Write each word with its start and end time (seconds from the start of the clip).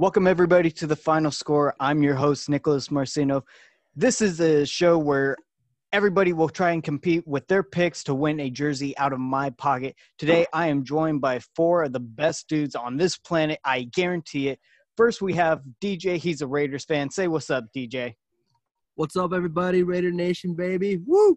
Welcome, 0.00 0.28
everybody, 0.28 0.70
to 0.70 0.86
the 0.86 0.94
final 0.94 1.32
score. 1.32 1.74
I'm 1.80 2.04
your 2.04 2.14
host, 2.14 2.48
Nicholas 2.48 2.86
Marcino. 2.86 3.42
This 3.96 4.20
is 4.20 4.38
a 4.38 4.64
show 4.64 4.96
where 4.96 5.36
everybody 5.92 6.32
will 6.32 6.48
try 6.48 6.70
and 6.70 6.84
compete 6.84 7.26
with 7.26 7.48
their 7.48 7.64
picks 7.64 8.04
to 8.04 8.14
win 8.14 8.38
a 8.38 8.48
jersey 8.48 8.96
out 8.96 9.12
of 9.12 9.18
my 9.18 9.50
pocket. 9.50 9.96
Today, 10.16 10.46
I 10.52 10.68
am 10.68 10.84
joined 10.84 11.20
by 11.20 11.40
four 11.56 11.82
of 11.82 11.92
the 11.92 11.98
best 11.98 12.48
dudes 12.48 12.76
on 12.76 12.96
this 12.96 13.18
planet. 13.18 13.58
I 13.64 13.88
guarantee 13.92 14.50
it. 14.50 14.60
First, 14.96 15.20
we 15.20 15.32
have 15.32 15.62
DJ. 15.82 16.16
He's 16.16 16.42
a 16.42 16.46
Raiders 16.46 16.84
fan. 16.84 17.10
Say 17.10 17.26
what's 17.26 17.50
up, 17.50 17.64
DJ. 17.76 18.14
What's 18.94 19.16
up, 19.16 19.32
everybody? 19.32 19.82
Raider 19.82 20.12
Nation, 20.12 20.54
baby. 20.54 21.00
Woo! 21.04 21.36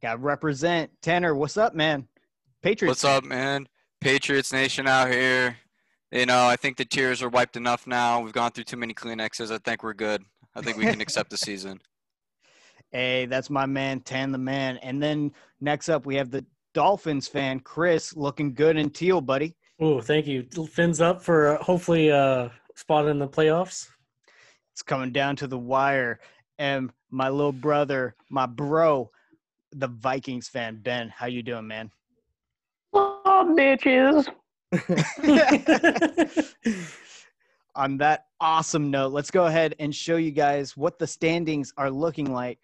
Got 0.00 0.12
to 0.12 0.18
represent. 0.18 0.90
Tanner, 1.02 1.34
what's 1.34 1.58
up, 1.58 1.74
man? 1.74 2.08
Patriots. 2.62 3.02
What's 3.02 3.04
up, 3.04 3.24
man? 3.24 3.68
Patriots 4.00 4.50
Nation 4.50 4.88
out 4.88 5.10
here. 5.10 5.58
You 6.12 6.26
know, 6.26 6.46
I 6.46 6.56
think 6.56 6.76
the 6.76 6.84
tears 6.84 7.22
are 7.22 7.30
wiped 7.30 7.56
enough 7.56 7.86
now. 7.86 8.20
We've 8.20 8.34
gone 8.34 8.50
through 8.52 8.64
too 8.64 8.76
many 8.76 8.92
Kleenexes. 8.92 9.50
I 9.50 9.56
think 9.56 9.82
we're 9.82 9.94
good. 9.94 10.22
I 10.54 10.60
think 10.60 10.76
we 10.76 10.84
can 10.84 11.00
accept 11.00 11.30
the 11.30 11.38
season. 11.38 11.80
Hey, 12.90 13.24
that's 13.24 13.48
my 13.48 13.64
man, 13.64 14.00
Tan 14.00 14.30
the 14.30 14.36
man. 14.36 14.76
And 14.78 15.02
then 15.02 15.32
next 15.62 15.88
up, 15.88 16.04
we 16.04 16.14
have 16.16 16.30
the 16.30 16.44
Dolphins 16.74 17.28
fan, 17.28 17.60
Chris, 17.60 18.14
looking 18.14 18.52
good 18.52 18.76
in 18.76 18.90
teal, 18.90 19.22
buddy. 19.22 19.56
Oh, 19.80 20.02
thank 20.02 20.26
you. 20.26 20.46
Fins 20.70 21.00
up 21.00 21.22
for 21.22 21.56
uh, 21.56 21.62
hopefully 21.62 22.12
uh, 22.12 22.50
spot 22.76 23.08
in 23.08 23.18
the 23.18 23.26
playoffs. 23.26 23.88
It's 24.74 24.82
coming 24.82 25.12
down 25.12 25.36
to 25.36 25.46
the 25.46 25.58
wire. 25.58 26.20
And 26.58 26.90
my 27.10 27.30
little 27.30 27.52
brother, 27.52 28.14
my 28.28 28.44
bro, 28.44 29.10
the 29.72 29.88
Vikings 29.88 30.48
fan, 30.48 30.80
Ben. 30.82 31.08
How 31.08 31.26
you 31.26 31.42
doing, 31.42 31.66
man? 31.66 31.90
Oh, 32.92 33.54
bitches. 33.56 34.28
On 37.74 37.96
that 37.98 38.26
awesome 38.40 38.90
note, 38.90 39.12
let's 39.12 39.30
go 39.30 39.46
ahead 39.46 39.74
and 39.78 39.94
show 39.94 40.16
you 40.16 40.30
guys 40.30 40.76
what 40.76 40.98
the 40.98 41.06
standings 41.06 41.72
are 41.76 41.90
looking 41.90 42.32
like. 42.32 42.58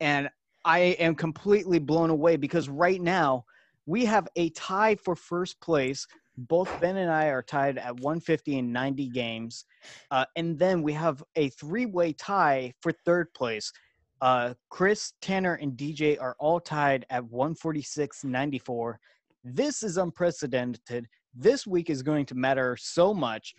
And 0.00 0.28
I 0.64 0.78
am 0.78 1.14
completely 1.14 1.78
blown 1.78 2.10
away 2.10 2.36
because 2.36 2.68
right 2.68 3.00
now 3.00 3.44
we 3.86 4.04
have 4.04 4.28
a 4.36 4.50
tie 4.50 4.94
for 4.94 5.16
first 5.16 5.60
place. 5.60 6.06
Both 6.36 6.80
Ben 6.80 6.96
and 6.96 7.10
I 7.10 7.26
are 7.26 7.42
tied 7.42 7.78
at 7.78 7.98
150 8.00 8.58
and 8.58 8.72
90 8.72 9.08
games. 9.08 9.64
Uh, 10.10 10.24
and 10.36 10.58
then 10.58 10.82
we 10.82 10.92
have 10.92 11.22
a 11.36 11.48
three 11.50 11.86
way 11.86 12.12
tie 12.12 12.72
for 12.80 12.92
third 12.92 13.32
place. 13.34 13.72
Uh, 14.20 14.54
Chris, 14.70 15.14
Tanner, 15.20 15.54
and 15.54 15.72
DJ 15.72 16.20
are 16.20 16.36
all 16.38 16.60
tied 16.60 17.04
at 17.10 17.24
146 17.24 18.22
94. 18.24 19.00
This 19.44 19.82
is 19.82 19.96
unprecedented. 19.96 21.08
This 21.34 21.66
week 21.66 21.90
is 21.90 22.02
going 22.02 22.26
to 22.26 22.34
matter 22.34 22.76
so 22.76 23.14
much. 23.14 23.54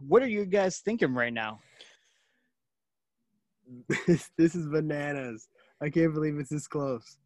What 0.00 0.22
are 0.22 0.28
you 0.28 0.44
guys 0.44 0.78
thinking 0.78 1.14
right 1.14 1.32
now? 1.32 1.60
this, 4.06 4.30
this 4.38 4.54
is 4.54 4.66
bananas. 4.66 5.48
I 5.80 5.90
can't 5.90 6.14
believe 6.14 6.38
it's 6.38 6.50
this 6.50 6.66
close. 6.66 7.18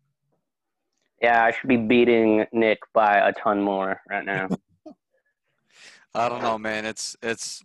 Yeah, 1.21 1.45
I 1.45 1.51
should 1.51 1.69
be 1.69 1.77
beating 1.77 2.47
Nick 2.53 2.79
by 2.95 3.29
a 3.29 3.33
ton 3.33 3.61
more 3.61 4.01
right 4.09 4.25
now. 4.25 4.49
I 6.15 6.29
don't 6.29 6.43
know, 6.43 6.59
man. 6.59 6.87
It's 6.87 7.17
it's 7.23 7.63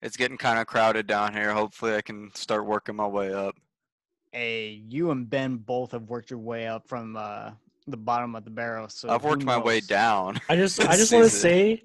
it's 0.00 0.16
getting 0.16 0.38
kind 0.38 0.58
of 0.58 0.66
crowded 0.66 1.06
down 1.06 1.32
here. 1.32 1.52
Hopefully, 1.52 1.94
I 1.94 2.00
can 2.00 2.30
start 2.34 2.64
working 2.64 2.96
my 2.96 3.06
way 3.06 3.32
up. 3.32 3.54
Hey, 4.32 4.82
you 4.88 5.10
and 5.10 5.28
Ben 5.28 5.56
both 5.56 5.92
have 5.92 6.04
worked 6.04 6.30
your 6.30 6.38
way 6.38 6.66
up 6.66 6.88
from 6.88 7.16
uh, 7.16 7.50
the 7.86 7.96
bottom 7.96 8.34
of 8.34 8.44
the 8.44 8.50
barrel. 8.50 8.88
So 8.88 9.08
I've 9.08 9.24
worked 9.24 9.42
who 9.42 9.46
my 9.46 9.58
way 9.58 9.80
down. 9.80 10.40
I 10.48 10.56
just 10.56 10.80
I 10.80 10.96
just 10.96 11.12
want 11.12 11.24
to 11.24 11.30
say, 11.30 11.82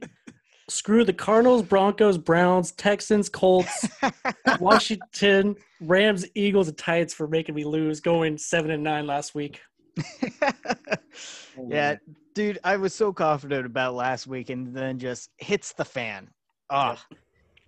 screw 0.70 1.04
the 1.04 1.14
Cardinals, 1.14 1.64
Broncos, 1.64 2.18
Browns, 2.18 2.72
Texans, 2.74 3.30
Colts, 3.30 3.88
Washington, 4.60 5.56
Rams, 5.82 6.26
Eagles, 6.36 6.68
and 6.68 6.78
Titans 6.78 7.14
for 7.14 7.28
making 7.28 7.56
me 7.56 7.64
lose, 7.64 8.00
going 8.00 8.38
seven 8.38 8.72
and 8.72 8.84
nine 8.84 9.08
last 9.08 9.36
week. 9.36 9.62
yeah, 11.70 11.96
dude, 12.36 12.60
I 12.64 12.78
was 12.78 12.94
so 12.94 13.12
confident 13.12 13.66
about 13.66 13.96
last 13.96 14.28
week, 14.28 14.50
and 14.50 14.76
then 14.76 15.00
just 15.00 15.30
hits 15.38 15.74
the 15.74 15.86
fan. 15.86 16.30
Ah, 16.70 17.04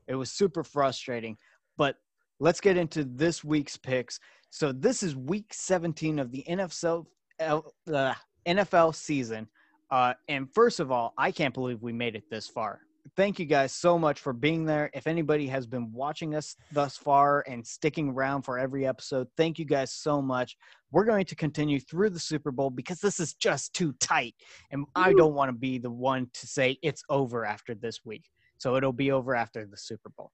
it 0.08 0.16
was 0.16 0.32
super 0.32 0.64
frustrating. 0.64 1.38
But 1.78 1.96
let's 2.40 2.60
get 2.60 2.78
into 2.78 3.06
this 3.06 3.44
week's 3.44 3.78
picks. 3.78 4.20
So 4.50 4.72
this 4.72 5.04
is 5.04 5.16
week 5.16 5.54
17 5.54 6.20
of 6.20 6.32
the 6.32 6.44
NFL 6.50 7.06
Uh, 7.40 8.14
NFL 8.48 8.96
season. 8.96 9.48
Uh, 9.92 10.14
and 10.28 10.48
first 10.54 10.80
of 10.80 10.92
all, 10.92 11.14
I 11.18 11.32
can't 11.32 11.54
believe 11.54 11.82
we 11.82 11.94
made 11.94 12.16
it 12.16 12.30
this 12.30 12.48
far. 12.48 12.82
Thank 13.16 13.40
you 13.40 13.46
guys 13.46 13.72
so 13.72 13.98
much 13.98 14.20
for 14.20 14.34
being 14.34 14.66
there. 14.66 14.92
If 14.94 15.08
anybody 15.08 15.48
has 15.48 15.66
been 15.66 15.92
watching 15.92 16.36
us 16.36 16.56
thus 16.72 16.96
far 16.96 17.44
and 17.48 17.66
sticking 17.66 18.10
around 18.10 18.44
for 18.44 18.60
every 18.60 18.86
episode, 18.86 19.28
thank 19.36 19.58
you 19.58 19.66
guys 19.66 19.92
so 19.92 20.22
much. 20.22 20.58
We're 20.92 21.06
going 21.06 21.26
to 21.26 21.36
continue 21.36 21.80
through 21.80 22.12
the 22.12 22.20
Super 22.20 22.52
Bowl 22.52 22.70
because 22.70 23.00
this 23.00 23.20
is 23.20 23.34
just 23.34 23.74
too 23.74 23.94
tight. 24.00 24.36
And 24.72 24.86
I 24.96 25.14
don't 25.14 25.34
want 25.34 25.50
to 25.50 25.58
be 25.58 25.80
the 25.80 25.90
one 25.90 26.30
to 26.34 26.48
say 26.48 26.78
it's 26.84 27.04
over 27.10 27.46
after 27.46 27.74
this 27.74 28.06
week. 28.06 28.26
So 28.58 28.76
it'll 28.76 28.94
be 28.94 29.12
over 29.12 29.34
after 29.34 29.66
the 29.66 29.78
Super 29.78 30.12
Bowl. 30.16 30.32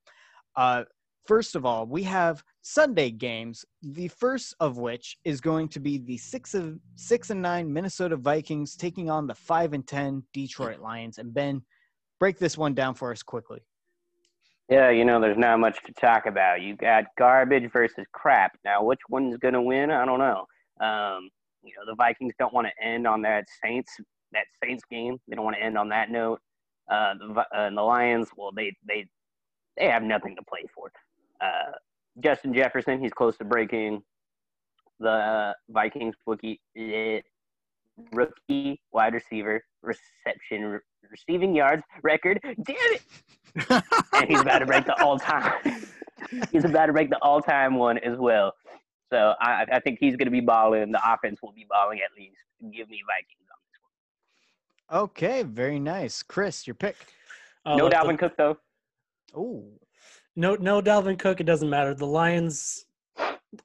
Uh, 0.56 0.84
first 1.26 1.56
of 1.56 1.66
all, 1.66 1.86
we 1.86 2.04
have 2.04 2.44
Sunday 2.62 3.12
games. 3.12 3.66
The 3.82 4.08
first 4.08 4.56
of 4.60 4.78
which 4.78 5.18
is 5.24 5.42
going 5.42 5.70
to 5.70 5.80
be 5.80 5.98
the 5.98 6.18
six 6.18 6.54
of 6.54 6.80
six 6.96 7.30
and 7.30 7.42
nine 7.42 7.72
Minnesota 7.72 8.16
Vikings 8.16 8.76
taking 8.76 9.10
on 9.10 9.28
the 9.28 9.36
five 9.36 9.74
and 9.74 9.86
ten 9.86 10.24
Detroit 10.34 10.80
Lions. 10.80 11.18
And 11.18 11.34
Ben, 11.34 11.62
break 12.20 12.40
this 12.40 12.58
one 12.58 12.74
down 12.74 12.94
for 12.96 13.12
us 13.12 13.24
quickly. 13.24 13.62
yeah, 14.70 14.90
you 14.90 15.06
know, 15.06 15.20
there's 15.22 15.38
not 15.38 15.60
much 15.60 15.78
to 15.86 15.94
talk 15.94 16.26
about. 16.26 16.62
You 16.62 16.76
got 16.76 17.06
garbage 17.18 17.72
versus 17.72 18.06
crap. 18.14 18.58
Now, 18.64 18.84
which 18.84 19.02
one's 19.10 19.38
gonna 19.38 19.62
win? 19.62 19.92
I 19.92 20.06
don't 20.06 20.20
know. 20.20 20.46
Um, 20.86 21.30
you 21.64 21.74
know, 21.78 21.86
the 21.88 21.96
Vikings 21.96 22.34
don't 22.40 22.54
want 22.54 22.68
to 22.68 22.86
end 22.86 23.08
on 23.08 23.22
that 23.24 23.46
Saints 23.64 23.92
that 24.32 24.46
Saints 24.64 24.84
game. 24.90 25.18
They 25.28 25.36
don't 25.36 25.46
want 25.46 25.58
to 25.58 25.64
end 25.64 25.78
on 25.78 25.90
that 25.90 26.10
note. 26.12 26.40
Uh, 26.92 27.14
the 27.16 27.40
uh, 27.40 27.46
and 27.54 27.78
the 27.78 27.82
Lions, 27.82 28.30
well, 28.38 28.52
they 28.56 28.76
they 28.88 29.06
they 29.78 29.88
have 29.88 30.04
nothing 30.04 30.36
to 30.36 30.44
play 30.44 30.64
for. 30.74 30.92
Uh, 31.42 31.72
Justin 32.24 32.54
Jefferson, 32.54 33.00
he's 33.00 33.12
close 33.12 33.38
to 33.38 33.46
breaking 33.46 34.02
the 35.00 35.10
uh, 35.10 35.54
Vikings 35.70 36.16
rookie 36.26 36.62
eh, 36.78 37.20
rookie 38.14 38.82
wide 38.94 39.14
receiver 39.14 39.64
reception 39.82 40.66
re- 40.66 40.80
receiving 41.10 41.56
yards 41.56 41.84
record. 42.04 42.40
Damn 42.44 42.76
it! 42.78 43.02
and 44.14 44.28
he's 44.30 44.42
about 44.42 44.60
to 44.60 44.66
break 44.66 44.86
the 44.86 45.02
all 45.02 45.20
time. 45.20 45.54
he's 46.52 46.66
about 46.66 46.88
to 46.88 46.94
break 46.94 47.10
the 47.10 47.20
all 47.22 47.42
time 47.42 47.76
one 47.76 47.98
as 48.00 48.18
well. 48.18 48.54
So 49.12 49.34
I, 49.40 49.66
I 49.72 49.80
think 49.80 50.00
he's 50.00 50.16
going 50.16 50.26
to 50.26 50.32
be 50.32 50.40
balling. 50.42 50.92
The 50.92 51.14
offense 51.14 51.40
will 51.42 51.52
be 51.52 51.66
balling 51.70 52.00
at 52.00 52.10
least. 52.18 52.38
Give 52.62 52.90
me 52.90 53.02
Vikings 53.06 53.48
on 53.52 53.60
this 53.70 53.80
one. 54.90 55.02
Okay, 55.04 55.44
very 55.44 55.80
nice. 55.80 56.24
Chris, 56.24 56.66
your 56.66 56.74
pick. 56.74 56.96
Uh, 57.66 57.76
No 57.76 57.90
the- 57.90 57.96
Dalvin 57.96 58.18
Cook 58.18 58.36
though. 58.38 58.58
Oh, 59.36 59.66
No, 60.36 60.56
no, 60.56 60.82
Dalvin 60.82 61.18
Cook. 61.18 61.40
It 61.40 61.46
doesn't 61.46 61.70
matter. 61.70 61.94
The 61.94 62.06
Lions, 62.06 62.86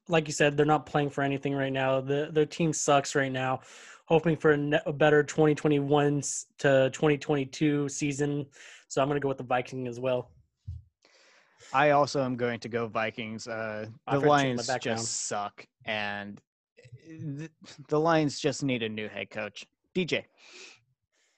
like 0.09 0.27
you 0.29 0.33
said, 0.33 0.57
they're 0.57 0.67
not 0.67 0.87
playing 0.87 1.11
for 1.11 1.23
anything 1.23 1.55
right 1.55 1.73
now. 1.73 2.01
The 2.01 2.29
their 2.33 2.47
team 2.47 2.73
sucks 2.73 3.15
right 3.15 3.33
now. 3.33 3.61
Hoping 4.07 4.37
for 4.37 4.53
a, 4.53 4.57
ne- 4.57 4.81
a 4.87 4.93
better 4.93 5.23
2021 5.23 6.23
to 6.59 6.91
2022 6.91 7.89
season. 7.89 8.47
So 8.89 9.01
I'm 9.01 9.09
going 9.09 9.21
to 9.21 9.23
go 9.23 9.29
with 9.29 9.39
the 9.39 9.45
Vikings 9.45 9.89
as 9.89 10.01
well. 10.01 10.31
I 11.73 11.91
also 11.91 12.23
am 12.25 12.37
going 12.37 12.59
to 12.61 12.69
go 12.69 12.87
Vikings. 12.89 13.47
Uh, 13.47 13.87
the 13.87 13.93
I've 14.07 14.23
heard 14.23 14.43
you 14.43 14.51
in 14.51 14.57
the 14.57 14.63
Lions 14.63 14.79
just 14.81 15.27
suck, 15.27 15.65
and 15.85 16.41
th- 17.07 17.51
the 17.89 18.01
Lions 18.01 18.41
just 18.41 18.65
need 18.65 18.83
a 18.83 18.89
new 18.89 19.09
head 19.09 19.31
coach. 19.31 19.65
DJ. 19.95 20.25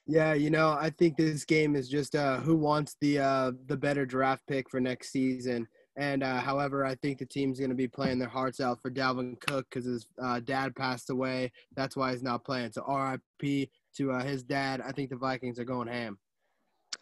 Yeah, 0.05 0.33
you 0.33 0.49
know, 0.49 0.71
I 0.71 0.89
think 0.89 1.15
this 1.15 1.45
game 1.45 1.75
is 1.75 1.87
just 1.87 2.15
uh, 2.15 2.37
who 2.37 2.55
wants 2.55 2.97
the 2.99 3.19
uh, 3.19 3.51
the 3.67 3.77
better 3.77 4.05
draft 4.05 4.45
pick 4.47 4.69
for 4.69 4.79
next 4.79 5.11
season. 5.11 5.67
And 5.95 6.23
uh, 6.23 6.39
however, 6.39 6.85
I 6.85 6.95
think 6.95 7.19
the 7.19 7.25
team's 7.25 7.59
going 7.59 7.69
to 7.69 7.75
be 7.75 7.87
playing 7.87 8.17
their 8.17 8.27
hearts 8.27 8.59
out 8.59 8.81
for 8.81 8.89
Dalvin 8.89 9.39
Cook 9.39 9.67
because 9.69 9.85
his 9.85 10.07
uh, 10.21 10.39
dad 10.39 10.75
passed 10.75 11.09
away. 11.09 11.51
That's 11.75 11.95
why 11.95 12.11
he's 12.11 12.23
not 12.23 12.43
playing. 12.43 12.71
So 12.71 12.83
RIP 12.83 13.69
to 13.97 14.11
uh, 14.11 14.23
his 14.23 14.43
dad. 14.43 14.81
I 14.81 14.91
think 14.91 15.09
the 15.09 15.15
Vikings 15.15 15.59
are 15.59 15.65
going 15.65 15.87
ham. 15.87 16.17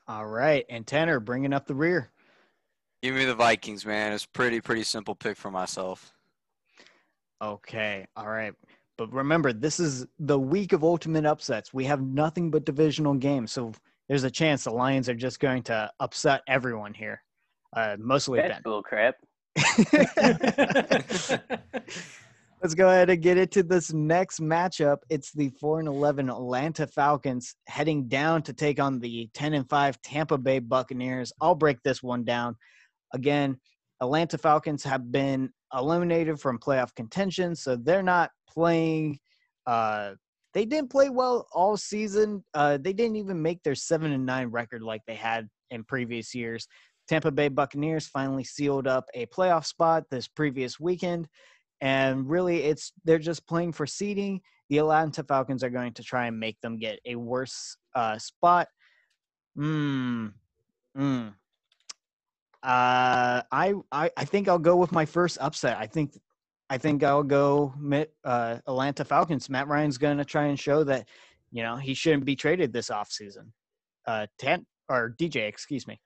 All 0.07 0.27
right, 0.27 0.65
and 0.69 0.85
Tanner 0.85 1.19
bringing 1.19 1.53
up 1.53 1.65
the 1.67 1.75
rear. 1.75 2.11
Give 3.01 3.15
me 3.15 3.25
the 3.25 3.35
Vikings, 3.35 3.85
man. 3.85 4.13
It's 4.13 4.25
pretty 4.25 4.61
pretty 4.61 4.83
simple 4.83 5.15
pick 5.15 5.37
for 5.37 5.49
myself. 5.49 6.13
Okay, 7.41 8.05
all 8.15 8.27
right. 8.29 8.53
But 8.97 9.11
remember, 9.13 9.53
this 9.53 9.79
is 9.79 10.05
the 10.19 10.39
week 10.39 10.73
of 10.73 10.83
ultimate 10.83 11.25
upsets. 11.25 11.73
We 11.73 11.85
have 11.85 12.01
nothing 12.01 12.51
but 12.51 12.65
divisional 12.65 13.15
games, 13.15 13.51
so 13.51 13.71
there's 14.07 14.23
a 14.23 14.31
chance 14.31 14.63
the 14.63 14.71
Lions 14.71 15.09
are 15.09 15.15
just 15.15 15.39
going 15.39 15.63
to 15.63 15.89
upset 15.99 16.41
everyone 16.47 16.93
here. 16.93 17.23
Uh, 17.75 17.95
mostly 17.97 18.41
That's 18.41 18.55
Ben. 18.55 18.61
bull 18.63 18.83
crap. 18.83 19.15
Let's 22.61 22.75
go 22.75 22.89
ahead 22.89 23.09
and 23.09 23.21
get 23.21 23.37
into 23.37 23.63
this 23.63 23.91
next 23.91 24.39
matchup. 24.39 24.97
It's 25.09 25.31
the 25.31 25.49
4 25.49 25.79
and 25.79 25.87
11 25.87 26.29
Atlanta 26.29 26.85
Falcons 26.85 27.55
heading 27.67 28.07
down 28.07 28.43
to 28.43 28.53
take 28.53 28.79
on 28.79 28.99
the 28.99 29.29
10 29.33 29.55
and 29.55 29.67
5 29.67 29.99
Tampa 30.03 30.37
Bay 30.37 30.59
Buccaneers. 30.59 31.33
I'll 31.41 31.55
break 31.55 31.81
this 31.81 32.03
one 32.03 32.23
down. 32.23 32.55
Again, 33.13 33.57
Atlanta 33.99 34.37
Falcons 34.37 34.83
have 34.83 35.11
been 35.11 35.51
eliminated 35.73 36.39
from 36.39 36.59
playoff 36.59 36.93
contention, 36.95 37.55
so 37.55 37.75
they're 37.75 38.03
not 38.03 38.31
playing. 38.47 39.19
Uh, 39.65 40.13
they 40.53 40.65
didn't 40.65 40.89
play 40.89 41.09
well 41.09 41.47
all 41.53 41.77
season. 41.77 42.43
Uh, 42.53 42.77
they 42.77 42.93
didn't 42.93 43.15
even 43.15 43.41
make 43.41 43.63
their 43.63 43.75
seven 43.75 44.11
and 44.11 44.25
nine 44.25 44.47
record 44.47 44.81
like 44.81 45.01
they 45.07 45.15
had 45.15 45.47
in 45.69 45.83
previous 45.83 46.35
years. 46.35 46.67
Tampa 47.07 47.31
Bay 47.31 47.47
Buccaneers 47.47 48.07
finally 48.07 48.43
sealed 48.43 48.87
up 48.87 49.05
a 49.13 49.25
playoff 49.27 49.65
spot 49.65 50.03
this 50.09 50.27
previous 50.27 50.79
weekend, 50.79 51.27
and 51.81 52.29
really, 52.29 52.63
it's 52.63 52.93
they're 53.05 53.19
just 53.19 53.47
playing 53.47 53.71
for 53.71 53.85
seeding. 53.85 54.41
The 54.69 54.77
Atlanta 54.77 55.23
Falcons 55.23 55.63
are 55.63 55.69
going 55.69 55.93
to 55.93 56.03
try 56.03 56.27
and 56.27 56.39
make 56.39 56.59
them 56.61 56.77
get 56.77 56.99
a 57.05 57.15
worse 57.15 57.75
uh, 57.95 58.17
spot. 58.17 58.67
Hmm. 59.55 60.27
Hmm. 60.95 61.29
Uh, 62.63 63.41
I, 63.51 63.73
I 63.91 64.11
I 64.15 64.25
think 64.25 64.47
I'll 64.47 64.59
go 64.59 64.75
with 64.75 64.91
my 64.91 65.05
first 65.05 65.39
upset. 65.41 65.77
I 65.77 65.87
think 65.87 66.13
I 66.69 66.77
think 66.77 67.03
I'll 67.03 67.23
go 67.23 67.73
uh, 68.23 68.57
Atlanta 68.67 69.03
Falcons. 69.03 69.49
Matt 69.49 69.67
Ryan's 69.67 69.97
going 69.97 70.17
to 70.17 70.25
try 70.25 70.45
and 70.45 70.59
show 70.59 70.83
that 70.83 71.07
you 71.51 71.63
know 71.63 71.75
he 71.75 71.93
shouldn't 71.93 72.23
be 72.23 72.35
traded 72.35 72.71
this 72.71 72.89
offseason. 72.89 73.51
Uh, 74.07 74.27
Tan 74.37 74.65
or 74.89 75.15
DJ, 75.19 75.47
excuse 75.47 75.87
me. 75.87 75.99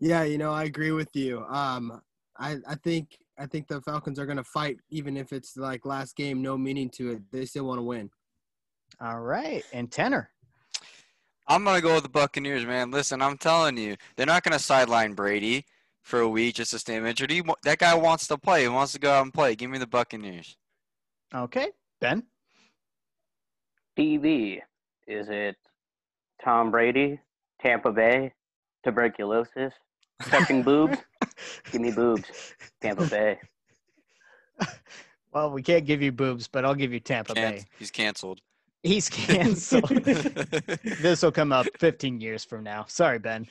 Yeah, 0.00 0.24
you 0.24 0.38
know 0.38 0.52
I 0.52 0.64
agree 0.64 0.90
with 0.90 1.14
you. 1.14 1.44
Um, 1.48 2.00
I 2.36 2.56
I 2.68 2.74
think 2.74 3.16
I 3.38 3.46
think 3.46 3.68
the 3.68 3.80
Falcons 3.80 4.18
are 4.18 4.26
going 4.26 4.38
to 4.38 4.44
fight 4.44 4.78
even 4.90 5.16
if 5.16 5.32
it's 5.32 5.56
like 5.56 5.86
last 5.86 6.16
game, 6.16 6.42
no 6.42 6.58
meaning 6.58 6.90
to 6.96 7.12
it. 7.12 7.22
They 7.30 7.44
still 7.44 7.64
want 7.64 7.78
to 7.78 7.84
win. 7.84 8.10
All 9.00 9.20
right, 9.20 9.64
and 9.72 9.90
Tanner. 9.90 10.30
I'm 11.48 11.64
gonna 11.64 11.80
go 11.80 11.94
with 11.94 12.02
the 12.02 12.10
Buccaneers, 12.10 12.66
man. 12.66 12.90
Listen, 12.90 13.22
I'm 13.22 13.38
telling 13.38 13.78
you, 13.78 13.96
they're 14.16 14.26
not 14.26 14.42
gonna 14.42 14.58
sideline 14.58 15.14
Brady 15.14 15.64
for 16.02 16.20
a 16.20 16.28
week 16.28 16.56
just 16.56 16.70
to 16.72 16.78
stay 16.78 16.96
injured. 16.96 17.30
He, 17.30 17.42
that 17.64 17.78
guy 17.78 17.94
wants 17.94 18.26
to 18.28 18.36
play. 18.38 18.62
He 18.62 18.68
wants 18.68 18.92
to 18.92 18.98
go 18.98 19.10
out 19.10 19.22
and 19.22 19.32
play. 19.32 19.54
Give 19.54 19.70
me 19.70 19.78
the 19.78 19.86
Buccaneers. 19.86 20.56
Okay, 21.34 21.68
Ben. 22.00 22.22
TV. 23.98 24.60
Is 25.06 25.28
it 25.30 25.56
Tom 26.44 26.70
Brady, 26.70 27.18
Tampa 27.62 27.90
Bay, 27.92 28.32
tuberculosis, 28.84 29.72
touching 30.22 30.62
boobs? 30.62 30.98
Give 31.72 31.80
me 31.80 31.90
boobs, 31.92 32.54
Tampa 32.80 33.06
Bay. 33.06 33.38
Well, 35.30 35.50
we 35.50 35.62
can't 35.62 35.84
give 35.84 36.00
you 36.00 36.10
boobs, 36.10 36.48
but 36.48 36.64
I'll 36.64 36.74
give 36.74 36.92
you 36.92 37.00
Tampa 37.00 37.34
Can- 37.34 37.52
Bay. 37.52 37.64
He's 37.78 37.90
canceled. 37.90 38.40
He's 38.82 39.08
canceled. 39.10 39.88
this 40.04 41.22
will 41.22 41.32
come 41.32 41.52
up 41.52 41.66
15 41.78 42.20
years 42.20 42.44
from 42.44 42.64
now. 42.64 42.84
Sorry, 42.88 43.18
Ben. 43.18 43.46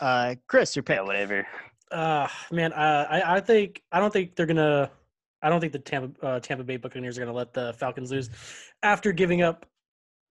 Uh, 0.00 0.36
Chris, 0.46 0.76
your 0.76 0.82
pick. 0.82 0.96
Yeah, 0.96 1.02
whatever. 1.02 1.46
Uh, 1.90 2.28
man, 2.52 2.72
uh, 2.72 3.06
I 3.10 3.36
I 3.36 3.40
think 3.40 3.82
I 3.90 3.98
don't 3.98 4.12
think 4.12 4.36
they're 4.36 4.46
gonna. 4.46 4.90
I 5.42 5.48
don't 5.48 5.60
think 5.60 5.72
the 5.72 5.78
Tampa 5.78 6.26
uh, 6.26 6.40
Tampa 6.40 6.64
Bay 6.64 6.76
Buccaneers 6.76 7.16
are 7.16 7.22
gonna 7.22 7.32
let 7.32 7.52
the 7.52 7.74
Falcons 7.78 8.10
lose 8.10 8.30
after 8.82 9.12
giving 9.12 9.42
up 9.42 9.66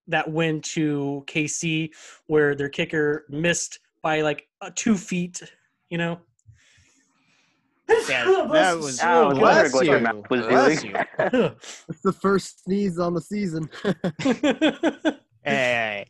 that 0.07 0.31
win 0.31 0.61
to 0.61 1.23
KC, 1.27 1.89
where 2.27 2.55
their 2.55 2.69
kicker 2.69 3.25
missed 3.29 3.79
by 4.01 4.21
like 4.21 4.47
uh, 4.61 4.69
two 4.75 4.95
feet. 4.95 5.41
You 5.89 5.97
know. 5.97 6.19
Yeah, 7.89 8.25
that 8.51 8.77
was- 8.77 8.99
oh, 9.01 9.07
I 9.07 9.23
was 9.27 9.35
soul. 9.37 9.41
wondering 9.41 9.71
what 9.71 9.85
your 9.85 9.99
you. 9.99 10.23
was 10.29 10.47
Bless 10.47 10.81
doing. 10.81 10.95
you. 11.33 11.51
It's 11.89 12.01
the 12.03 12.13
first 12.13 12.63
sneeze 12.63 12.99
on 12.99 13.13
the 13.13 13.21
season. 13.21 13.69
Hey. 15.43 16.05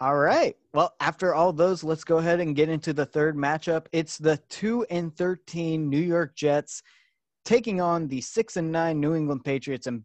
All 0.00 0.16
right. 0.16 0.56
Well, 0.72 0.94
after 1.00 1.34
all 1.34 1.52
those, 1.52 1.84
let's 1.84 2.04
go 2.04 2.18
ahead 2.18 2.40
and 2.40 2.56
get 2.56 2.70
into 2.70 2.94
the 2.94 3.04
third 3.04 3.36
matchup. 3.36 3.84
It's 3.92 4.16
the 4.16 4.38
2 4.48 4.86
and 4.90 5.14
13 5.14 5.90
New 5.90 6.00
York 6.00 6.34
Jets 6.34 6.82
taking 7.44 7.80
on 7.82 8.08
the 8.08 8.20
6 8.22 8.56
and 8.56 8.72
9 8.72 8.98
New 8.98 9.14
England 9.14 9.44
Patriots 9.44 9.86
and 9.86 10.02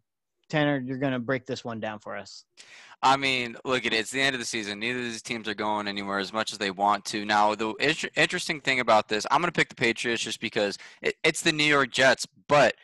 Tanner, 0.50 0.80
you're 0.86 0.98
going 0.98 1.14
to 1.14 1.20
break 1.20 1.46
this 1.46 1.64
one 1.66 1.80
down 1.80 2.00
for 2.00 2.16
us. 2.18 2.44
I 3.04 3.16
mean, 3.16 3.56
look 3.64 3.86
at 3.86 3.94
it. 3.94 3.98
It's 3.98 4.12
the 4.12 4.22
end 4.22 4.34
of 4.34 4.40
the 4.40 4.46
season. 4.46 4.80
Neither 4.80 5.00
of 5.00 5.06
these 5.06 5.22
teams 5.22 5.48
are 5.48 5.54
going 5.54 5.88
anywhere 5.88 6.18
as 6.18 6.34
much 6.34 6.52
as 6.52 6.58
they 6.58 6.72
want 6.72 7.06
to. 7.06 7.26
Now, 7.26 7.54
the 7.54 7.74
inter- 7.76 8.10
interesting 8.16 8.60
thing 8.60 8.80
about 8.80 9.08
this, 9.08 9.28
I'm 9.30 9.40
going 9.40 9.52
to 9.52 9.58
pick 9.58 9.70
the 9.70 9.76
Patriots 9.76 10.24
just 10.24 10.40
because 10.40 10.78
it, 11.02 11.16
it's 11.24 11.42
the 11.42 11.52
New 11.52 11.64
York 11.64 11.92
Jets. 11.92 12.28
But 12.48 12.76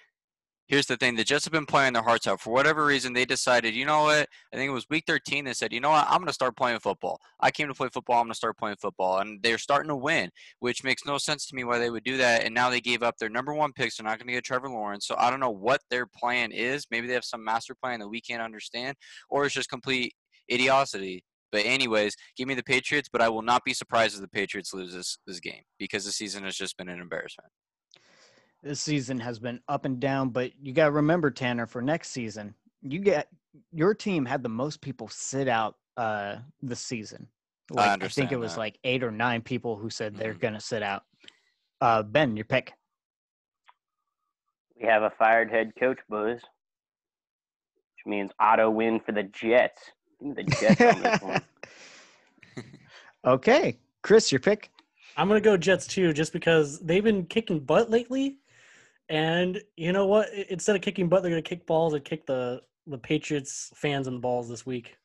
here's 0.73 0.87
the 0.87 0.97
thing: 0.97 1.15
the 1.15 1.23
Jets 1.23 1.45
have 1.45 1.51
been 1.51 1.67
playing 1.67 1.93
their 1.93 2.01
hearts 2.01 2.25
out. 2.25 2.41
For 2.41 2.51
whatever 2.51 2.83
reason, 2.83 3.13
they 3.13 3.25
decided, 3.25 3.75
you 3.75 3.85
know 3.85 4.03
what? 4.03 4.27
I 4.51 4.57
think 4.57 4.69
it 4.69 4.73
was 4.73 4.89
Week 4.89 5.03
13. 5.05 5.45
They 5.45 5.53
said, 5.53 5.71
you 5.71 5.79
know 5.79 5.91
what? 5.91 6.07
I'm 6.07 6.17
going 6.17 6.27
to 6.27 6.33
start 6.33 6.57
playing 6.57 6.79
football. 6.79 7.19
I 7.39 7.51
came 7.51 7.67
to 7.67 7.75
play 7.75 7.89
football. 7.93 8.17
I'm 8.17 8.25
going 8.25 8.31
to 8.31 8.37
start 8.37 8.57
playing 8.57 8.77
football, 8.81 9.19
and 9.19 9.41
they're 9.43 9.59
starting 9.59 9.89
to 9.89 9.95
win, 9.95 10.31
which 10.59 10.83
makes 10.83 11.05
no 11.05 11.19
sense 11.19 11.45
to 11.47 11.55
me 11.55 11.63
why 11.63 11.77
they 11.77 11.91
would 11.91 12.03
do 12.03 12.17
that. 12.17 12.43
And 12.43 12.55
now 12.55 12.71
they 12.71 12.81
gave 12.81 13.03
up 13.03 13.17
their 13.17 13.29
number 13.29 13.53
one 13.53 13.71
picks. 13.71 13.97
They're 13.97 14.05
not 14.05 14.17
going 14.17 14.27
to 14.27 14.33
get 14.33 14.43
Trevor 14.43 14.69
Lawrence. 14.69 15.05
So 15.05 15.15
I 15.17 15.29
don't 15.29 15.39
know 15.39 15.51
what 15.51 15.81
their 15.91 16.07
plan 16.07 16.51
is. 16.51 16.87
Maybe 16.89 17.05
they 17.05 17.13
have 17.13 17.23
some 17.23 17.43
master 17.43 17.75
plan 17.75 17.99
that 17.99 18.09
we 18.09 18.19
can't 18.19 18.41
understand, 18.41 18.97
or 19.29 19.45
it's 19.45 19.53
just 19.53 19.69
complete 19.69 20.13
idiocy. 20.47 21.23
But 21.51 21.67
anyways, 21.67 22.15
give 22.35 22.47
me 22.47 22.55
the 22.55 22.63
Patriots, 22.63 23.09
but 23.13 23.21
I 23.21 23.29
will 23.29 23.43
not 23.43 23.63
be 23.63 23.75
surprised 23.75 24.15
if 24.15 24.21
the 24.21 24.27
Patriots 24.27 24.73
lose 24.73 24.91
this, 24.91 25.19
this 25.27 25.39
game 25.39 25.61
because 25.77 26.03
the 26.03 26.11
season 26.11 26.43
has 26.45 26.55
just 26.55 26.77
been 26.77 26.89
an 26.89 26.99
embarrassment. 26.99 27.51
This 28.63 28.79
season 28.79 29.19
has 29.19 29.39
been 29.39 29.59
up 29.67 29.83
and 29.83 29.99
down, 29.99 30.29
but 30.29 30.51
you 30.61 30.71
got 30.71 30.85
to 30.85 30.91
remember, 30.91 31.29
Tanner, 31.29 31.67
for 31.67 31.81
next 31.81 32.11
season, 32.11 32.55
you 32.81 32.99
get 32.99 33.27
your 33.73 33.93
team 33.93 34.25
had 34.25 34.41
the 34.41 34.49
most 34.49 34.81
people 34.81 35.07
sit 35.09 35.47
out 35.49 35.75
uh 35.97 36.37
this 36.61 36.79
season. 36.79 37.27
Like, 37.69 38.01
I, 38.03 38.07
think 38.07 38.31
it 38.31 38.37
was 38.39 38.53
that. 38.53 38.59
like 38.59 38.79
eight 38.83 39.03
or 39.03 39.11
nine 39.11 39.41
people 39.41 39.75
who 39.75 39.89
said 39.89 40.15
they're 40.15 40.33
Mhm. 40.33 40.39
going 40.39 40.53
to 40.53 40.59
sit 40.59 40.81
out. 40.83 41.03
Uh, 41.81 42.03
ben, 42.03 42.35
your 42.35 42.45
pick. 42.45 42.73
We 44.79 44.87
have 44.87 45.03
a 45.03 45.11
fired 45.17 45.49
head 45.51 45.73
coach, 45.79 45.99
boys. 46.09 46.41
Which 46.41 48.05
means 48.05 48.31
auto 48.41 48.69
win 48.69 48.99
for 49.05 49.11
the 49.11 49.23
Jets. 49.23 49.91
Give 50.19 50.35
me 50.35 50.43
the 50.43 50.43
Jets 50.43 50.81
on 50.81 51.01
this 51.01 51.21
one. 51.21 51.41
okay, 53.25 53.77
Chris, 54.01 54.31
your 54.31 54.39
pick. 54.39 54.69
I'm 55.15 55.27
gonna 55.27 55.41
go 55.41 55.57
Jets 55.57 55.85
too, 55.87 56.11
just 56.13 56.33
because 56.33 56.79
they've 56.79 57.03
been 57.03 57.25
kicking 57.25 57.59
butt 57.59 57.89
lately. 57.89 58.37
And 59.09 59.61
you 59.75 59.91
know 59.91 60.07
what? 60.07 60.29
Instead 60.49 60.75
of 60.75 60.81
kicking 60.81 61.09
butt, 61.09 61.21
they're 61.23 61.31
gonna 61.31 61.41
kick 61.41 61.65
balls 61.65 61.93
and 61.93 62.03
kick 62.03 62.25
the 62.25 62.61
the 62.87 62.97
Patriots 62.97 63.71
fans 63.75 64.07
in 64.07 64.13
the 64.15 64.19
balls 64.19 64.49
this 64.49 64.65
week. 64.65 64.97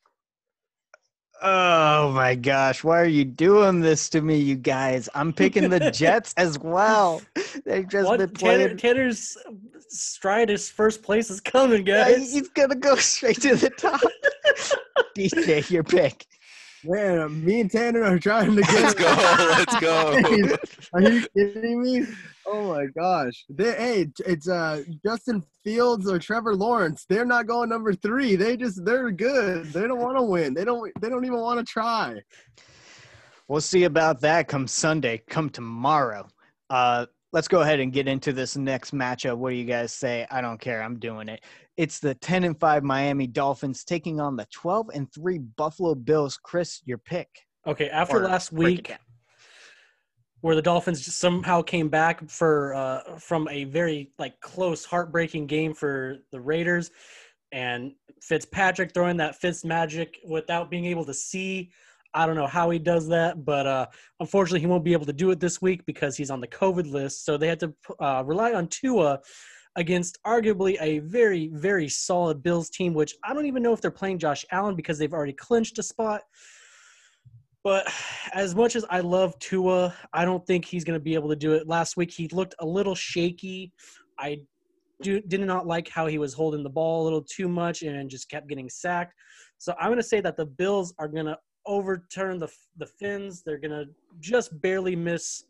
Oh 1.40 2.10
my 2.12 2.34
gosh, 2.34 2.82
why 2.82 3.00
are 3.00 3.04
you 3.06 3.24
doing 3.24 3.80
this 3.80 4.08
to 4.10 4.20
me, 4.20 4.38
you 4.38 4.56
guys? 4.56 5.08
I'm 5.14 5.32
picking 5.32 5.70
the 5.70 5.90
Jets 5.92 6.34
as 6.36 6.58
well. 6.58 7.22
They've 7.64 7.88
just 7.88 8.08
What? 8.08 8.18
been 8.18 8.30
Tanner, 8.30 8.64
playing. 8.64 8.76
Tanner's 8.76 9.36
stride 9.88 10.48
his 10.48 10.68
first 10.68 11.02
place 11.02 11.30
is 11.30 11.40
coming, 11.40 11.86
Yeah, 11.86 12.10
guys. 12.10 12.32
He's 12.32 12.48
gonna 12.48 12.74
go 12.74 12.96
straight 12.96 13.40
to 13.42 13.54
the 13.54 13.70
top. 13.70 14.00
DJ, 15.16 15.70
your 15.70 15.84
pick. 15.84 16.26
Man, 16.84 17.44
me 17.44 17.60
and 17.60 17.70
Tanner 17.70 18.04
are 18.04 18.18
trying 18.18 18.54
to 18.54 18.62
get. 18.62 18.82
Let's 18.82 18.94
go. 18.94 19.06
Let's 19.58 19.80
go. 19.80 20.56
Are 20.92 21.02
you 21.02 21.26
kidding 21.36 21.82
me? 21.82 22.06
Oh 22.46 22.68
my 22.68 22.86
gosh! 22.86 23.44
They, 23.48 23.72
hey, 23.72 24.06
it's 24.26 24.48
uh 24.48 24.82
Justin 25.04 25.42
Fields 25.64 26.08
or 26.08 26.18
Trevor 26.18 26.54
Lawrence. 26.54 27.04
They're 27.08 27.24
not 27.24 27.46
going 27.46 27.68
number 27.68 27.94
three. 27.94 28.36
They 28.36 28.56
just 28.56 28.84
they're 28.84 29.10
good. 29.10 29.66
They 29.72 29.82
don't 29.82 29.98
want 29.98 30.16
to 30.16 30.22
win. 30.22 30.54
They 30.54 30.64
don't. 30.64 30.90
They 31.00 31.08
don't 31.08 31.24
even 31.24 31.40
want 31.40 31.58
to 31.58 31.64
try. 31.64 32.20
We'll 33.48 33.60
see 33.60 33.84
about 33.84 34.20
that 34.20 34.46
come 34.46 34.66
Sunday, 34.68 35.22
come 35.28 35.50
tomorrow. 35.50 36.28
Uh, 36.70 37.06
let's 37.32 37.48
go 37.48 37.62
ahead 37.62 37.80
and 37.80 37.92
get 37.92 38.06
into 38.06 38.32
this 38.32 38.56
next 38.56 38.94
matchup. 38.94 39.36
What 39.36 39.50
do 39.50 39.56
you 39.56 39.64
guys 39.64 39.92
say? 39.92 40.26
I 40.30 40.40
don't 40.40 40.60
care. 40.60 40.82
I'm 40.82 40.98
doing 40.98 41.28
it. 41.28 41.42
It's 41.78 42.00
the 42.00 42.14
10 42.14 42.42
and 42.42 42.58
5 42.58 42.82
Miami 42.82 43.28
Dolphins 43.28 43.84
taking 43.84 44.20
on 44.20 44.34
the 44.34 44.48
12 44.52 44.90
and 44.94 45.10
3 45.12 45.38
Buffalo 45.38 45.94
Bills. 45.94 46.36
Chris, 46.36 46.82
your 46.84 46.98
pick. 46.98 47.28
Okay, 47.68 47.88
after 47.88 48.16
Or 48.16 48.28
last 48.28 48.50
week, 48.52 48.96
where 50.40 50.56
the 50.56 50.62
Dolphins 50.62 51.14
somehow 51.14 51.62
came 51.62 51.88
back 51.88 52.28
for 52.28 52.74
uh, 52.74 53.18
from 53.18 53.46
a 53.48 53.62
very 53.64 54.10
like 54.18 54.40
close, 54.40 54.84
heartbreaking 54.84 55.46
game 55.46 55.72
for 55.72 56.16
the 56.32 56.40
Raiders, 56.40 56.90
and 57.52 57.92
Fitzpatrick 58.22 58.92
throwing 58.92 59.16
that 59.18 59.36
Fitz 59.36 59.64
magic 59.64 60.18
without 60.26 60.72
being 60.72 60.84
able 60.86 61.04
to 61.04 61.14
see. 61.14 61.70
I 62.12 62.26
don't 62.26 62.36
know 62.36 62.46
how 62.48 62.70
he 62.70 62.80
does 62.80 63.06
that, 63.08 63.44
but 63.44 63.66
uh, 63.68 63.86
unfortunately, 64.18 64.60
he 64.60 64.66
won't 64.66 64.84
be 64.84 64.94
able 64.94 65.06
to 65.06 65.12
do 65.12 65.30
it 65.30 65.38
this 65.38 65.62
week 65.62 65.86
because 65.86 66.16
he's 66.16 66.30
on 66.30 66.40
the 66.40 66.48
COVID 66.48 66.90
list. 66.90 67.24
So 67.24 67.36
they 67.36 67.46
had 67.46 67.60
to 67.60 67.72
uh, 68.00 68.24
rely 68.26 68.52
on 68.54 68.66
Tua 68.66 69.20
against 69.78 70.18
arguably 70.26 70.76
a 70.80 70.98
very, 70.98 71.50
very 71.54 71.88
solid 71.88 72.42
Bills 72.42 72.68
team, 72.68 72.94
which 72.94 73.14
I 73.22 73.32
don't 73.32 73.46
even 73.46 73.62
know 73.62 73.72
if 73.72 73.80
they're 73.80 73.92
playing 73.92 74.18
Josh 74.18 74.44
Allen 74.50 74.74
because 74.74 74.98
they've 74.98 75.14
already 75.14 75.32
clinched 75.32 75.78
a 75.78 75.84
spot. 75.84 76.22
But 77.62 77.86
as 78.32 78.56
much 78.56 78.74
as 78.74 78.84
I 78.90 79.00
love 79.00 79.38
Tua, 79.38 79.94
I 80.12 80.24
don't 80.24 80.44
think 80.48 80.64
he's 80.64 80.82
going 80.82 80.98
to 80.98 81.02
be 81.02 81.14
able 81.14 81.28
to 81.28 81.36
do 81.36 81.52
it. 81.52 81.68
Last 81.68 81.96
week, 81.96 82.10
he 82.10 82.26
looked 82.28 82.56
a 82.58 82.66
little 82.66 82.96
shaky. 82.96 83.72
I 84.18 84.40
do, 85.00 85.20
did 85.20 85.42
not 85.42 85.68
like 85.68 85.88
how 85.88 86.08
he 86.08 86.18
was 86.18 86.34
holding 86.34 86.64
the 86.64 86.70
ball 86.70 87.02
a 87.02 87.04
little 87.04 87.22
too 87.22 87.48
much 87.48 87.82
and 87.82 88.10
just 88.10 88.28
kept 88.28 88.48
getting 88.48 88.68
sacked. 88.68 89.14
So 89.58 89.74
I'm 89.78 89.88
going 89.88 89.98
to 89.98 90.02
say 90.02 90.20
that 90.20 90.36
the 90.36 90.46
Bills 90.46 90.92
are 90.98 91.08
going 91.08 91.26
to 91.26 91.38
overturn 91.66 92.40
the 92.40 92.48
the 92.78 92.86
Fins. 92.86 93.44
They're 93.44 93.58
going 93.58 93.70
to 93.70 93.84
just 94.18 94.60
barely 94.60 94.96
miss 94.96 95.44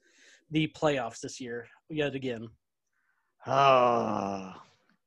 the 0.50 0.70
playoffs 0.76 1.20
this 1.20 1.40
year 1.40 1.66
yet 1.88 2.14
again. 2.14 2.48
Oh, 3.50 4.52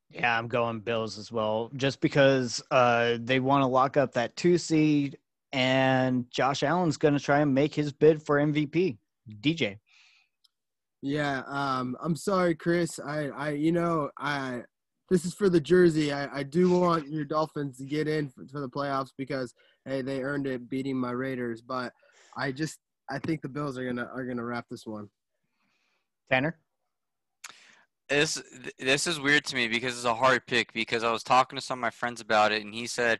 yeah, 0.10 0.36
I'm 0.36 0.48
going 0.48 0.80
Bills 0.80 1.20
as 1.20 1.32
well, 1.32 1.70
just 1.76 2.02
because 2.02 2.62
uh, 2.72 3.18
they 3.20 3.40
want 3.40 3.62
to 3.62 3.68
lock 3.68 3.98
up 3.98 4.14
that 4.14 4.36
two 4.36 4.58
seed, 4.58 5.20
and 5.54 6.30
Josh 6.32 6.64
Allen's 6.64 6.98
going 6.98 7.14
to 7.14 7.20
try 7.20 7.42
and 7.42 7.54
make 7.54 7.76
his 7.76 7.94
bid 7.94 8.22
for 8.24 8.38
MVP. 8.38 8.98
DJ. 9.42 9.78
Yeah, 11.04 11.44
um, 11.46 11.96
I'm 12.02 12.16
sorry, 12.16 12.56
Chris. 12.56 13.00
I, 13.00 13.28
I, 13.28 13.50
you 13.52 13.72
know, 13.72 14.10
I, 14.18 14.64
this 15.12 15.24
is 15.24 15.36
for 15.36 15.48
the 15.48 15.62
jersey. 15.62 16.12
I, 16.12 16.40
I 16.40 16.44
do 16.44 16.72
want 16.72 17.10
your 17.10 17.26
Dolphins 17.26 17.78
to 17.78 17.86
get 17.86 18.08
in 18.08 18.28
for, 18.30 18.48
for 18.52 18.60
the 18.60 18.70
playoffs 18.70 19.12
because 19.18 19.54
hey, 19.86 20.02
they 20.02 20.24
earned 20.24 20.48
it 20.48 20.68
beating 20.68 20.98
my 20.98 21.12
Raiders. 21.12 21.62
But 21.62 21.94
I 22.36 22.52
just, 22.52 22.80
I 23.10 23.20
think 23.20 23.42
the 23.42 23.50
Bills 23.50 23.78
are 23.78 23.86
gonna 23.86 24.10
are 24.14 24.26
gonna 24.26 24.44
wrap 24.44 24.66
this 24.70 24.88
one. 24.88 25.10
Tanner. 26.32 26.58
This 28.12 28.44
this 28.78 29.08
is 29.08 29.22
weird 29.22 29.46
to 29.46 29.56
me 29.56 29.70
because 29.70 29.96
it's 29.96 30.04
a 30.04 30.14
hard 30.14 30.46
pick 30.46 30.74
because 30.74 31.02
I 31.02 31.12
was 31.14 31.24
talking 31.24 31.58
to 31.58 31.64
some 31.64 31.80
of 31.80 31.82
my 31.82 31.90
friends 31.90 32.20
about 32.20 32.52
it 32.52 32.62
and 32.62 32.74
he 32.74 32.86
said 32.86 33.20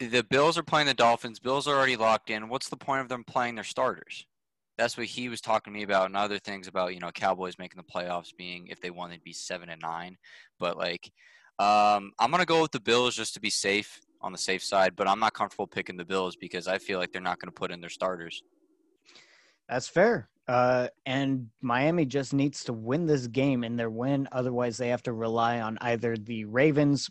the 0.00 0.22
Bills 0.22 0.56
are 0.56 0.62
playing 0.62 0.86
the 0.86 0.94
Dolphins. 0.94 1.38
Bills 1.38 1.68
are 1.68 1.76
already 1.76 1.96
locked 1.96 2.30
in. 2.30 2.48
What's 2.48 2.70
the 2.70 2.76
point 2.76 3.02
of 3.02 3.10
them 3.10 3.22
playing 3.22 3.56
their 3.56 3.64
starters? 3.64 4.26
That's 4.78 4.96
what 4.96 5.06
he 5.06 5.28
was 5.28 5.42
talking 5.42 5.72
to 5.72 5.76
me 5.78 5.82
about, 5.82 6.06
and 6.06 6.16
other 6.16 6.38
things 6.38 6.68
about 6.68 6.94
you 6.94 7.00
know 7.00 7.10
Cowboys 7.10 7.58
making 7.58 7.82
the 7.82 7.92
playoffs 7.92 8.34
being 8.34 8.68
if 8.68 8.80
they 8.80 8.90
won 8.90 9.10
they'd 9.10 9.22
be 9.22 9.34
seven 9.34 9.68
and 9.68 9.82
nine. 9.82 10.16
But 10.58 10.78
like, 10.78 11.12
um, 11.58 12.12
I'm 12.18 12.30
gonna 12.30 12.46
go 12.46 12.62
with 12.62 12.72
the 12.72 12.80
Bills 12.80 13.14
just 13.14 13.34
to 13.34 13.40
be 13.40 13.50
safe 13.50 14.00
on 14.22 14.32
the 14.32 14.38
safe 14.38 14.64
side. 14.64 14.96
But 14.96 15.06
I'm 15.06 15.20
not 15.20 15.34
comfortable 15.34 15.66
picking 15.66 15.98
the 15.98 16.04
Bills 16.06 16.34
because 16.34 16.66
I 16.66 16.78
feel 16.78 16.98
like 16.98 17.12
they're 17.12 17.20
not 17.20 17.40
gonna 17.40 17.52
put 17.52 17.72
in 17.72 17.82
their 17.82 17.90
starters. 17.90 18.42
That's 19.68 19.88
fair. 19.88 20.30
Uh, 20.48 20.88
and 21.04 21.48
Miami 21.60 22.06
just 22.06 22.32
needs 22.32 22.64
to 22.64 22.72
win 22.72 23.06
this 23.06 23.26
game 23.26 23.62
in 23.64 23.76
their 23.76 23.90
win. 23.90 24.26
Otherwise, 24.32 24.78
they 24.78 24.88
have 24.88 25.02
to 25.02 25.12
rely 25.12 25.60
on 25.60 25.76
either 25.82 26.16
the 26.16 26.46
Ravens, 26.46 27.10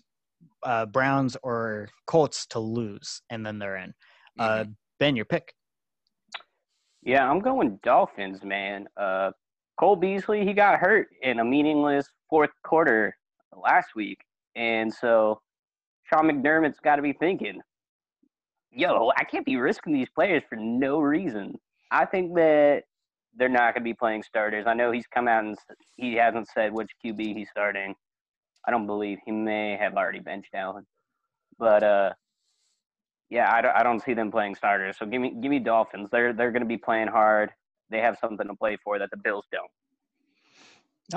uh, 0.64 0.88
Browns, 0.88 1.38
or 1.44 1.88
Colts 2.08 2.48
to 2.48 2.60
lose, 2.60 3.22
and 3.30 3.46
then 3.46 3.60
they're 3.60 3.78
in. 3.78 3.94
Uh, 4.40 4.64
Mm-hmm. 4.64 4.72
ben, 5.00 5.16
your 5.16 5.26
pick. 5.26 5.54
Yeah, 7.04 7.30
I'm 7.30 7.40
going 7.40 7.80
Dolphins, 7.84 8.44
man. 8.44 8.88
Uh, 8.98 9.32
Cole 9.80 9.96
Beasley, 9.96 10.44
he 10.44 10.54
got 10.54 10.80
hurt 10.80 11.08
in 11.22 11.40
a 11.40 11.46
meaningless 11.46 12.10
fourth 12.30 12.50
quarter 12.64 13.16
last 13.56 13.90
week. 13.96 14.20
And 14.56 14.92
so 14.92 15.40
Sean 16.04 16.26
McDermott's 16.26 16.80
got 16.80 16.96
to 16.96 17.02
be 17.04 17.14
thinking, 17.14 17.62
yo, 18.72 19.12
I 19.16 19.24
can't 19.24 19.46
be 19.46 19.58
risking 19.58 19.94
these 19.94 20.10
players 20.10 20.44
for 20.50 20.56
no 20.56 21.00
reason. 21.00 21.56
I 21.92 22.06
think 22.06 22.34
that 22.36 22.84
they're 23.38 23.50
not 23.50 23.74
going 23.74 23.84
to 23.84 23.90
be 23.90 23.94
playing 23.94 24.24
starters. 24.24 24.66
I 24.68 24.74
know 24.74 24.92
he's 24.92 25.08
come 25.08 25.28
out 25.28 25.46
and 25.46 25.58
he 25.96 26.16
hasn't 26.16 26.48
said 26.50 26.74
which 26.74 26.90
QB 27.06 27.38
he's 27.38 27.50
starting. 27.50 27.94
I 28.68 28.72
don't 28.72 28.88
believe 28.88 29.20
he 29.26 29.32
may 29.32 29.78
have 29.80 29.96
already 29.96 30.20
benched 30.20 30.54
Allen. 30.54 30.86
But 31.58 31.84
uh, 31.84 32.14
yeah, 33.30 33.54
I 33.54 33.62
don't, 33.62 33.76
I 33.76 33.84
don't 33.84 34.04
see 34.04 34.14
them 34.14 34.32
playing 34.32 34.56
starters. 34.56 34.98
So 34.98 35.06
give 35.06 35.22
me 35.22 35.36
give 35.42 35.50
me 35.50 35.60
Dolphins. 35.60 36.10
They're 36.12 36.34
they're 36.34 36.52
going 36.52 36.64
to 36.64 36.68
be 36.68 36.78
playing 36.78 37.08
hard. 37.08 37.52
They 37.90 38.00
have 38.00 38.18
something 38.20 38.48
to 38.48 38.56
play 38.56 38.78
for 38.84 39.00
that 39.00 39.10
the 39.12 39.18
Bills 39.18 39.46
don't. 39.52 39.72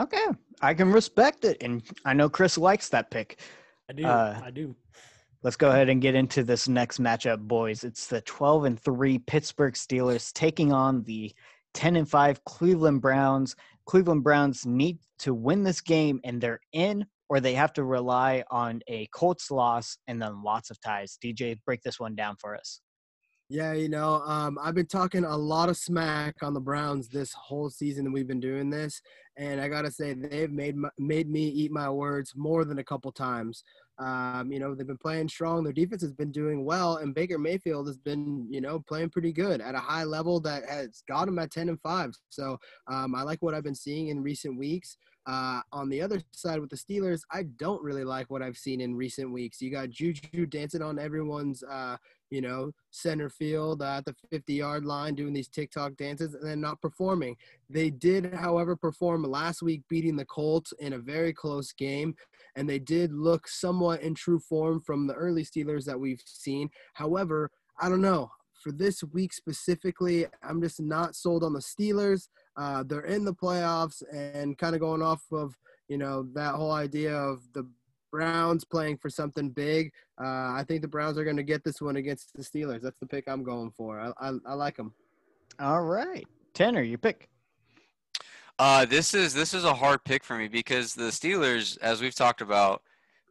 Okay, 0.04 0.26
I 0.60 0.72
can 0.74 0.92
respect 0.92 1.44
it, 1.44 1.56
and 1.60 1.82
I 2.04 2.14
know 2.14 2.28
Chris 2.28 2.56
likes 2.56 2.88
that 2.90 3.10
pick. 3.10 3.40
I 3.88 3.92
do. 3.92 4.04
Uh, 4.04 4.40
I 4.44 4.50
do. 4.50 4.76
Let's 5.42 5.56
go 5.56 5.70
ahead 5.70 5.88
and 5.88 6.02
get 6.02 6.14
into 6.14 6.44
this 6.44 6.68
next 6.68 7.00
matchup, 7.00 7.40
boys. 7.40 7.82
It's 7.82 8.06
the 8.06 8.20
12 8.20 8.64
and 8.64 8.78
3 8.78 9.18
Pittsburgh 9.20 9.72
Steelers 9.72 10.34
taking 10.34 10.70
on 10.70 11.02
the 11.04 11.32
10 11.74 11.96
and 11.96 12.08
5 12.08 12.44
Cleveland 12.44 13.00
Browns. 13.00 13.56
Cleveland 13.86 14.22
Browns 14.22 14.66
need 14.66 14.98
to 15.20 15.34
win 15.34 15.62
this 15.62 15.80
game 15.80 16.20
and 16.24 16.40
they're 16.40 16.60
in, 16.72 17.04
or 17.28 17.40
they 17.40 17.54
have 17.54 17.72
to 17.74 17.84
rely 17.84 18.44
on 18.50 18.80
a 18.88 19.06
Colts 19.14 19.50
loss 19.50 19.98
and 20.06 20.20
then 20.20 20.42
lots 20.42 20.70
of 20.70 20.80
ties. 20.80 21.18
DJ, 21.22 21.58
break 21.64 21.82
this 21.82 22.00
one 22.00 22.14
down 22.14 22.36
for 22.40 22.56
us. 22.56 22.80
Yeah, 23.52 23.72
you 23.72 23.88
know, 23.88 24.22
um, 24.26 24.58
I've 24.62 24.76
been 24.76 24.86
talking 24.86 25.24
a 25.24 25.36
lot 25.36 25.68
of 25.68 25.76
smack 25.76 26.36
on 26.40 26.54
the 26.54 26.60
Browns 26.60 27.08
this 27.08 27.32
whole 27.32 27.68
season 27.68 28.04
that 28.04 28.12
we've 28.12 28.28
been 28.28 28.38
doing 28.38 28.70
this, 28.70 29.02
and 29.36 29.60
I 29.60 29.66
gotta 29.66 29.90
say 29.90 30.14
they've 30.14 30.52
made 30.52 30.76
my, 30.76 30.88
made 30.98 31.28
me 31.28 31.48
eat 31.48 31.72
my 31.72 31.90
words 31.90 32.32
more 32.36 32.64
than 32.64 32.78
a 32.78 32.84
couple 32.84 33.10
times. 33.10 33.64
Um, 34.00 34.50
you 34.50 34.58
know, 34.58 34.74
they've 34.74 34.86
been 34.86 34.96
playing 34.96 35.28
strong. 35.28 35.62
Their 35.62 35.74
defense 35.74 36.00
has 36.00 36.14
been 36.14 36.32
doing 36.32 36.64
well, 36.64 36.96
and 36.96 37.14
Baker 37.14 37.38
Mayfield 37.38 37.86
has 37.86 37.98
been, 37.98 38.46
you 38.50 38.62
know, 38.62 38.80
playing 38.88 39.10
pretty 39.10 39.32
good 39.32 39.60
at 39.60 39.74
a 39.74 39.78
high 39.78 40.04
level 40.04 40.40
that 40.40 40.64
has 40.68 41.02
got 41.06 41.28
him 41.28 41.38
at 41.38 41.50
ten 41.50 41.68
and 41.68 41.80
five. 41.80 42.12
So 42.30 42.58
um, 42.90 43.14
I 43.14 43.22
like 43.22 43.42
what 43.42 43.54
I've 43.54 43.64
been 43.64 43.74
seeing 43.74 44.08
in 44.08 44.22
recent 44.22 44.58
weeks. 44.58 44.96
Uh, 45.26 45.60
on 45.70 45.90
the 45.90 46.00
other 46.00 46.22
side 46.32 46.60
with 46.60 46.70
the 46.70 46.76
Steelers, 46.76 47.20
I 47.30 47.42
don't 47.58 47.82
really 47.82 48.04
like 48.04 48.30
what 48.30 48.42
I've 48.42 48.56
seen 48.56 48.80
in 48.80 48.96
recent 48.96 49.30
weeks. 49.30 49.60
You 49.60 49.70
got 49.70 49.90
Juju 49.90 50.46
dancing 50.46 50.82
on 50.82 50.98
everyone's. 50.98 51.62
Uh, 51.62 51.96
you 52.30 52.40
know, 52.40 52.72
center 52.90 53.28
field 53.28 53.82
uh, 53.82 53.96
at 53.96 54.04
the 54.04 54.14
50 54.30 54.54
yard 54.54 54.84
line 54.84 55.14
doing 55.14 55.32
these 55.32 55.48
TikTok 55.48 55.96
dances 55.96 56.34
and 56.34 56.48
then 56.48 56.60
not 56.60 56.80
performing. 56.80 57.36
They 57.68 57.90
did, 57.90 58.32
however, 58.34 58.76
perform 58.76 59.22
last 59.24 59.62
week, 59.62 59.82
beating 59.88 60.16
the 60.16 60.24
Colts 60.24 60.72
in 60.78 60.94
a 60.94 60.98
very 60.98 61.32
close 61.32 61.72
game. 61.72 62.14
And 62.56 62.68
they 62.68 62.78
did 62.78 63.12
look 63.12 63.48
somewhat 63.48 64.02
in 64.02 64.14
true 64.14 64.38
form 64.38 64.80
from 64.80 65.06
the 65.06 65.14
early 65.14 65.44
Steelers 65.44 65.84
that 65.84 65.98
we've 65.98 66.22
seen. 66.24 66.70
However, 66.94 67.50
I 67.80 67.88
don't 67.88 68.02
know. 68.02 68.30
For 68.62 68.72
this 68.72 69.02
week 69.02 69.32
specifically, 69.32 70.26
I'm 70.42 70.60
just 70.60 70.80
not 70.80 71.16
sold 71.16 71.42
on 71.42 71.54
the 71.54 71.60
Steelers. 71.60 72.28
Uh, 72.56 72.84
they're 72.86 73.00
in 73.06 73.24
the 73.24 73.32
playoffs 73.32 74.02
and 74.12 74.58
kind 74.58 74.74
of 74.74 74.82
going 74.82 75.00
off 75.00 75.22
of, 75.32 75.56
you 75.88 75.96
know, 75.96 76.26
that 76.34 76.56
whole 76.56 76.72
idea 76.72 77.16
of 77.16 77.40
the 77.54 77.66
Browns 78.10 78.64
playing 78.64 78.98
for 78.98 79.10
something 79.10 79.50
big. 79.50 79.92
Uh, 80.20 80.52
I 80.52 80.64
think 80.66 80.82
the 80.82 80.88
Browns 80.88 81.18
are 81.18 81.24
going 81.24 81.36
to 81.36 81.42
get 81.42 81.64
this 81.64 81.80
one 81.80 81.96
against 81.96 82.32
the 82.34 82.42
Steelers. 82.42 82.82
That's 82.82 82.98
the 83.00 83.06
pick 83.06 83.24
I'm 83.28 83.42
going 83.42 83.70
for. 83.70 84.00
I, 84.00 84.12
I, 84.20 84.32
I 84.46 84.54
like 84.54 84.76
them. 84.76 84.92
All 85.58 85.82
right. 85.82 86.26
Tanner, 86.54 86.82
your 86.82 86.98
pick. 86.98 87.28
Uh, 88.58 88.84
this 88.84 89.14
is 89.14 89.32
this 89.32 89.54
is 89.54 89.64
a 89.64 89.72
hard 89.72 90.04
pick 90.04 90.22
for 90.22 90.36
me 90.36 90.46
because 90.46 90.94
the 90.94 91.04
Steelers, 91.04 91.78
as 91.80 92.02
we've 92.02 92.14
talked 92.14 92.42
about, 92.42 92.82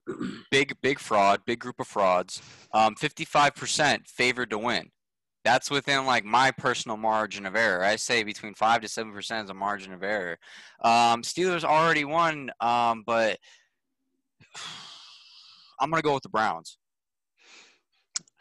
big 0.51 0.75
big 0.81 0.97
fraud, 0.97 1.41
big 1.45 1.59
group 1.59 1.79
of 1.79 1.87
frauds. 1.87 2.41
Um, 2.73 2.95
55% 2.95 4.07
favored 4.07 4.49
to 4.49 4.57
win. 4.57 4.89
That's 5.45 5.71
within 5.71 6.05
like 6.05 6.25
my 6.25 6.51
personal 6.51 6.97
margin 6.97 7.45
of 7.45 7.55
error. 7.55 7.83
I 7.83 7.95
say 7.95 8.23
between 8.23 8.53
five 8.55 8.81
to 8.81 8.87
seven 8.87 9.13
percent 9.13 9.45
is 9.45 9.49
a 9.51 9.53
margin 9.53 9.93
of 9.93 10.03
error. 10.03 10.37
Um, 10.83 11.21
Steelers 11.21 11.63
already 11.63 12.05
won, 12.05 12.51
um, 12.59 13.03
but 13.05 13.37
I'm 15.79 15.89
gonna 15.89 16.01
go 16.01 16.13
with 16.13 16.23
the 16.23 16.29
Browns. 16.29 16.77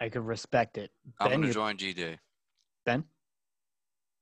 I 0.01 0.09
could 0.09 0.25
respect 0.25 0.79
it. 0.79 0.91
I'm 1.21 1.29
Ben, 1.31 1.41
gonna 1.41 1.47
you- 1.49 1.53
join 1.53 1.77
GD. 1.77 2.19
Ben? 2.85 3.05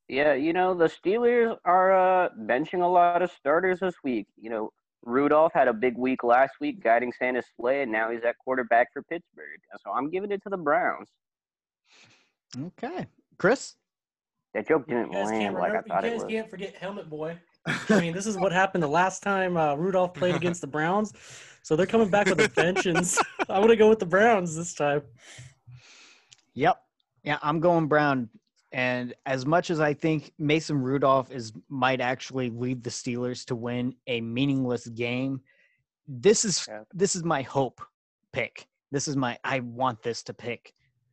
Yeah, 0.09 0.35
you 0.35 0.53
know, 0.53 0.73
the 0.73 0.85
Steelers 0.87 1.57
are 1.65 1.93
uh, 2.27 2.29
benching 2.43 2.81
a 2.83 2.87
lot 2.87 3.23
of 3.23 3.31
starters 3.33 3.81
this 3.81 3.97
week. 4.05 4.27
You 4.41 4.51
know, 4.51 4.71
Rudolph 5.03 5.53
had 5.53 5.67
a 5.67 5.73
big 5.73 5.99
week 5.99 6.23
last 6.23 6.55
week 6.61 6.83
guiding 6.83 7.13
Santa's 7.13 7.45
sleigh, 7.59 7.83
and 7.83 7.91
now 7.91 8.11
he's 8.13 8.23
at 8.23 8.37
quarterback 8.39 8.93
for 8.93 9.03
Pittsburgh. 9.03 9.59
So 9.85 9.91
I'm 9.91 10.09
giving 10.11 10.31
it 10.31 10.41
to 10.45 10.49
the 10.49 10.57
Browns. 10.57 11.09
Okay. 12.57 13.07
Chris? 13.39 13.75
That 14.55 14.69
joke 14.69 14.87
didn't 14.87 15.13
You 15.13 15.19
guys, 15.19 15.27
land 15.27 15.55
like 15.55 15.63
I 15.63 15.67
remember, 15.67 15.89
thought 15.89 16.05
you 16.05 16.11
guys 16.19 16.25
can't 16.29 16.51
forget 16.51 16.75
Helmet 16.77 17.11
Boy. 17.11 17.37
I 17.67 18.01
mean, 18.01 18.13
this 18.13 18.27
is 18.27 18.37
what 18.37 18.53
happened 18.53 18.83
the 18.83 18.89
last 18.89 19.23
time 19.23 19.57
uh, 19.57 19.75
Rudolph 19.75 20.15
played 20.15 20.35
against 20.35 20.61
the 20.61 20.67
Browns. 20.67 21.13
So 21.63 21.75
they're 21.75 21.87
coming 21.87 22.09
back 22.09 22.29
with 22.29 22.41
a 22.41 22.49
vengeance. 22.49 23.19
I'm 23.49 23.57
going 23.57 23.69
to 23.69 23.77
go 23.77 23.89
with 23.89 23.99
the 23.99 24.07
Browns 24.07 24.55
this 24.55 24.73
time. 24.75 25.03
Yep. 26.55 26.81
Yeah, 27.25 27.39
I'm 27.43 27.59
going 27.61 27.87
Brown. 27.89 28.29
And 28.73 29.15
as 29.27 29.47
much 29.47 29.71
as 29.71 29.81
I 29.81 29.95
think 29.95 30.33
Mason 30.39 30.81
Rudolph 30.81 31.31
is 31.31 31.53
might 31.69 32.01
actually 32.01 32.51
lead 32.51 32.85
the 32.85 32.91
Steelers 32.91 33.45
to 33.47 33.57
win 33.57 33.95
a 34.07 34.21
meaningless 34.21 34.87
game, 34.89 35.41
this 36.07 36.45
is 36.45 36.67
Yeah. 36.69 36.83
this 36.93 37.17
is 37.17 37.25
my 37.25 37.43
hope 37.43 37.81
pick. 38.33 38.69
This 38.93 39.09
is 39.09 39.17
my 39.17 39.39
I 39.43 39.61
want 39.61 40.03
this 40.03 40.23
to 40.25 40.35
pick 40.35 40.73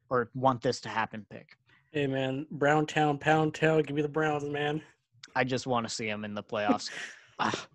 or 0.10 0.30
want 0.36 0.62
this 0.62 0.82
to 0.82 0.90
happen 0.90 1.26
pick. 1.30 1.58
Hey, 1.92 2.06
man. 2.06 2.46
Brown 2.52 2.86
Town, 2.86 3.18
Pound 3.18 3.56
Town. 3.56 3.82
Give 3.84 3.96
me 3.96 4.02
the 4.02 4.08
Browns, 4.10 4.44
man. 4.44 4.82
I 5.36 5.44
just 5.44 5.68
want 5.68 5.88
to 5.88 5.94
see 5.94 6.08
him 6.08 6.25
in 6.25 6.34
the 6.34 6.44
playoffs. 6.44 6.90
Ah. 7.40 7.68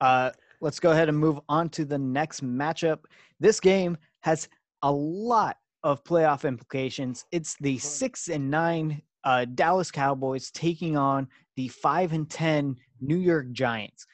uh, 0.00 0.30
let's 0.60 0.78
go 0.78 0.92
ahead 0.92 1.08
and 1.08 1.18
move 1.18 1.40
on 1.48 1.68
to 1.70 1.84
the 1.84 1.98
next 1.98 2.44
matchup. 2.44 3.00
This 3.40 3.58
game 3.58 3.98
has 4.20 4.48
a 4.82 4.92
lot 4.92 5.56
of 5.82 6.04
playoff 6.04 6.46
implications. 6.46 7.24
It's 7.32 7.56
the 7.60 7.76
six 7.78 8.28
and 8.28 8.48
nine 8.48 9.02
uh, 9.24 9.46
Dallas 9.46 9.90
Cowboys 9.90 10.52
taking 10.52 10.96
on 10.96 11.26
the 11.56 11.66
five 11.66 12.12
and 12.12 12.30
ten 12.30 12.76
New 13.00 13.16
York 13.16 13.50
Giants. 13.50 14.06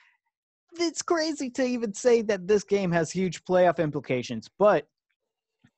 It's 0.79 1.03
crazy 1.03 1.51
to 1.51 1.63
even 1.63 1.93
say 1.93 2.23
that 2.23 2.49
this 2.49 2.65
game 2.65 2.91
has 2.93 3.11
huge 3.11 3.45
playoff 3.45 3.79
implications, 3.79 4.49
but 4.59 4.87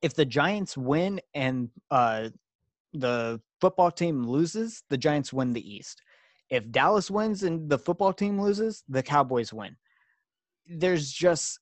if 0.00 0.14
the 0.14 0.24
Giants 0.24 0.76
win 0.76 1.20
and 1.34 1.70
uh, 1.90 2.28
the 2.92 3.40
football 3.60 3.90
team 3.90 4.24
loses, 4.24 4.84
the 4.90 4.96
Giants 4.96 5.32
win 5.32 5.52
the 5.52 5.76
East 5.76 6.02
If 6.50 6.70
Dallas 6.70 7.10
wins 7.10 7.42
and 7.42 7.68
the 7.68 7.78
football 7.78 8.12
team 8.12 8.40
loses, 8.40 8.82
the 8.88 9.02
Cowboys 9.02 9.52
win. 9.52 9.76
There's 10.66 11.10
just, 11.10 11.60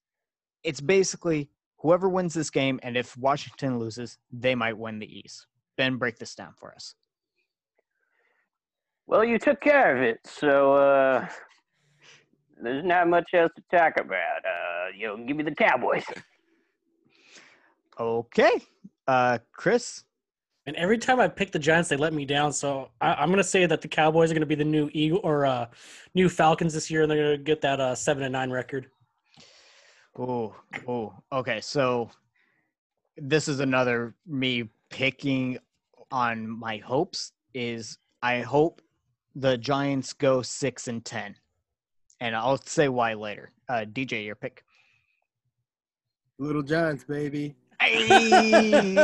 it's 0.62 0.80
basically 0.80 1.50
whoever 1.78 2.08
wins 2.08 2.34
this 2.34 2.50
game, 2.50 2.80
and 2.82 2.96
if 2.96 3.16
Washington 3.16 3.78
loses, 3.78 4.18
they 4.32 4.54
might 4.54 4.78
win 4.78 4.98
the 4.98 5.18
East. 5.18 5.46
Ben, 5.76 5.96
break 5.96 6.18
this 6.18 6.34
down 6.34 6.54
for 6.58 6.72
us. 6.74 6.94
Well, 9.06 9.24
you 9.24 9.38
took 9.38 9.60
care 9.60 9.96
of 9.96 10.02
it, 10.02 10.18
so 10.24 10.74
uh, 10.74 11.28
there's 12.60 12.84
not 12.84 13.08
much 13.08 13.30
else 13.34 13.52
to 13.56 13.76
talk 13.76 14.00
about. 14.00 14.44
Uh, 14.44 14.88
you 14.96 15.06
know, 15.06 15.16
give 15.24 15.36
me 15.36 15.44
the 15.44 15.54
Cowboys. 15.54 16.04
Okay. 17.98 18.60
Uh, 19.06 19.38
Chris? 19.52 20.02
And 20.66 20.74
every 20.76 20.98
time 20.98 21.20
I 21.20 21.28
pick 21.28 21.52
the 21.52 21.60
Giants, 21.60 21.88
they 21.88 21.96
let 21.96 22.12
me 22.12 22.24
down. 22.24 22.52
So 22.52 22.90
I, 23.00 23.22
am 23.22 23.28
going 23.28 23.38
to 23.38 23.44
say 23.44 23.66
that 23.66 23.80
the 23.80 23.88
Cowboys 23.88 24.30
are 24.30 24.34
going 24.34 24.40
to 24.40 24.46
be 24.46 24.56
the 24.56 24.64
new 24.64 24.90
Eagle 24.92 25.20
or 25.22 25.46
uh, 25.46 25.66
new 26.14 26.28
Falcons 26.28 26.74
this 26.74 26.90
year, 26.90 27.02
and 27.02 27.10
they're 27.10 27.22
going 27.22 27.36
to 27.38 27.42
get 27.42 27.60
that 27.60 27.80
uh, 27.80 27.94
seven 27.94 28.24
and 28.24 28.32
nine 28.32 28.50
record. 28.50 28.88
Oh, 30.18 30.56
oh, 30.88 31.14
okay. 31.32 31.60
So 31.60 32.10
this 33.16 33.46
is 33.46 33.60
another 33.60 34.14
me 34.26 34.68
picking 34.90 35.58
on 36.10 36.48
my 36.48 36.78
hopes. 36.78 37.32
Is 37.54 37.98
I 38.22 38.40
hope 38.40 38.82
the 39.36 39.56
Giants 39.56 40.12
go 40.14 40.42
six 40.42 40.88
and 40.88 41.04
ten, 41.04 41.36
and 42.20 42.34
I'll 42.34 42.58
say 42.58 42.88
why 42.88 43.14
later. 43.14 43.52
Uh, 43.68 43.84
DJ, 43.86 44.24
your 44.24 44.34
pick. 44.34 44.64
Little 46.38 46.62
Giants, 46.62 47.04
baby. 47.04 47.54
Hey! 47.86 48.94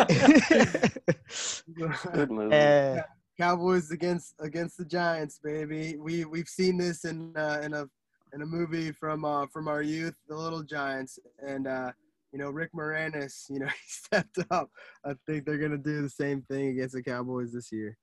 Good 2.12 2.30
move. 2.30 2.52
Uh, 2.52 3.02
Cowboys 3.38 3.92
against 3.92 4.34
against 4.40 4.76
the 4.76 4.84
Giants, 4.84 5.38
baby. 5.42 5.96
We 5.98 6.24
we've 6.24 6.48
seen 6.48 6.78
this 6.78 7.04
in 7.04 7.32
uh, 7.36 7.60
in 7.62 7.74
a 7.74 7.86
in 8.34 8.42
a 8.42 8.46
movie 8.46 8.90
from 8.90 9.24
uh, 9.24 9.46
from 9.46 9.68
our 9.68 9.82
youth, 9.82 10.16
The 10.28 10.34
Little 10.34 10.64
Giants, 10.64 11.20
and 11.46 11.68
uh, 11.68 11.92
you 12.32 12.40
know 12.40 12.50
Rick 12.50 12.72
Moranis. 12.74 13.48
You 13.48 13.60
know 13.60 13.66
he 13.68 13.72
stepped 13.86 14.38
up. 14.50 14.68
I 15.04 15.14
think 15.26 15.46
they're 15.46 15.58
gonna 15.58 15.78
do 15.78 16.02
the 16.02 16.10
same 16.10 16.42
thing 16.42 16.68
against 16.70 16.94
the 16.94 17.04
Cowboys 17.04 17.52
this 17.52 17.70
year. 17.70 17.96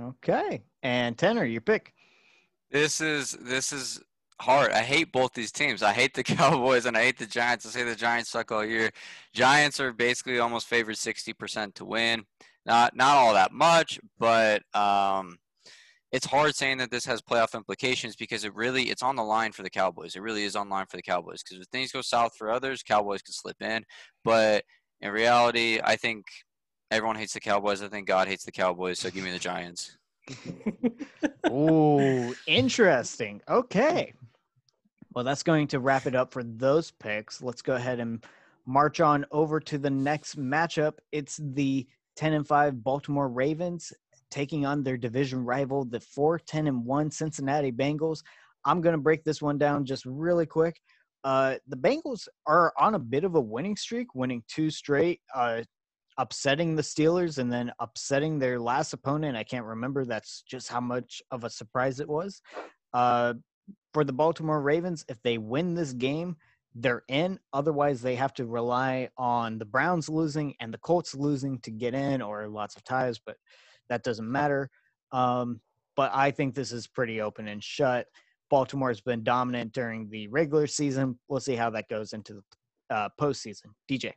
okay, 0.00 0.62
and 0.82 1.18
Tanner, 1.18 1.44
your 1.44 1.60
pick. 1.60 1.92
This 2.70 3.02
is 3.02 3.32
this 3.32 3.70
is 3.70 4.00
hard. 4.40 4.72
I 4.72 4.82
hate 4.82 5.12
both 5.12 5.32
these 5.32 5.52
teams. 5.52 5.82
I 5.82 5.92
hate 5.92 6.14
the 6.14 6.24
Cowboys 6.24 6.86
and 6.86 6.96
I 6.96 7.02
hate 7.04 7.18
the 7.18 7.26
Giants. 7.26 7.66
I 7.66 7.70
say 7.70 7.82
the 7.82 7.94
Giants 7.94 8.30
suck 8.30 8.52
all 8.52 8.64
year. 8.64 8.90
Giants 9.32 9.80
are 9.80 9.92
basically 9.92 10.38
almost 10.38 10.66
favored 10.66 10.98
sixty 10.98 11.32
percent 11.32 11.74
to 11.76 11.84
win. 11.84 12.24
Not 12.64 12.96
not 12.96 13.16
all 13.16 13.34
that 13.34 13.52
much, 13.52 14.00
but 14.18 14.62
um, 14.74 15.38
it's 16.12 16.26
hard 16.26 16.54
saying 16.54 16.78
that 16.78 16.90
this 16.90 17.04
has 17.06 17.20
playoff 17.22 17.54
implications 17.54 18.16
because 18.16 18.44
it 18.44 18.54
really 18.54 18.84
it's 18.84 19.02
on 19.02 19.16
the 19.16 19.24
line 19.24 19.52
for 19.52 19.62
the 19.62 19.70
Cowboys. 19.70 20.16
It 20.16 20.22
really 20.22 20.44
is 20.44 20.56
on 20.56 20.68
line 20.68 20.86
for 20.88 20.96
the 20.96 21.02
Cowboys 21.02 21.42
because 21.42 21.60
if 21.60 21.68
things 21.68 21.92
go 21.92 22.02
south 22.02 22.32
for 22.36 22.50
others, 22.50 22.82
Cowboys 22.82 23.22
can 23.22 23.32
slip 23.34 23.60
in. 23.60 23.84
But 24.24 24.64
in 25.00 25.10
reality, 25.10 25.80
I 25.82 25.96
think 25.96 26.24
everyone 26.90 27.16
hates 27.16 27.34
the 27.34 27.40
Cowboys. 27.40 27.82
I 27.82 27.88
think 27.88 28.06
God 28.06 28.28
hates 28.28 28.44
the 28.44 28.52
Cowboys. 28.52 28.98
So 28.98 29.10
give 29.10 29.24
me 29.24 29.30
the 29.30 29.38
Giants. 29.38 29.96
Ooh, 31.50 32.34
interesting. 32.46 33.40
Okay. 33.48 34.12
Well, 35.14 35.24
that's 35.24 35.42
going 35.42 35.68
to 35.68 35.80
wrap 35.80 36.06
it 36.06 36.14
up 36.14 36.32
for 36.32 36.42
those 36.42 36.90
picks. 36.90 37.42
Let's 37.42 37.62
go 37.62 37.74
ahead 37.74 38.00
and 38.00 38.24
march 38.66 39.00
on 39.00 39.24
over 39.30 39.60
to 39.60 39.78
the 39.78 39.90
next 39.90 40.38
matchup. 40.38 40.94
It's 41.12 41.40
the 41.42 41.86
10 42.16 42.32
and 42.32 42.46
5 42.46 42.82
Baltimore 42.82 43.28
Ravens 43.28 43.92
taking 44.30 44.66
on 44.66 44.82
their 44.82 44.96
division 44.96 45.44
rival, 45.44 45.84
the 45.84 46.00
4 46.00 46.38
10 46.40 46.66
and 46.66 46.84
1 46.84 47.10
Cincinnati 47.10 47.72
Bengals. 47.72 48.22
I'm 48.64 48.80
going 48.80 48.94
to 48.94 49.00
break 49.00 49.24
this 49.24 49.40
one 49.40 49.58
down 49.58 49.84
just 49.84 50.04
really 50.04 50.46
quick. 50.46 50.80
Uh, 51.24 51.56
the 51.68 51.76
Bengals 51.76 52.28
are 52.46 52.72
on 52.78 52.94
a 52.94 52.98
bit 52.98 53.24
of 53.24 53.34
a 53.36 53.40
winning 53.40 53.76
streak, 53.76 54.14
winning 54.14 54.42
two 54.48 54.70
straight, 54.70 55.20
uh, 55.34 55.62
upsetting 56.18 56.74
the 56.74 56.82
Steelers 56.82 57.38
and 57.38 57.52
then 57.52 57.72
upsetting 57.78 58.38
their 58.38 58.58
last 58.58 58.92
opponent. 58.92 59.36
I 59.36 59.44
can't 59.44 59.66
remember. 59.66 60.04
That's 60.04 60.42
just 60.42 60.68
how 60.68 60.80
much 60.80 61.22
of 61.30 61.44
a 61.44 61.50
surprise 61.50 62.00
it 62.00 62.08
was. 62.08 62.40
Uh, 62.92 63.34
for 63.92 64.04
the 64.04 64.12
Baltimore 64.12 64.60
Ravens, 64.60 65.04
if 65.08 65.20
they 65.22 65.38
win 65.38 65.74
this 65.74 65.92
game, 65.92 66.36
they're 66.74 67.02
in. 67.08 67.38
Otherwise, 67.52 68.02
they 68.02 68.14
have 68.14 68.34
to 68.34 68.46
rely 68.46 69.08
on 69.16 69.58
the 69.58 69.64
Browns 69.64 70.08
losing 70.08 70.54
and 70.60 70.72
the 70.72 70.78
Colts 70.78 71.14
losing 71.14 71.58
to 71.60 71.70
get 71.70 71.94
in, 71.94 72.20
or 72.20 72.48
lots 72.48 72.76
of 72.76 72.84
ties, 72.84 73.18
but 73.18 73.36
that 73.88 74.02
doesn't 74.02 74.30
matter. 74.30 74.70
Um, 75.12 75.60
but 75.96 76.10
I 76.14 76.30
think 76.30 76.54
this 76.54 76.72
is 76.72 76.86
pretty 76.86 77.20
open 77.20 77.48
and 77.48 77.64
shut. 77.64 78.06
Baltimore 78.50 78.88
has 78.88 79.00
been 79.00 79.24
dominant 79.24 79.72
during 79.72 80.08
the 80.08 80.28
regular 80.28 80.66
season. 80.66 81.18
We'll 81.28 81.40
see 81.40 81.56
how 81.56 81.70
that 81.70 81.88
goes 81.88 82.12
into 82.12 82.34
the 82.34 82.94
uh, 82.94 83.08
postseason. 83.20 83.70
DJ. 83.90 84.12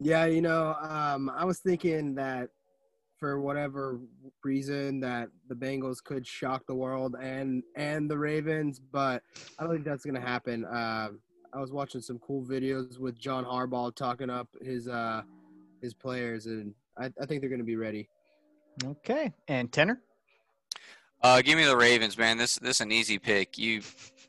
Yeah, 0.00 0.26
you 0.26 0.42
know, 0.42 0.74
um, 0.80 1.30
I 1.30 1.44
was 1.44 1.60
thinking 1.60 2.14
that 2.16 2.50
for 3.18 3.40
whatever 3.40 4.00
reason 4.42 5.00
that 5.00 5.28
the 5.48 5.54
Bengals 5.54 6.02
could 6.02 6.26
shock 6.26 6.66
the 6.66 6.74
world 6.74 7.16
and 7.20 7.62
and 7.76 8.10
the 8.10 8.18
Ravens, 8.18 8.80
but 8.80 9.22
I 9.58 9.62
don't 9.62 9.72
think 9.72 9.84
that's 9.84 10.04
gonna 10.04 10.20
happen. 10.20 10.64
Uh, 10.64 11.10
I 11.52 11.60
was 11.60 11.72
watching 11.72 12.00
some 12.00 12.18
cool 12.18 12.44
videos 12.44 12.98
with 12.98 13.18
John 13.18 13.44
Harbaugh 13.44 13.94
talking 13.94 14.28
up 14.28 14.48
his 14.60 14.88
uh, 14.88 15.22
his 15.80 15.94
players, 15.94 16.46
and 16.46 16.74
I, 16.98 17.06
I 17.20 17.26
think 17.26 17.40
they're 17.40 17.50
gonna 17.50 17.64
be 17.64 17.76
ready. 17.76 18.08
Okay, 18.84 19.32
and 19.48 19.72
Tanner. 19.72 20.00
Uh, 21.22 21.40
give 21.40 21.56
me 21.56 21.64
the 21.64 21.76
Ravens, 21.76 22.18
man. 22.18 22.36
This 22.36 22.56
this 22.56 22.76
is 22.76 22.80
an 22.82 22.92
easy 22.92 23.18
pick. 23.18 23.56
You, 23.56 23.80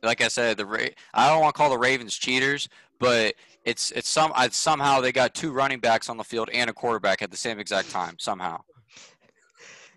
like 0.03 0.21
I 0.21 0.29
said, 0.29 0.55
the 0.55 0.65
Ra- 0.65 0.95
I 1.13 1.29
don't 1.29 1.41
want 1.41 1.53
to 1.53 1.57
call 1.57 1.69
the 1.69 1.77
Ravens 1.77 2.15
cheaters, 2.15 2.69
but 2.99 3.35
it's 3.63 3.91
it's 3.91 4.09
some 4.09 4.31
I, 4.35 4.49
somehow 4.49 5.01
they 5.01 5.11
got 5.11 5.33
two 5.33 5.51
running 5.51 5.79
backs 5.79 6.09
on 6.09 6.17
the 6.17 6.23
field 6.23 6.49
and 6.53 6.69
a 6.69 6.73
quarterback 6.73 7.21
at 7.21 7.31
the 7.31 7.37
same 7.37 7.59
exact 7.59 7.89
time 7.89 8.15
somehow. 8.19 8.61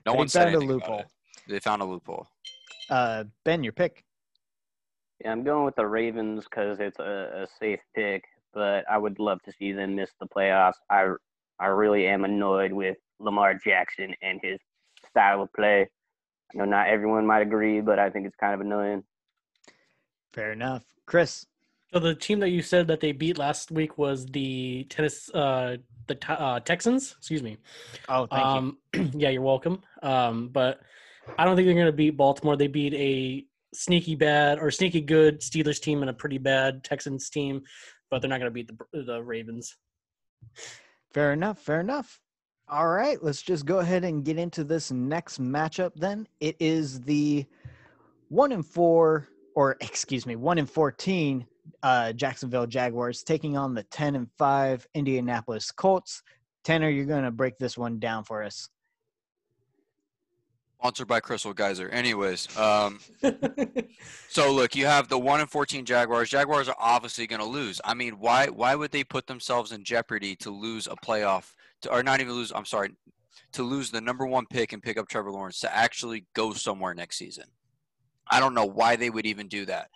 No 0.06 0.12
They 0.12 0.18
one 0.18 0.28
said 0.28 0.52
found 0.52 0.62
a 0.62 0.66
loophole. 0.66 1.04
They 1.48 1.61
found 1.61 1.82
a 1.82 1.84
loophole. 1.84 2.26
Uh, 2.90 3.24
ben, 3.44 3.62
your 3.62 3.72
pick. 3.72 4.04
Yeah, 5.22 5.32
I'm 5.32 5.42
going 5.42 5.64
with 5.64 5.76
the 5.76 5.87
Ravens 5.87 6.44
because 6.44 6.78
it's 6.80 6.98
a, 6.98 7.44
a 7.44 7.46
safe 7.61 7.80
pick, 7.94 8.24
but 8.54 8.84
I 8.90 8.96
would 8.98 9.18
love 9.18 9.42
to 9.42 9.52
see 9.52 9.72
them 9.72 9.96
miss 9.96 10.11
the 10.20 10.26
playoffs. 10.26 10.74
I 10.90 11.12
I 11.58 11.66
really 11.66 12.06
am 12.06 12.24
annoyed 12.24 12.72
with 12.72 12.96
Lamar 13.18 13.54
Jackson 13.54 14.14
and 14.22 14.40
his 14.42 14.58
style 15.11 15.42
of 15.42 15.52
play. 15.52 15.88
I 16.54 16.58
know 16.58 16.64
not 16.64 16.88
everyone 16.88 17.26
might 17.26 17.40
agree, 17.42 17.80
but 17.80 17.98
I 17.98 18.11
think 18.11 18.26
it's 18.26 18.37
kind 18.37 18.54
of 18.54 18.61
annoying. 18.61 19.02
Fair 20.32 20.52
enough. 20.52 20.84
Chris. 21.04 21.46
So 21.92 21.98
the 21.98 22.14
team 22.14 22.40
that 22.40 22.51
you 22.51 22.61
said 22.61 22.88
that 22.88 23.01
they 23.01 23.12
beat 23.12 23.38
last 23.38 23.70
week 23.70 23.96
was 23.96 24.27
the 24.27 24.85
tennis, 24.90 25.31
uh, 25.31 25.79
the 26.07 26.18
uh, 26.31 26.61
Texans. 26.61 27.14
Excuse 27.18 27.42
me. 27.42 27.57
Oh, 28.09 28.27
thank 28.27 28.42
you. 28.94 29.01
um, 29.01 29.12
yeah, 29.16 29.31
you're 29.31 29.42
welcome. 29.42 29.81
Um, 30.03 30.48
but 30.48 30.81
I 31.38 31.44
don't 31.44 31.57
think 31.57 31.66
they're 31.66 31.74
going 31.74 31.87
to 31.87 31.92
beat 31.92 32.16
Baltimore. 32.16 32.57
They 32.57 32.66
beat 32.66 32.92
a 32.94 33.46
sneaky 33.74 34.16
bad 34.16 34.59
or 34.59 34.70
sneaky 34.70 35.01
good 35.01 35.40
Steelers 35.40 35.81
team 35.81 36.03
and 36.03 36.11
a 36.11 36.14
pretty 36.14 36.38
bad 36.38 36.85
Texans 36.85 37.31
team, 37.31 37.62
but 38.11 38.20
they're 38.20 38.29
not 38.29 38.38
going 38.40 38.51
to 38.51 38.55
beat 38.55 38.68
the 38.68 39.03
the 39.05 39.22
Ravens. 39.22 39.74
Fair 41.12 41.33
enough. 41.33 41.59
Fair 41.59 41.81
enough. 41.81 42.20
All 42.70 42.88
right, 42.88 43.22
let's 43.22 43.40
just 43.40 43.64
go 43.64 43.79
ahead 43.79 44.05
and 44.05 44.22
get 44.22 44.38
into 44.38 44.62
this 44.62 44.92
next 44.92 45.40
matchup. 45.40 45.92
Then 45.96 46.29
it 46.38 46.55
is 46.61 47.01
the 47.01 47.46
one 48.29 48.53
in 48.53 48.62
four, 48.62 49.29
or 49.55 49.79
excuse 49.81 50.27
me, 50.27 50.37
one 50.37 50.59
in 50.59 50.66
fourteen 50.66 51.46
uh, 51.83 52.12
Jacksonville 52.12 52.66
Jaguars 52.66 53.22
taking 53.22 53.57
on 53.57 53.74
the 53.74 53.83
ten 53.85 54.16
and 54.16 54.28
five 54.38 54.87
Indianapolis 54.94 55.70
Colts. 55.70 56.22
Tanner, 56.64 56.90
you're 56.90 57.07
going 57.07 57.24
to 57.24 57.31
break 57.31 57.59
this 57.59 57.78
one 57.78 57.98
down 57.98 58.24
for 58.24 58.42
us. 58.42 58.68
Sponsored 60.81 61.09
by 61.09 61.18
Crystal 61.18 61.52
Geyser. 61.52 61.88
Anyways, 61.88 62.57
um, 62.57 63.00
so 64.28 64.52
look, 64.52 64.76
you 64.76 64.87
have 64.87 65.09
the 65.09 65.18
one 65.18 65.40
and 65.40 65.50
fourteen 65.50 65.85
Jaguars. 65.85 66.31
Jaguars 66.31 66.68
are 66.68 66.76
obviously 66.78 67.26
going 67.26 67.40
to 67.40 67.46
lose. 67.46 67.81
I 67.85 67.94
mean, 67.94 68.20
why 68.20 68.46
why 68.46 68.76
would 68.76 68.92
they 68.92 69.02
put 69.02 69.26
themselves 69.26 69.72
in 69.72 69.83
jeopardy 69.83 70.37
to 70.37 70.50
lose 70.50 70.87
a 70.87 70.94
playoff, 70.94 71.54
to, 71.83 71.92
or 71.92 72.04
not 72.04 72.20
even 72.20 72.33
lose? 72.33 72.52
I'm 72.54 72.64
sorry, 72.64 72.90
to 73.52 73.62
lose 73.64 73.90
the 73.90 74.00
number 74.00 74.24
one 74.24 74.46
pick 74.46 74.72
and 74.72 74.83
pick 74.83 74.98
up 74.98 75.09
Trevor 75.09 75.33
Lawrence 75.33 75.59
to 75.61 75.74
actually 75.74 76.26
go 76.35 76.52
somewhere 76.52 76.94
next 76.94 77.18
season. 77.18 77.46
I 78.31 78.38
don't 78.38 78.54
know 78.54 78.66
why 78.66 78.94
they 78.94 79.11
would 79.11 79.26
even 79.26 79.48
do 79.48 79.64
that, 79.66 79.88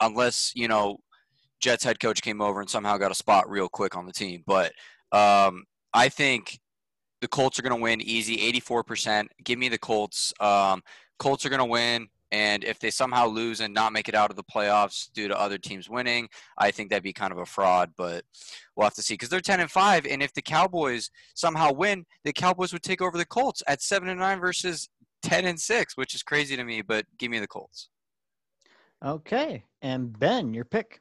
unless 0.00 0.52
you 0.54 0.68
know 0.68 1.00
Jets 1.60 1.84
head 1.84 2.00
coach 2.00 2.22
came 2.22 2.40
over 2.40 2.60
and 2.60 2.70
somehow 2.70 2.96
got 2.96 3.10
a 3.10 3.14
spot 3.14 3.48
real 3.48 3.68
quick 3.68 3.96
on 3.96 4.06
the 4.06 4.12
team. 4.12 4.42
But 4.46 4.72
um, 5.12 5.64
I 5.92 6.08
think 6.08 6.58
the 7.20 7.28
Colts 7.28 7.58
are 7.58 7.62
going 7.62 7.76
to 7.76 7.82
win 7.82 8.00
easy, 8.00 8.36
84%. 8.52 9.26
Give 9.44 9.58
me 9.58 9.68
the 9.68 9.78
Colts. 9.78 10.32
Um, 10.40 10.82
Colts 11.18 11.44
are 11.44 11.50
going 11.50 11.60
to 11.60 11.66
win. 11.66 12.08
And 12.32 12.62
if 12.62 12.78
they 12.78 12.90
somehow 12.90 13.26
lose 13.26 13.60
and 13.60 13.74
not 13.74 13.92
make 13.92 14.08
it 14.08 14.14
out 14.14 14.30
of 14.30 14.36
the 14.36 14.44
playoffs 14.44 15.10
due 15.12 15.26
to 15.26 15.38
other 15.38 15.58
teams 15.58 15.90
winning, 15.90 16.28
I 16.56 16.70
think 16.70 16.88
that'd 16.88 17.02
be 17.02 17.12
kind 17.12 17.32
of 17.32 17.38
a 17.38 17.46
fraud. 17.46 17.90
But 17.96 18.24
we'll 18.76 18.84
have 18.84 18.94
to 18.94 19.02
see 19.02 19.14
because 19.14 19.28
they're 19.28 19.40
10 19.40 19.58
and 19.58 19.70
5. 19.70 20.06
And 20.06 20.22
if 20.22 20.32
the 20.32 20.40
Cowboys 20.40 21.10
somehow 21.34 21.72
win, 21.72 22.06
the 22.22 22.32
Cowboys 22.32 22.72
would 22.72 22.84
take 22.84 23.02
over 23.02 23.18
the 23.18 23.26
Colts 23.26 23.64
at 23.66 23.82
7 23.82 24.08
and 24.08 24.20
9 24.20 24.38
versus 24.38 24.88
ten 25.22 25.44
and 25.44 25.60
six, 25.60 25.96
which 25.96 26.14
is 26.14 26.22
crazy 26.22 26.56
to 26.56 26.64
me. 26.64 26.82
But 26.82 27.06
give 27.18 27.30
me 27.30 27.38
the 27.38 27.46
Colts. 27.46 27.88
Okay, 29.04 29.64
and 29.80 30.18
Ben, 30.18 30.52
your 30.52 30.64
pick. 30.64 31.00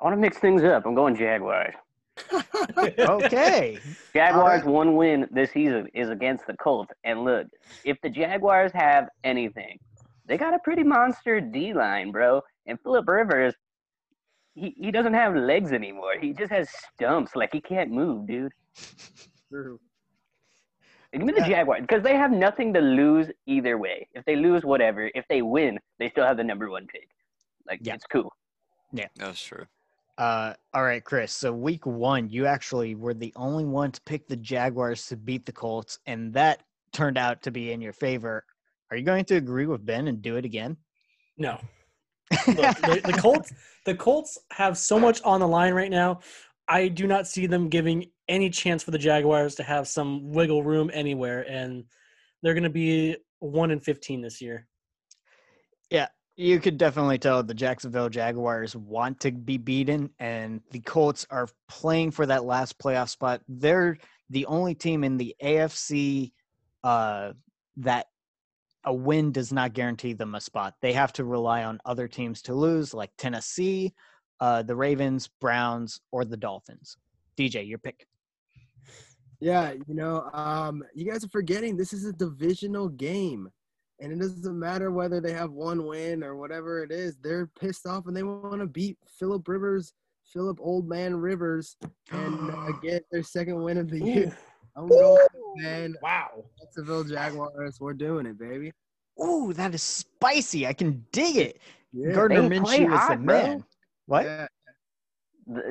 I 0.00 0.04
want 0.04 0.16
to 0.16 0.20
mix 0.20 0.38
things 0.38 0.62
up. 0.62 0.86
I'm 0.86 0.94
going 0.94 1.14
Jaguars. 1.16 1.74
Okay. 2.98 3.78
Jaguars' 4.12 4.62
right. 4.62 4.70
one 4.70 4.94
win 4.96 5.26
this 5.30 5.52
season 5.52 5.88
is 5.94 6.10
against 6.10 6.46
the 6.46 6.54
Colts. 6.54 6.92
And 7.04 7.24
look, 7.24 7.46
if 7.84 7.98
the 8.02 8.10
Jaguars 8.10 8.72
have 8.74 9.08
anything, 9.24 9.78
they 10.26 10.36
got 10.36 10.54
a 10.54 10.58
pretty 10.58 10.82
monster 10.82 11.40
D 11.40 11.72
line, 11.72 12.10
bro. 12.12 12.42
And 12.66 12.78
Philip 12.82 13.08
Rivers, 13.08 13.54
he, 14.54 14.74
he 14.78 14.90
doesn't 14.90 15.14
have 15.14 15.34
legs 15.34 15.72
anymore. 15.72 16.14
He 16.20 16.32
just 16.32 16.50
has 16.52 16.68
stumps. 16.94 17.34
Like 17.34 17.50
he 17.52 17.60
can't 17.60 17.90
move, 17.90 18.26
dude. 18.26 18.52
True. 19.50 19.80
Give 21.12 21.22
me 21.22 21.32
the 21.32 21.40
Yeah. 21.40 21.48
Jaguars 21.48 21.80
because 21.82 22.02
they 22.02 22.16
have 22.16 22.30
nothing 22.32 22.72
to 22.74 22.80
lose 22.80 23.28
either 23.46 23.78
way. 23.78 24.08
If 24.14 24.24
they 24.26 24.36
lose, 24.36 24.64
whatever. 24.64 25.10
If 25.14 25.24
they 25.28 25.42
win, 25.42 25.78
they 25.98 26.08
still 26.10 26.24
have 26.24 26.36
the 26.36 26.44
number 26.44 26.70
one 26.70 26.86
pick. 26.86 27.08
Like 27.66 27.80
Yeah. 27.82 27.94
it's 27.94 28.06
cool. 28.06 28.32
Yeah, 28.92 29.08
that's 29.16 29.40
true. 29.42 29.64
Uh, 30.20 30.52
all 30.74 30.82
right, 30.82 31.02
Chris. 31.02 31.32
So 31.32 31.50
week 31.50 31.86
one, 31.86 32.28
you 32.28 32.44
actually 32.44 32.94
were 32.94 33.14
the 33.14 33.32
only 33.36 33.64
one 33.64 33.90
to 33.90 34.00
pick 34.02 34.28
the 34.28 34.36
Jaguars 34.36 35.06
to 35.06 35.16
beat 35.16 35.46
the 35.46 35.52
Colts, 35.52 35.98
and 36.04 36.30
that 36.34 36.62
turned 36.92 37.16
out 37.16 37.42
to 37.44 37.50
be 37.50 37.72
in 37.72 37.80
your 37.80 37.94
favor. 37.94 38.44
Are 38.90 38.98
you 38.98 39.02
going 39.02 39.24
to 39.24 39.36
agree 39.36 39.64
with 39.64 39.86
Ben 39.86 40.08
and 40.08 40.20
do 40.20 40.36
it 40.36 40.44
again? 40.44 40.76
No. 41.38 41.58
Look, 42.46 42.56
the, 42.56 43.00
the 43.02 43.18
Colts 43.18 43.50
the 43.86 43.94
Colts 43.94 44.36
have 44.52 44.76
so 44.76 45.00
much 45.00 45.22
on 45.22 45.40
the 45.40 45.48
line 45.48 45.72
right 45.72 45.90
now. 45.90 46.20
I 46.68 46.88
do 46.88 47.06
not 47.06 47.26
see 47.26 47.46
them 47.46 47.70
giving 47.70 48.10
any 48.28 48.50
chance 48.50 48.82
for 48.82 48.90
the 48.90 48.98
Jaguars 48.98 49.54
to 49.54 49.62
have 49.62 49.88
some 49.88 50.32
wiggle 50.32 50.62
room 50.62 50.90
anywhere, 50.92 51.50
and 51.50 51.84
they're 52.42 52.52
going 52.52 52.64
to 52.64 52.68
be 52.68 53.16
one 53.38 53.70
in 53.70 53.80
fifteen 53.80 54.20
this 54.20 54.42
year. 54.42 54.66
You 56.36 56.60
could 56.60 56.78
definitely 56.78 57.18
tell 57.18 57.42
the 57.42 57.54
Jacksonville 57.54 58.08
Jaguars 58.08 58.74
want 58.74 59.20
to 59.20 59.32
be 59.32 59.58
beaten, 59.58 60.10
and 60.18 60.60
the 60.70 60.80
Colts 60.80 61.26
are 61.30 61.48
playing 61.68 62.10
for 62.10 62.26
that 62.26 62.44
last 62.44 62.78
playoff 62.78 63.10
spot. 63.10 63.42
They're 63.48 63.98
the 64.30 64.46
only 64.46 64.74
team 64.74 65.04
in 65.04 65.16
the 65.16 65.34
AFC 65.42 66.32
uh, 66.82 67.32
that 67.78 68.06
a 68.84 68.94
win 68.94 69.32
does 69.32 69.52
not 69.52 69.74
guarantee 69.74 70.14
them 70.14 70.34
a 70.34 70.40
spot. 70.40 70.74
They 70.80 70.92
have 70.92 71.12
to 71.14 71.24
rely 71.24 71.64
on 71.64 71.80
other 71.84 72.08
teams 72.08 72.42
to 72.42 72.54
lose, 72.54 72.94
like 72.94 73.10
Tennessee, 73.18 73.92
uh, 74.40 74.62
the 74.62 74.76
Ravens, 74.76 75.28
Browns, 75.40 76.00
or 76.12 76.24
the 76.24 76.36
Dolphins. 76.36 76.96
DJ, 77.36 77.68
your 77.68 77.78
pick. 77.78 78.06
Yeah, 79.40 79.72
you 79.72 79.94
know, 79.94 80.28
um, 80.32 80.82
you 80.94 81.10
guys 81.10 81.24
are 81.24 81.30
forgetting 81.30 81.76
this 81.76 81.92
is 81.92 82.04
a 82.04 82.12
divisional 82.12 82.88
game. 82.88 83.48
And 84.00 84.12
it 84.12 84.18
doesn't 84.18 84.58
matter 84.58 84.90
whether 84.90 85.20
they 85.20 85.32
have 85.32 85.52
one 85.52 85.86
win 85.86 86.24
or 86.24 86.36
whatever 86.36 86.82
it 86.82 86.90
is. 86.90 87.16
They're 87.18 87.46
pissed 87.46 87.86
off 87.86 88.06
and 88.06 88.16
they 88.16 88.22
want 88.22 88.60
to 88.60 88.66
beat 88.66 88.96
Philip 89.18 89.46
Rivers, 89.46 89.92
Philip 90.24 90.58
Old 90.60 90.88
Man 90.88 91.14
Rivers, 91.14 91.76
and 92.10 92.50
uh, 92.50 92.72
get 92.82 93.04
their 93.10 93.22
second 93.22 93.62
win 93.62 93.78
of 93.78 93.90
the 93.90 94.00
year. 94.00 94.36
I'm 94.76 94.88
going, 94.88 95.18
man. 95.56 95.96
Wow. 96.02 96.44
Jacksonville 96.58 97.04
Jaguars. 97.04 97.78
We're 97.80 97.92
doing 97.92 98.26
it, 98.26 98.38
baby. 98.38 98.72
Ooh, 99.22 99.52
that 99.52 99.74
is 99.74 99.82
spicy. 99.82 100.66
I 100.66 100.72
can 100.72 101.04
dig 101.12 101.36
it. 101.36 101.60
Yeah. 101.92 102.12
Gardner 102.12 102.42
Minshew 102.42 102.84
is 102.84 102.90
the 102.90 102.96
hot, 102.96 103.24
bro. 103.24 103.42
man. 103.42 103.64
What? 104.06 104.24
Yeah. 104.24 104.46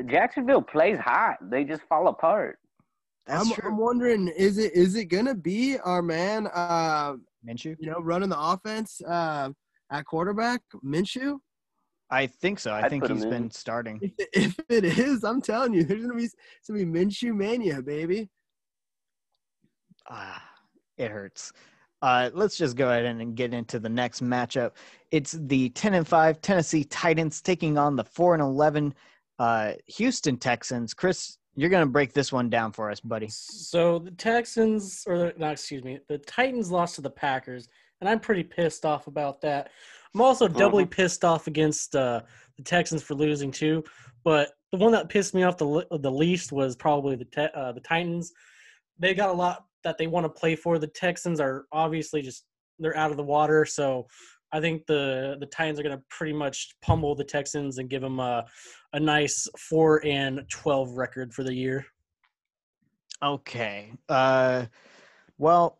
Jacksonville 0.06 0.62
plays 0.62 1.00
hot. 1.00 1.38
They 1.50 1.64
just 1.64 1.82
fall 1.84 2.08
apart. 2.10 2.60
That's 3.30 3.48
I'm, 3.48 3.54
true. 3.54 3.70
I'm 3.70 3.78
wondering, 3.78 4.28
is 4.30 4.58
it 4.58 4.74
is 4.74 4.96
it 4.96 5.06
gonna 5.06 5.36
be 5.36 5.78
our 5.80 6.02
man, 6.02 6.48
uh, 6.48 7.14
Minshew? 7.48 7.76
you 7.80 7.90
know, 7.90 8.00
running 8.00 8.30
the 8.30 8.40
offense 8.40 9.02
uh, 9.08 9.50
at 9.92 10.06
quarterback, 10.06 10.62
Minshew? 10.84 11.38
I 12.10 12.26
think 12.26 12.58
so. 12.58 12.72
I 12.72 12.86
I'd 12.86 12.90
think 12.90 13.06
he's 13.06 13.18
he's 13.18 13.24
in. 13.26 13.30
been 13.30 13.52
starting. 13.52 14.00
If 14.02 14.14
it, 14.18 14.30
if 14.34 14.60
it 14.70 14.84
is, 14.84 15.24
I'm 15.24 15.42
telling 15.42 15.76
you, 15.76 15.84
there's 15.84 16.02
gonna 16.02 16.16
be 16.18 16.24
it's 16.24 16.68
gonna 16.68 16.80
be 16.80 16.86
Minshew 16.86 17.36
mania, 17.36 17.84
baby. 17.84 18.30
Ah, 20.10 20.44
it 20.98 21.12
hurts. 21.12 21.54
Uh, 22.02 22.30
let's 22.34 22.58
just 22.58 22.78
go 22.78 22.90
ahead 22.90 23.06
and 23.06 23.36
get 23.36 23.54
into 23.54 23.78
the 23.78 23.90
next 23.90 24.24
matchup. 24.24 24.72
It's 25.12 25.34
the 25.34 25.70
10 25.72 25.96
and 25.96 26.08
5 26.08 26.42
Tennessee 26.42 26.86
Titans 26.86 27.42
taking 27.42 27.78
on 27.78 27.98
the 27.98 28.06
4 28.06 28.36
and 28.36 28.42
11 28.42 28.94
uh, 29.38 29.74
Houston 29.88 30.38
Texans. 30.38 30.94
Chris, 30.94 31.38
you're 31.56 31.70
going 31.70 31.86
to 31.86 31.92
break 31.92 32.14
this 32.14 32.32
one 32.32 32.50
down 32.50 32.72
for 32.72 32.90
us, 32.90 33.00
buddy. 33.00 33.28
So 33.30 34.00
the 34.00 34.12
Texans, 34.12 35.04
or 35.08 35.34
not 35.38 35.54
excuse 35.54 35.84
me, 35.84 36.00
the 36.08 36.18
Titans 36.20 36.72
lost 36.72 36.96
to 36.96 37.02
the 37.02 37.10
Packers, 37.10 37.68
and 38.02 38.10
I'm 38.10 38.20
pretty 38.20 38.44
pissed 38.44 38.86
off 38.86 39.08
about 39.08 39.42
that. 39.42 39.70
I'm 40.14 40.22
also 40.22 40.48
doubly 40.48 40.86
pissed 40.86 41.24
off 41.24 41.48
against 41.48 41.96
uh, 41.96 42.22
the 42.58 42.64
Texans 42.64 43.04
for 43.04 43.14
losing 43.14 43.52
too. 43.52 43.84
But 44.24 44.50
the 44.72 44.78
one 44.78 44.92
that 44.92 45.10
pissed 45.10 45.34
me 45.34 45.44
off 45.44 45.58
the 45.58 45.86
the 46.00 46.12
least 46.12 46.52
was 46.52 46.76
probably 46.76 47.16
the 47.16 47.26
te- 47.26 47.54
uh, 47.54 47.72
the 47.72 47.82
Titans. 47.82 48.32
They 48.98 49.14
got 49.14 49.30
a 49.30 49.34
lot 49.34 49.66
that 49.84 49.98
they 49.98 50.08
want 50.08 50.26
to 50.26 50.30
play 50.30 50.56
for. 50.56 50.78
The 50.78 50.88
Texans 50.88 51.40
are 51.40 51.66
obviously 51.72 52.22
just 52.22 52.46
they're 52.80 52.98
out 52.98 53.12
of 53.12 53.18
the 53.18 53.24
water, 53.24 53.66
so 53.66 54.08
I 54.52 54.60
think 54.60 54.86
the 54.88 55.38
the 55.40 55.46
Titans 55.46 55.80
are 55.80 55.84
going 55.84 55.98
to 55.98 56.04
pretty 56.10 56.34
much 56.34 56.76
pummel 56.82 57.16
the 57.16 57.24
Texans 57.24 57.78
and 57.78 57.90
give 57.90 58.02
them 58.02 58.20
a 58.20 58.46
a 58.94 59.00
nice 59.00 59.48
four 59.58 60.04
and 60.06 60.44
twelve 60.50 60.92
record 60.92 61.34
for 61.34 61.44
the 61.44 61.54
year. 61.54 61.86
Okay. 63.22 63.92
Uh, 64.08 64.66
well, 65.38 65.80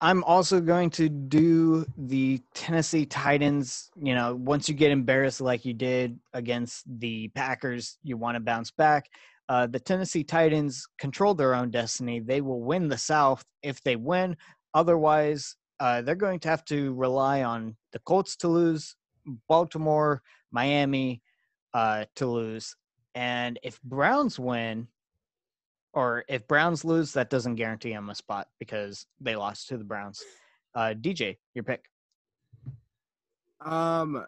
I'm 0.00 0.24
also 0.24 0.60
going 0.60 0.90
to 0.90 1.08
do 1.08 1.86
the 1.96 2.42
Tennessee 2.54 3.06
Titans. 3.06 3.90
You 4.00 4.14
know, 4.14 4.34
once 4.34 4.68
you 4.68 4.74
get 4.74 4.90
embarrassed 4.90 5.40
like 5.40 5.64
you 5.64 5.74
did 5.74 6.18
against 6.32 6.84
the 6.98 7.28
Packers, 7.28 7.98
you 8.02 8.16
want 8.16 8.36
to 8.36 8.40
bounce 8.40 8.70
back. 8.70 9.06
Uh, 9.48 9.66
the 9.66 9.78
Tennessee 9.78 10.24
Titans 10.24 10.86
control 10.98 11.34
their 11.34 11.54
own 11.54 11.70
destiny. 11.70 12.18
They 12.20 12.40
will 12.40 12.62
win 12.62 12.88
the 12.88 12.98
South 12.98 13.44
if 13.62 13.82
they 13.82 13.96
win. 13.96 14.36
Otherwise, 14.72 15.56
uh, 15.84 16.00
they're 16.00 16.14
going 16.14 16.40
to 16.40 16.48
have 16.48 16.64
to 16.64 16.94
rely 16.94 17.42
on 17.42 17.76
the 17.92 17.98
Colts 17.98 18.36
to 18.36 18.48
lose, 18.48 18.96
Baltimore, 19.50 20.22
Miami 20.50 21.20
uh, 21.74 22.06
to 22.16 22.26
lose. 22.26 22.74
And 23.14 23.58
if 23.62 23.82
Browns 23.82 24.38
win, 24.38 24.88
or 25.92 26.24
if 26.26 26.48
Browns 26.48 26.86
lose, 26.86 27.12
that 27.12 27.28
doesn't 27.28 27.56
guarantee 27.56 27.90
them 27.90 28.08
a 28.08 28.14
spot 28.14 28.48
because 28.58 29.04
they 29.20 29.36
lost 29.36 29.68
to 29.68 29.76
the 29.76 29.84
Browns. 29.84 30.22
Uh, 30.74 30.94
DJ, 30.98 31.36
your 31.52 31.64
pick. 31.64 31.84
Um, 33.60 34.24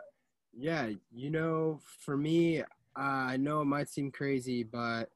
yeah, 0.53 0.90
you 1.11 1.31
know, 1.31 1.81
for 2.01 2.19
me, 2.19 2.61
uh, 2.61 2.64
I 2.99 3.38
know 3.38 3.62
it 3.62 3.64
might 3.64 3.88
seem 3.88 4.11
crazy, 4.11 4.62
but 4.62 5.09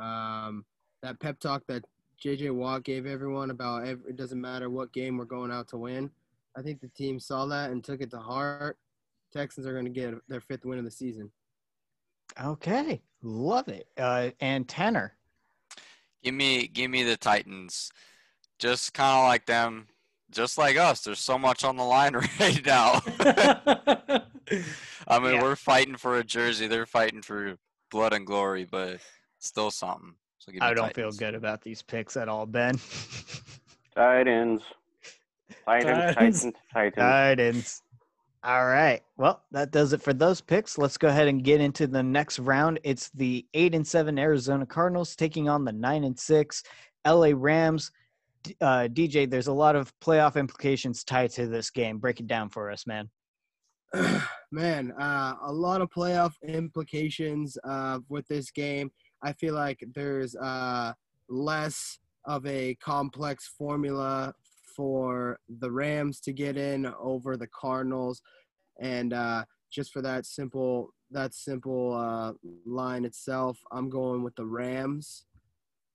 um, 0.00 0.64
that 1.02 1.18
pep 1.18 1.40
talk 1.40 1.64
that 1.66 1.84
JJ 2.22 2.52
Watt 2.54 2.82
gave 2.84 3.06
everyone 3.06 3.50
about 3.50 3.86
ev 3.86 4.00
it 4.08 4.16
doesn't 4.16 4.40
matter 4.40 4.68
what 4.70 4.92
game 4.92 5.16
we're 5.16 5.24
going 5.24 5.50
out 5.52 5.68
to 5.68 5.76
win. 5.78 6.10
I 6.56 6.62
think 6.62 6.80
the 6.80 6.88
team 6.88 7.20
saw 7.20 7.46
that 7.46 7.70
and 7.70 7.82
took 7.84 8.00
it 8.00 8.10
to 8.10 8.18
heart. 8.18 8.76
Texans 9.32 9.66
are 9.66 9.72
going 9.72 9.84
to 9.84 9.90
get 9.90 10.14
their 10.28 10.40
fifth 10.40 10.64
win 10.64 10.78
of 10.78 10.84
the 10.84 10.90
season. 10.90 11.30
Okay, 12.42 13.00
love 13.22 13.68
it. 13.68 13.86
Uh, 13.96 14.30
and 14.40 14.68
Tanner. 14.68 15.14
Give 16.22 16.34
me, 16.34 16.66
give 16.66 16.90
me 16.90 17.04
the 17.04 17.16
Titans. 17.16 17.92
Just 18.58 18.92
kind 18.94 19.18
of 19.18 19.24
like 19.28 19.46
them, 19.46 19.86
just 20.32 20.58
like 20.58 20.76
us. 20.76 21.02
There's 21.02 21.20
so 21.20 21.38
much 21.38 21.62
on 21.62 21.76
the 21.76 21.84
line 21.84 22.14
right 22.40 22.66
now. 22.66 23.00
I 25.06 25.18
mean, 25.20 25.34
Yeah. 25.34 25.42
we're 25.42 25.56
fighting 25.56 25.96
for 25.96 26.18
a 26.18 26.24
jersey. 26.24 26.66
They're 26.66 26.86
fighting 26.86 27.22
for 27.22 27.56
blood 27.90 28.12
and 28.12 28.26
glory, 28.26 28.64
but 28.64 28.98
still 29.38 29.70
something. 29.70 30.14
So 30.48 30.52
give 30.52 30.62
me 30.62 30.66
I 30.66 30.72
don't 30.72 30.86
Titans. 30.86 31.18
feel 31.18 31.26
good 31.26 31.34
about 31.34 31.60
these 31.60 31.82
picks 31.82 32.16
at 32.16 32.26
all, 32.26 32.46
Ben. 32.46 32.80
Titans. 33.94 34.62
Titans, 35.66 36.14
Titans. 36.14 36.14
Titans, 36.14 36.54
Titans. 36.72 36.94
Titans. 36.96 37.82
All 38.42 38.64
right. 38.64 39.02
Well, 39.18 39.42
that 39.50 39.72
does 39.72 39.92
it 39.92 40.00
for 40.00 40.14
those 40.14 40.40
picks. 40.40 40.78
Let's 40.78 40.96
go 40.96 41.08
ahead 41.08 41.28
and 41.28 41.44
get 41.44 41.60
into 41.60 41.86
the 41.86 42.02
next 42.02 42.38
round. 42.38 42.80
It's 42.82 43.10
the 43.10 43.44
eight 43.52 43.74
and 43.74 43.86
seven 43.86 44.18
Arizona 44.18 44.64
Cardinals 44.64 45.14
taking 45.14 45.50
on 45.50 45.66
the 45.66 45.72
nine 45.72 46.04
and 46.04 46.18
six 46.18 46.62
LA 47.06 47.32
Rams. 47.34 47.90
Uh, 48.62 48.88
DJ, 48.90 49.28
there's 49.28 49.48
a 49.48 49.52
lot 49.52 49.76
of 49.76 49.92
playoff 50.00 50.36
implications 50.36 51.04
tied 51.04 51.30
to 51.32 51.46
this 51.46 51.68
game. 51.68 51.98
Break 51.98 52.20
it 52.20 52.26
down 52.26 52.48
for 52.48 52.70
us, 52.70 52.86
man. 52.86 53.10
Man, 54.50 54.92
uh, 54.92 55.34
a 55.42 55.52
lot 55.52 55.82
of 55.82 55.90
playoff 55.90 56.32
implications 56.42 57.58
uh, 57.64 57.98
with 58.08 58.26
this 58.28 58.50
game. 58.50 58.90
I 59.22 59.32
feel 59.32 59.54
like 59.54 59.82
there's 59.94 60.36
uh, 60.36 60.92
less 61.28 61.98
of 62.24 62.46
a 62.46 62.74
complex 62.76 63.48
formula 63.48 64.34
for 64.76 65.38
the 65.60 65.70
Rams 65.70 66.20
to 66.20 66.32
get 66.32 66.56
in 66.56 66.86
over 67.00 67.36
the 67.36 67.48
Cardinals, 67.48 68.22
and 68.80 69.12
uh, 69.12 69.44
just 69.70 69.92
for 69.92 70.02
that 70.02 70.24
simple 70.26 70.90
that 71.10 71.34
simple 71.34 71.94
uh, 71.94 72.32
line 72.66 73.04
itself, 73.04 73.58
I'm 73.72 73.88
going 73.88 74.22
with 74.22 74.36
the 74.36 74.46
Rams 74.46 75.24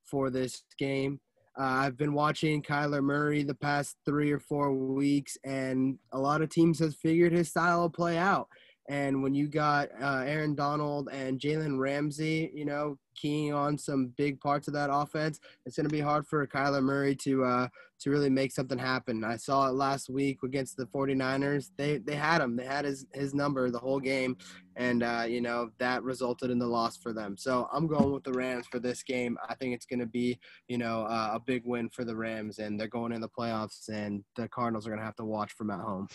for 0.04 0.30
this 0.30 0.64
game. 0.78 1.20
Uh, 1.58 1.64
I've 1.64 1.98
been 1.98 2.14
watching 2.14 2.64
Kyler 2.64 3.04
Murray 3.04 3.44
the 3.44 3.54
past 3.54 3.96
three 4.06 4.32
or 4.32 4.40
four 4.40 4.74
weeks, 4.74 5.38
and 5.46 6.00
a 6.12 6.20
lot 6.20 6.42
of 6.42 6.50
teams 6.50 6.80
has 6.80 6.96
figured 6.96 7.32
his 7.32 7.50
style 7.50 7.86
of 7.86 7.94
play 7.94 8.18
out. 8.18 8.48
And 8.90 9.24
when 9.24 9.34
you 9.34 9.48
got 9.48 9.90
uh, 10.02 10.24
Aaron 10.26 10.56
Donald 10.56 11.10
and 11.12 11.40
Jalen 11.40 11.80
Ramsey, 11.80 12.52
you 12.54 12.66
know, 12.66 12.98
keying 13.16 13.54
on 13.54 13.78
some 13.78 14.08
big 14.18 14.40
parts 14.42 14.68
of 14.68 14.74
that 14.74 14.90
offense, 14.92 15.40
it's 15.66 15.78
going 15.78 15.88
to 15.88 15.94
be 15.94 16.02
hard 16.02 16.28
for 16.28 16.46
Kyler 16.46 16.84
Murray 16.84 17.16
to 17.18 17.46
uh, 17.46 17.68
to 18.02 18.10
really 18.10 18.30
make 18.30 18.52
something 18.52 18.78
happen. 18.78 19.24
I 19.24 19.38
saw 19.38 19.68
it 19.68 19.74
last 19.74 20.10
week 20.10 20.40
against 20.44 20.76
the 20.76 20.86
49ers. 20.88 21.70
They 21.78 22.00
they 22.00 22.16
had 22.16 22.42
him. 22.42 22.58
They 22.58 22.66
had 22.66 22.84
his 22.84 23.06
his 23.14 23.34
number 23.34 23.70
the 23.70 23.80
whole 23.80 24.02
game, 24.02 24.36
and 24.76 25.02
uh, 25.02 25.24
you 25.28 25.40
know 25.40 25.70
that 25.78 26.04
resulted 26.04 26.52
in 26.52 26.60
the 26.60 26.68
loss 26.68 26.98
for 26.98 27.14
them. 27.14 27.38
So 27.38 27.70
I'm 27.72 27.88
going 27.88 28.12
with 28.12 28.26
the 28.26 28.34
Rams 28.34 28.68
for 28.70 28.80
this 28.80 29.02
game. 29.02 29.38
I 29.48 29.56
think 29.56 29.74
it's 29.74 29.86
going 29.86 30.00
to 30.00 30.06
be 30.06 30.38
you 30.68 30.78
know 30.78 31.04
uh, 31.04 31.32
a 31.36 31.40
big 31.40 31.64
win 31.66 31.90
for 31.90 32.04
the 32.04 32.16
Rams, 32.16 32.60
and 32.60 32.78
they're 32.78 32.88
going 32.88 33.14
in 33.14 33.22
the 33.22 33.30
playoffs, 33.30 33.88
and 33.88 34.26
the 34.36 34.50
Cardinals 34.50 34.86
are 34.86 34.90
going 34.90 35.00
to 35.00 35.06
have 35.06 35.16
to 35.16 35.26
watch 35.26 35.54
from 35.54 35.70
at 35.70 35.80
home. 35.80 36.10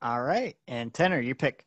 All 0.00 0.22
right, 0.22 0.56
and 0.66 0.92
Tanner, 0.94 1.20
you 1.20 1.34
pick. 1.34 1.66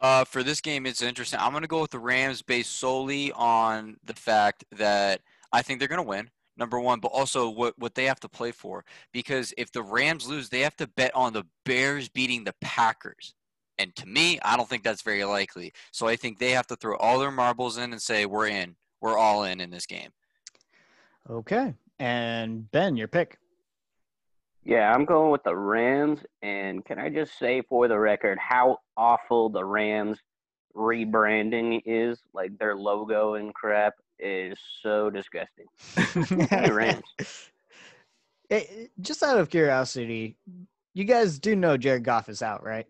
Uh, 0.00 0.24
for 0.24 0.42
this 0.42 0.60
game, 0.60 0.86
it's 0.86 1.02
interesting. 1.02 1.38
I'm 1.40 1.50
going 1.50 1.62
to 1.62 1.68
go 1.68 1.80
with 1.82 1.90
the 1.90 1.98
Rams 1.98 2.42
based 2.42 2.78
solely 2.78 3.32
on 3.32 3.96
the 4.04 4.14
fact 4.14 4.64
that 4.72 5.20
I 5.52 5.62
think 5.62 5.78
they're 5.78 5.88
going 5.88 6.02
to 6.02 6.08
win. 6.08 6.30
Number 6.56 6.78
one, 6.78 7.00
but 7.00 7.08
also 7.08 7.48
what, 7.48 7.78
what 7.78 7.94
they 7.94 8.04
have 8.04 8.20
to 8.20 8.28
play 8.28 8.50
for. 8.50 8.84
Because 9.12 9.54
if 9.56 9.72
the 9.72 9.82
Rams 9.82 10.28
lose, 10.28 10.48
they 10.48 10.60
have 10.60 10.76
to 10.76 10.86
bet 10.86 11.14
on 11.14 11.32
the 11.32 11.44
Bears 11.64 12.08
beating 12.08 12.44
the 12.44 12.54
Packers. 12.60 13.34
And 13.78 13.94
to 13.96 14.06
me, 14.06 14.38
I 14.42 14.56
don't 14.56 14.68
think 14.68 14.82
that's 14.82 15.00
very 15.00 15.24
likely. 15.24 15.72
So 15.90 16.06
I 16.06 16.16
think 16.16 16.38
they 16.38 16.50
have 16.50 16.66
to 16.66 16.76
throw 16.76 16.96
all 16.96 17.18
their 17.18 17.30
marbles 17.30 17.78
in 17.78 17.92
and 17.92 18.02
say, 18.02 18.26
we're 18.26 18.48
in. 18.48 18.76
We're 19.00 19.16
all 19.16 19.44
in 19.44 19.60
in 19.60 19.70
this 19.70 19.86
game. 19.86 20.10
Okay. 21.30 21.72
And 21.98 22.70
Ben, 22.70 22.96
your 22.96 23.08
pick. 23.08 23.38
Yeah, 24.70 24.94
I'm 24.94 25.04
going 25.04 25.32
with 25.32 25.42
the 25.42 25.56
Rams. 25.56 26.20
And 26.42 26.84
can 26.84 27.00
I 27.00 27.08
just 27.08 27.36
say 27.40 27.60
for 27.68 27.88
the 27.88 27.98
record 27.98 28.38
how 28.38 28.78
awful 28.96 29.48
the 29.48 29.64
Rams 29.64 30.20
rebranding 30.76 31.82
is? 31.84 32.20
Like 32.32 32.56
their 32.56 32.76
logo 32.76 33.34
and 33.34 33.52
crap 33.52 33.94
is 34.20 34.56
so 34.80 35.10
disgusting. 35.10 35.66
the 35.96 36.72
Rams. 36.72 37.02
Hey, 38.48 38.88
just 39.00 39.22
out 39.22 39.38
of 39.38 39.48
curiosity, 39.48 40.36
you 40.92 41.04
guys 41.04 41.38
do 41.38 41.54
know 41.54 41.76
Jared 41.76 42.02
Goff 42.02 42.28
is 42.28 42.42
out, 42.42 42.64
right? 42.64 42.84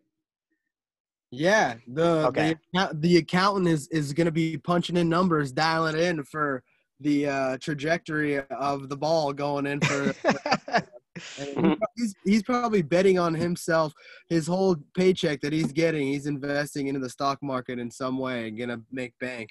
Yeah, 1.31 1.75
the 1.87 2.29
Okay. 2.29 2.57
the, 2.73 2.91
the 2.95 3.19
accountant 3.19 3.69
is 3.69 3.87
is 3.89 4.15
going 4.15 4.25
to 4.25 4.33
be 4.33 4.57
punching 4.57 4.97
in 4.97 5.11
numbers, 5.11 5.53
dialing 5.53 5.99
in 5.99 6.25
for 6.25 6.63
the 6.99 7.27
uh, 7.27 7.57
trajectory 7.59 8.39
of 8.39 8.89
the 8.89 8.97
ball 8.97 9.35
going 9.35 9.67
in 9.67 9.81
for. 9.81 10.15
and 11.39 11.77
he's 11.97 12.15
he's 12.25 12.43
probably 12.43 12.83
betting 12.83 13.19
on 13.19 13.35
himself. 13.35 13.93
His 14.29 14.47
whole 14.47 14.77
paycheck 14.97 15.41
that 15.41 15.53
he's 15.53 15.73
getting, 15.73 16.09
he's 16.09 16.27
investing 16.27 16.89
into 16.89 17.01
the 17.01 17.11
stock 17.11 17.43
market 17.43 17.79
in 17.79 17.91
some 17.91 18.19
way, 18.19 18.49
and 18.49 18.59
gonna 18.59 18.81
make 18.91 19.19
bank. 19.19 19.51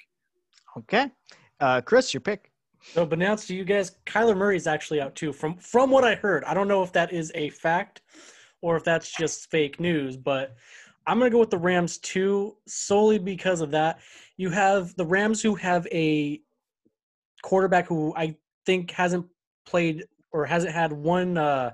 okay. 0.78 1.10
Uh, 1.60 1.80
Chris, 1.80 2.14
your 2.14 2.22
pick. 2.22 2.50
So, 2.82 3.04
but 3.04 3.18
announced 3.18 3.48
to 3.48 3.54
you 3.54 3.64
guys, 3.64 3.96
Kyler 4.06 4.36
Murray 4.36 4.56
is 4.56 4.66
actually 4.66 5.00
out 5.00 5.14
too. 5.14 5.32
From 5.32 5.56
from 5.56 5.90
what 5.90 6.04
I 6.04 6.14
heard, 6.14 6.44
I 6.44 6.54
don't 6.54 6.68
know 6.68 6.82
if 6.82 6.92
that 6.92 7.12
is 7.12 7.30
a 7.34 7.50
fact 7.50 8.02
or 8.62 8.76
if 8.76 8.84
that's 8.84 9.12
just 9.12 9.50
fake 9.50 9.80
news, 9.80 10.16
but 10.16 10.56
I'm 11.06 11.18
gonna 11.18 11.30
go 11.30 11.38
with 11.38 11.50
the 11.50 11.58
Rams 11.58 11.98
too, 11.98 12.56
solely 12.66 13.18
because 13.18 13.60
of 13.60 13.70
that. 13.72 14.00
You 14.36 14.50
have 14.50 14.94
the 14.96 15.04
Rams 15.04 15.42
who 15.42 15.54
have 15.56 15.86
a 15.92 16.40
quarterback 17.42 17.86
who 17.86 18.14
I 18.16 18.36
think 18.66 18.90
hasn't 18.90 19.26
played 19.66 20.04
or 20.32 20.46
hasn't 20.46 20.72
had 20.72 20.92
one 20.92 21.36
uh, 21.38 21.72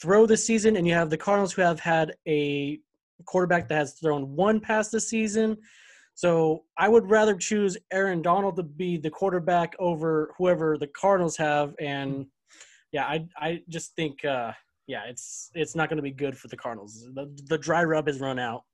throw 0.00 0.26
this 0.26 0.46
season, 0.46 0.76
and 0.76 0.86
you 0.86 0.94
have 0.94 1.10
the 1.10 1.16
Cardinals 1.16 1.52
who 1.52 1.62
have 1.62 1.80
had 1.80 2.14
a 2.26 2.78
quarterback 3.24 3.68
that 3.68 3.74
has 3.74 3.94
thrown 3.94 4.34
one 4.34 4.60
pass 4.60 4.90
this 4.90 5.08
season. 5.08 5.56
So 6.14 6.64
I 6.76 6.88
would 6.88 7.08
rather 7.08 7.36
choose 7.36 7.76
Aaron 7.92 8.22
Donald 8.22 8.56
to 8.56 8.62
be 8.62 8.96
the 8.96 9.10
quarterback 9.10 9.74
over 9.78 10.34
whoever 10.36 10.76
the 10.76 10.88
Cardinals 10.88 11.36
have, 11.36 11.74
and 11.80 12.26
yeah, 12.92 13.04
I 13.04 13.26
I 13.36 13.62
just 13.68 13.94
think 13.94 14.24
uh, 14.24 14.52
yeah, 14.88 15.04
it's 15.06 15.50
it's 15.54 15.76
not 15.76 15.88
going 15.88 15.98
to 15.98 16.02
be 16.02 16.10
good 16.10 16.36
for 16.36 16.48
the 16.48 16.56
Cardinals. 16.56 17.06
The, 17.14 17.32
the 17.46 17.58
dry 17.58 17.84
rub 17.84 18.08
has 18.08 18.18
run 18.20 18.38
out. 18.38 18.64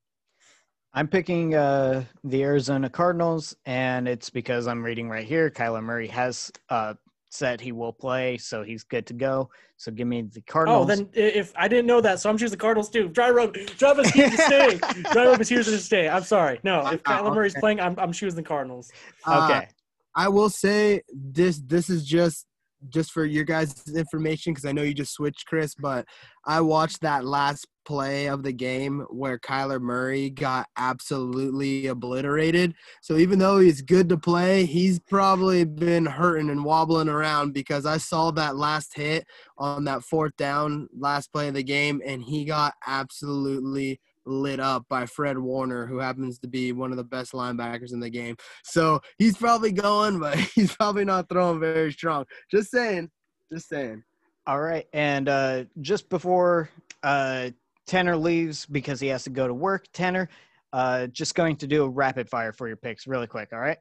I'm 0.96 1.08
picking 1.08 1.56
uh, 1.56 2.04
the 2.22 2.44
Arizona 2.44 2.88
Cardinals, 2.88 3.56
and 3.66 4.06
it's 4.06 4.30
because 4.30 4.68
I'm 4.68 4.82
reading 4.82 5.08
right 5.08 5.26
here. 5.26 5.50
Kyler 5.50 5.82
Murray 5.82 6.06
has 6.06 6.52
uh, 6.68 6.94
said 7.34 7.60
he 7.60 7.72
will 7.72 7.92
play, 7.92 8.38
so 8.38 8.62
he's 8.62 8.84
good 8.84 9.06
to 9.06 9.14
go. 9.14 9.50
So 9.76 9.90
give 9.90 10.06
me 10.06 10.22
the 10.22 10.40
Cardinals. 10.42 10.84
Oh, 10.84 10.94
then 10.94 11.08
if 11.12 11.52
I 11.56 11.68
didn't 11.68 11.86
know 11.86 12.00
that, 12.00 12.20
so 12.20 12.30
I'm 12.30 12.38
choosing 12.38 12.56
the 12.56 12.62
Cardinals 12.62 12.88
too. 12.88 13.08
Dry 13.08 13.30
rub, 13.30 13.54
dry 13.54 13.90
rub 13.90 13.98
is 13.98 14.10
here 14.10 14.30
to 14.30 14.36
stay. 14.36 14.78
dry 15.12 15.26
rub 15.26 15.40
is 15.40 15.48
here 15.48 15.62
to 15.62 15.78
stay. 15.78 16.08
I'm 16.08 16.22
sorry. 16.22 16.60
No, 16.62 16.86
if 16.88 17.02
Kyler 17.02 17.34
Murray's 17.34 17.54
playing, 17.54 17.80
I'm 17.80 17.98
I'm 17.98 18.12
choosing 18.12 18.36
the 18.36 18.48
Cardinals. 18.48 18.90
Uh, 19.26 19.48
okay. 19.50 19.68
I 20.16 20.28
will 20.28 20.50
say 20.50 21.02
this 21.12 21.58
this 21.58 21.90
is 21.90 22.06
just 22.06 22.46
just 22.88 23.12
for 23.12 23.24
your 23.24 23.44
guys' 23.44 23.82
information 23.94 24.52
because 24.52 24.64
I 24.64 24.72
know 24.72 24.82
you 24.82 24.94
just 24.94 25.14
switched, 25.14 25.46
Chris. 25.46 25.74
But 25.74 26.06
I 26.44 26.60
watched 26.60 27.00
that 27.00 27.24
last 27.24 27.66
play 27.84 28.28
of 28.28 28.42
the 28.42 28.52
game 28.52 29.04
where 29.10 29.38
Kyler 29.38 29.80
Murray 29.80 30.30
got 30.30 30.66
absolutely 30.76 31.86
obliterated. 31.86 32.74
So 33.02 33.16
even 33.16 33.38
though 33.38 33.58
he's 33.58 33.82
good 33.82 34.08
to 34.08 34.16
play, 34.16 34.64
he's 34.64 34.98
probably 34.98 35.64
been 35.64 36.06
hurting 36.06 36.50
and 36.50 36.64
wobbling 36.64 37.08
around 37.08 37.52
because 37.52 37.86
I 37.86 37.98
saw 37.98 38.30
that 38.32 38.56
last 38.56 38.94
hit 38.94 39.26
on 39.58 39.84
that 39.84 40.02
fourth 40.02 40.36
down 40.36 40.88
last 40.98 41.32
play 41.32 41.48
of 41.48 41.54
the 41.54 41.62
game, 41.62 42.00
and 42.04 42.22
he 42.22 42.44
got 42.44 42.74
absolutely 42.86 44.00
lit 44.26 44.60
up 44.60 44.84
by 44.88 45.06
Fred 45.06 45.38
Warner, 45.38 45.86
who 45.86 45.98
happens 45.98 46.38
to 46.40 46.48
be 46.48 46.72
one 46.72 46.90
of 46.90 46.96
the 46.96 47.04
best 47.04 47.32
linebackers 47.32 47.92
in 47.92 48.00
the 48.00 48.10
game. 48.10 48.36
So 48.64 49.00
he's 49.18 49.36
probably 49.36 49.72
going, 49.72 50.18
but 50.18 50.36
he's 50.54 50.74
probably 50.74 51.04
not 51.04 51.28
throwing 51.28 51.60
very 51.60 51.92
strong. 51.92 52.24
Just 52.50 52.70
saying. 52.70 53.10
Just 53.52 53.68
saying. 53.68 54.02
All 54.46 54.60
right. 54.60 54.86
And 54.92 55.28
uh, 55.28 55.64
just 55.80 56.08
before 56.08 56.70
uh, 57.02 57.50
Tanner 57.86 58.16
leaves 58.16 58.66
because 58.66 59.00
he 59.00 59.08
has 59.08 59.24
to 59.24 59.30
go 59.30 59.46
to 59.46 59.54
work, 59.54 59.86
Tanner, 59.92 60.28
uh, 60.72 61.06
just 61.08 61.34
going 61.34 61.56
to 61.56 61.66
do 61.66 61.84
a 61.84 61.88
rapid 61.88 62.28
fire 62.28 62.52
for 62.52 62.66
your 62.66 62.76
picks 62.76 63.06
really 63.06 63.26
quick. 63.26 63.50
All 63.52 63.60
right. 63.60 63.78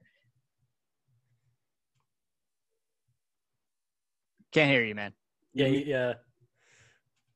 Can't 4.51 4.69
hear 4.69 4.83
you, 4.83 4.93
man. 4.93 5.13
Yeah, 5.53 5.67
yeah. 5.67 6.13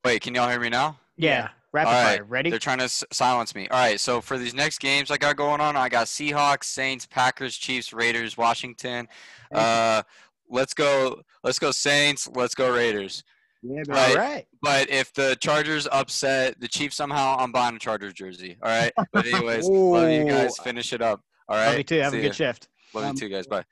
Wait, 0.06 0.22
can 0.22 0.36
y'all 0.36 0.50
hear 0.50 0.60
me 0.60 0.70
now? 0.70 1.00
Yeah. 1.18 1.50
Rapid 1.78 1.90
All 1.90 2.04
right. 2.04 2.16
fire. 2.18 2.24
Ready? 2.24 2.50
They're 2.50 2.60
trying 2.60 2.80
to 2.80 2.86
s- 2.86 3.04
silence 3.12 3.54
me. 3.54 3.68
All 3.70 3.78
right, 3.80 4.00
so 4.00 4.20
for 4.20 4.38
these 4.38 4.54
next 4.56 4.80
games 4.80 5.12
I 5.12 5.18
got 5.18 5.36
going 5.36 5.62
on, 5.62 5.76
I 5.78 5.90
got 5.90 6.08
Seahawks, 6.08 6.64
Saints, 6.66 7.06
Packers, 7.06 7.56
Chiefs, 7.56 7.94
Raiders, 7.94 8.36
Washington. 8.38 9.08
Uh, 9.54 10.02
let's 10.50 10.74
go. 10.74 11.22
Let's 11.44 11.60
go 11.60 11.72
Saints. 11.72 12.28
Let's 12.36 12.56
go 12.56 12.74
Raiders. 12.74 13.24
Yeah, 13.64 13.84
All 13.92 13.96
All 13.98 14.16
right. 14.16 14.46
But 14.62 14.90
if 14.90 15.14
the 15.14 15.36
Chargers 15.40 15.88
upset 15.92 16.60
the 16.60 16.68
Chiefs 16.68 16.96
somehow, 16.96 17.36
I'm 17.40 17.52
buying 17.52 17.76
a 17.76 17.80
Chargers 17.80 18.14
jersey. 18.14 18.58
All 18.64 18.70
right. 18.70 18.92
But 19.14 19.26
anyways, 19.28 19.66
love 19.70 20.10
you 20.10 20.26
guys. 20.26 20.58
Finish 20.60 20.94
it 20.94 21.02
up. 21.02 21.22
All 21.48 21.58
right. 21.58 21.68
Love 21.68 21.78
you 21.78 21.84
too. 21.84 22.00
Have 22.00 22.12
See 22.12 22.20
a 22.20 22.22
good 22.22 22.28
ya. 22.28 22.34
shift. 22.48 22.70
Love 22.94 23.06
Um, 23.06 23.14
you 23.16 23.20
too, 23.22 23.30
guys. 23.30 23.46
Bye. 23.48 23.64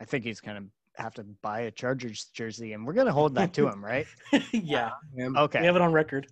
I 0.00 0.04
think 0.04 0.24
he's 0.24 0.40
kind 0.40 0.58
to 0.58 0.70
have 1.00 1.14
to 1.14 1.24
buy 1.42 1.60
a 1.60 1.70
Chargers 1.70 2.26
jersey, 2.32 2.72
and 2.72 2.86
we're 2.86 2.92
going 2.92 3.06
to 3.06 3.12
hold 3.12 3.34
that 3.34 3.52
to 3.54 3.68
him, 3.68 3.84
right? 3.84 4.06
yeah. 4.52 4.90
him. 5.16 5.36
Okay. 5.36 5.60
We 5.60 5.66
have 5.66 5.76
it 5.76 5.82
on 5.82 5.92
record. 5.92 6.26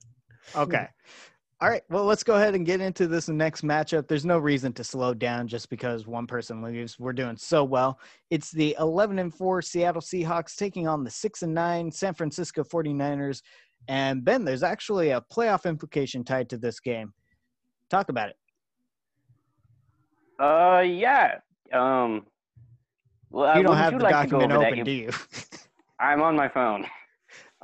Okay. 0.54 0.86
All 1.60 1.68
right. 1.68 1.82
Well, 1.90 2.04
let's 2.04 2.22
go 2.22 2.36
ahead 2.36 2.54
and 2.54 2.64
get 2.64 2.80
into 2.80 3.08
this 3.08 3.28
next 3.28 3.62
matchup. 3.62 4.06
There's 4.06 4.24
no 4.24 4.38
reason 4.38 4.72
to 4.74 4.84
slow 4.84 5.12
down 5.12 5.48
just 5.48 5.68
because 5.70 6.06
one 6.06 6.26
person 6.26 6.62
leaves. 6.62 7.00
We're 7.00 7.12
doing 7.12 7.36
so 7.36 7.64
well. 7.64 7.98
It's 8.30 8.52
the 8.52 8.76
11 8.78 9.18
and 9.18 9.34
4 9.34 9.60
Seattle 9.62 10.00
Seahawks 10.00 10.54
taking 10.54 10.86
on 10.86 11.02
the 11.02 11.10
6 11.10 11.42
and 11.42 11.52
9 11.52 11.90
San 11.90 12.14
Francisco 12.14 12.62
49ers. 12.62 13.42
And 13.88 14.24
Ben, 14.24 14.44
there's 14.44 14.62
actually 14.62 15.10
a 15.10 15.20
playoff 15.20 15.68
implication 15.68 16.22
tied 16.22 16.48
to 16.50 16.58
this 16.58 16.78
game. 16.78 17.12
Talk 17.90 18.08
about 18.08 18.28
it. 18.28 18.36
Uh, 20.40 20.82
yeah. 20.82 21.38
Um, 21.72 22.24
well, 23.30 23.56
You 23.56 23.62
don't 23.62 23.76
have 23.76 23.92
you 23.92 23.98
the 23.98 24.04
like 24.04 24.12
document 24.12 24.52
open, 24.52 24.84
do 24.84 24.90
you? 24.90 25.10
I'm 26.00 26.22
on 26.22 26.36
my 26.36 26.48
phone. 26.48 26.86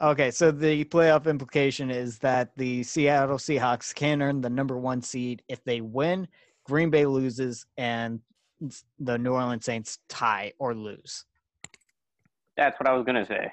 Okay, 0.03 0.31
so 0.33 0.51
the 0.51 0.85
playoff 0.87 1.27
implication 1.27 1.89
is 1.91 2.19
that 2.19 2.51
the 2.57 2.83
Seattle 2.83 3.39
Seahawks 3.39 3.95
can 3.95 4.21
earn 4.23 4.41
the 4.41 4.51
number 4.51 4.77
one 4.77 5.01
seed 5.01 5.43
if 5.49 5.63
they 5.65 5.81
win, 5.81 6.27
Green 6.65 6.91
Bay 6.91 7.07
loses, 7.07 7.65
and 7.77 8.21
the 8.99 9.17
New 9.19 9.33
Orleans 9.33 9.65
Saints 9.65 9.99
tie 10.09 10.53
or 10.59 10.75
lose. 10.75 11.25
That's 12.57 12.79
what 12.81 12.89
I 12.89 12.93
was 12.93 13.05
gonna 13.05 13.25
say. 13.27 13.53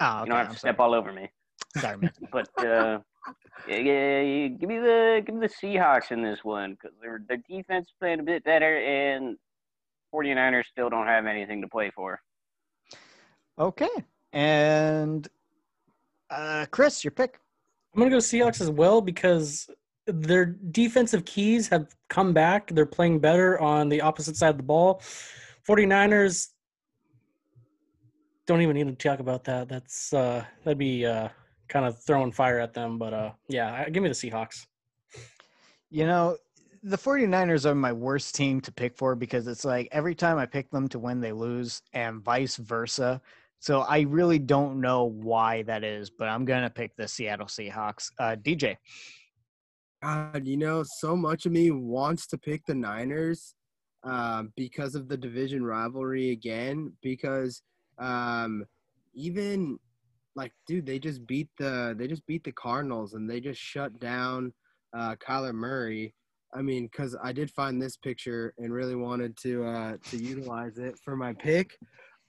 Oh, 0.00 0.06
okay. 0.06 0.20
you 0.20 0.26
don't 0.26 0.36
have 0.36 0.48
I'm 0.48 0.54
to 0.54 0.58
sorry. 0.60 0.72
step 0.72 0.80
all 0.80 0.94
over 0.94 1.12
me. 1.12 1.30
sorry, 1.78 1.96
man. 2.00 2.12
But 2.30 2.48
uh, 2.58 2.98
yeah, 3.68 3.76
yeah, 3.76 4.20
yeah, 4.20 4.48
give 4.48 4.68
me 4.68 4.78
the 4.78 5.22
give 5.24 5.34
me 5.34 5.46
the 5.46 5.52
Seahawks 5.52 6.10
in 6.10 6.22
this 6.22 6.40
one 6.44 6.72
because 6.72 6.92
their 7.00 7.22
their 7.28 7.38
defense 7.48 7.86
is 7.88 7.94
playing 7.98 8.20
a 8.20 8.22
bit 8.22 8.44
better, 8.44 8.78
and 8.78 9.36
49ers 10.14 10.64
still 10.70 10.90
don't 10.90 11.06
have 11.06 11.26
anything 11.26 11.60
to 11.62 11.68
play 11.68 11.90
for. 11.94 12.20
Okay. 13.58 13.88
And 14.32 15.28
uh, 16.30 16.66
Chris, 16.70 17.04
your 17.04 17.10
pick. 17.10 17.38
I'm 17.94 18.00
gonna 18.00 18.10
go 18.10 18.18
Seahawks 18.18 18.60
as 18.60 18.70
well 18.70 19.00
because 19.00 19.68
their 20.06 20.46
defensive 20.46 21.24
keys 21.24 21.68
have 21.68 21.94
come 22.08 22.32
back. 22.32 22.70
They're 22.72 22.86
playing 22.86 23.18
better 23.18 23.60
on 23.60 23.88
the 23.88 24.00
opposite 24.00 24.36
side 24.36 24.50
of 24.50 24.56
the 24.56 24.62
ball. 24.62 25.02
49ers 25.68 26.48
don't 28.46 28.62
even 28.62 28.76
need 28.76 28.86
to 28.98 29.08
talk 29.08 29.20
about 29.20 29.44
that. 29.44 29.68
That's 29.68 30.12
uh 30.12 30.44
that'd 30.64 30.78
be 30.78 31.04
uh 31.04 31.28
kind 31.68 31.86
of 31.86 32.02
throwing 32.02 32.32
fire 32.32 32.58
at 32.58 32.74
them, 32.74 32.98
but 32.98 33.12
uh 33.12 33.30
yeah, 33.48 33.88
give 33.88 34.02
me 34.02 34.08
the 34.08 34.14
Seahawks. 34.14 34.66
You 35.90 36.06
know, 36.06 36.36
the 36.82 36.96
49ers 36.96 37.66
are 37.66 37.74
my 37.74 37.92
worst 37.92 38.34
team 38.34 38.60
to 38.62 38.72
pick 38.72 38.96
for 38.96 39.14
because 39.14 39.46
it's 39.46 39.64
like 39.64 39.88
every 39.92 40.14
time 40.14 40.38
I 40.38 40.46
pick 40.46 40.70
them 40.70 40.88
to 40.88 40.98
win, 40.98 41.20
they 41.20 41.32
lose, 41.32 41.82
and 41.92 42.22
vice 42.22 42.56
versa. 42.56 43.20
So 43.58 43.80
I 43.82 44.00
really 44.00 44.38
don't 44.38 44.80
know 44.80 45.04
why 45.04 45.62
that 45.64 45.84
is, 45.84 46.08
but 46.08 46.28
I'm 46.28 46.46
going 46.46 46.62
to 46.62 46.70
pick 46.70 46.96
the 46.96 47.06
Seattle 47.06 47.46
Seahawks. 47.46 48.10
Uh, 48.18 48.36
DJ. 48.36 48.76
God, 50.02 50.46
you 50.46 50.56
know, 50.56 50.82
so 50.82 51.14
much 51.14 51.44
of 51.44 51.52
me 51.52 51.70
wants 51.70 52.26
to 52.28 52.38
pick 52.38 52.64
the 52.64 52.74
Niners 52.74 53.54
um, 54.02 54.50
because 54.56 54.94
of 54.94 55.08
the 55.08 55.16
division 55.18 55.62
rivalry 55.62 56.30
again. 56.30 56.94
Because 57.02 57.60
um, 57.98 58.64
even 59.12 59.78
like, 60.34 60.52
dude, 60.66 60.86
they 60.86 60.98
just 60.98 61.26
beat 61.26 61.50
the 61.58 61.94
they 61.98 62.08
just 62.08 62.26
beat 62.26 62.44
the 62.44 62.52
Cardinals 62.52 63.12
and 63.12 63.28
they 63.28 63.40
just 63.40 63.60
shut 63.60 64.00
down 64.00 64.54
uh, 64.96 65.16
Kyler 65.16 65.52
Murray. 65.52 66.14
I 66.54 66.62
mean, 66.62 66.86
because 66.86 67.16
I 67.22 67.32
did 67.32 67.50
find 67.50 67.80
this 67.80 67.96
picture 67.96 68.54
and 68.58 68.72
really 68.72 68.96
wanted 68.96 69.36
to 69.38 69.64
uh, 69.64 69.96
to 70.10 70.16
utilize 70.16 70.78
it 70.78 70.98
for 71.04 71.16
my 71.16 71.32
pick. 71.34 71.76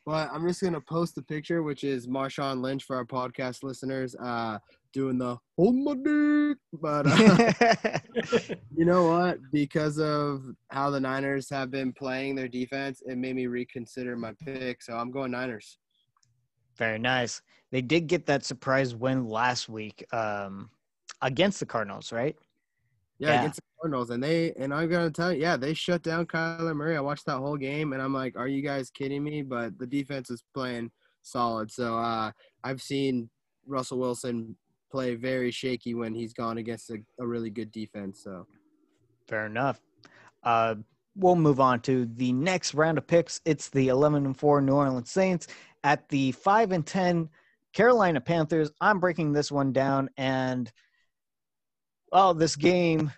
But 0.06 0.30
I'm 0.34 0.48
just 0.48 0.62
gonna 0.62 0.82
post 0.82 1.16
the 1.16 1.24
picture, 1.24 1.64
which 1.64 1.84
is 1.84 2.08
Marshawn 2.08 2.62
Lynch 2.62 2.84
for 2.84 2.96
our 2.96 3.06
podcast 3.06 3.64
listeners, 3.64 4.16
uh, 4.16 4.58
doing 4.94 5.18
the 5.18 5.38
hold 5.58 5.76
my 5.76 5.94
dick. 5.94 6.58
But 6.74 7.06
uh, 7.08 8.00
you 8.76 8.86
know 8.86 9.08
what? 9.08 9.38
Because 9.52 10.00
of 10.00 10.44
how 10.70 10.90
the 10.90 11.00
Niners 11.00 11.50
have 11.50 11.72
been 11.72 11.94
playing 11.94 12.36
their 12.36 12.48
defense, 12.48 13.02
it 13.06 13.18
made 13.18 13.36
me 13.36 13.48
reconsider 13.48 14.16
my 14.16 14.34
pick. 14.44 14.82
So 14.82 14.94
I'm 14.94 15.12
going 15.12 15.32
Niners. 15.32 15.78
Very 16.78 17.00
nice. 17.00 17.42
They 17.72 17.82
did 17.82 18.08
get 18.08 18.26
that 18.26 18.44
surprise 18.44 18.96
win 18.96 19.28
last 19.28 19.70
week 19.70 20.04
um, 20.14 20.70
against 21.22 21.60
the 21.60 21.66
Cardinals, 21.66 22.12
right? 22.12 22.36
Yeah, 23.22 23.34
Yeah. 23.34 23.40
against 23.42 23.58
the 23.58 23.64
Cardinals, 23.80 24.10
and 24.10 24.22
they 24.24 24.52
and 24.54 24.74
I'm 24.74 24.90
gonna 24.90 25.12
tell 25.12 25.32
you, 25.32 25.42
yeah, 25.42 25.56
they 25.56 25.76
shut 25.76 26.02
down 26.02 26.26
Kyler 26.26 26.76
Murray. 26.76 26.98
I 26.98 27.02
watched 27.02 27.28
that 27.28 27.38
whole 27.38 27.56
game, 27.56 27.94
and 27.94 28.02
I'm 28.02 28.14
like, 28.14 28.36
are 28.36 28.48
you 28.48 28.64
guys 28.64 28.90
kidding 28.90 29.24
me? 29.24 29.44
But 29.44 29.78
the 29.78 29.86
defense 29.86 30.32
is 30.32 30.44
playing 30.56 30.90
solid. 31.22 31.72
So 31.72 31.98
uh, 32.00 32.32
I've 32.64 32.82
seen 32.82 33.30
Russell 33.68 34.00
Wilson 34.00 34.56
play 34.90 35.14
very 35.14 35.52
shaky 35.52 35.94
when 35.94 36.16
he's 36.16 36.34
gone 36.34 36.58
against 36.58 36.90
a, 36.90 36.98
a 37.20 37.26
really 37.28 37.52
good 37.52 37.72
defense. 37.72 38.24
So 38.24 38.48
Fair 39.28 39.46
enough. 39.46 39.80
Uh, 40.44 40.76
we'll 41.16 41.36
move 41.36 41.60
on 41.60 41.80
to 41.82 42.06
the 42.16 42.34
next 42.34 42.74
round 42.74 42.98
of 42.98 43.06
picks. 43.06 43.40
It's 43.46 43.70
the 43.70 43.90
11 43.90 44.26
and 44.26 44.36
4 44.38 44.62
New 44.62 44.74
Orleans 44.74 45.12
Saints 45.12 45.48
at 45.84 46.10
the 46.10 46.32
5 46.34 46.72
and 46.72 46.86
10 46.86 47.30
Carolina 47.72 48.20
Panthers. 48.20 48.72
I'm 48.82 49.00
breaking 49.00 49.32
this 49.32 49.52
one 49.52 49.72
down, 49.72 50.10
and 50.18 50.72
well, 52.12 52.34
this 52.34 52.56
game 52.56 53.12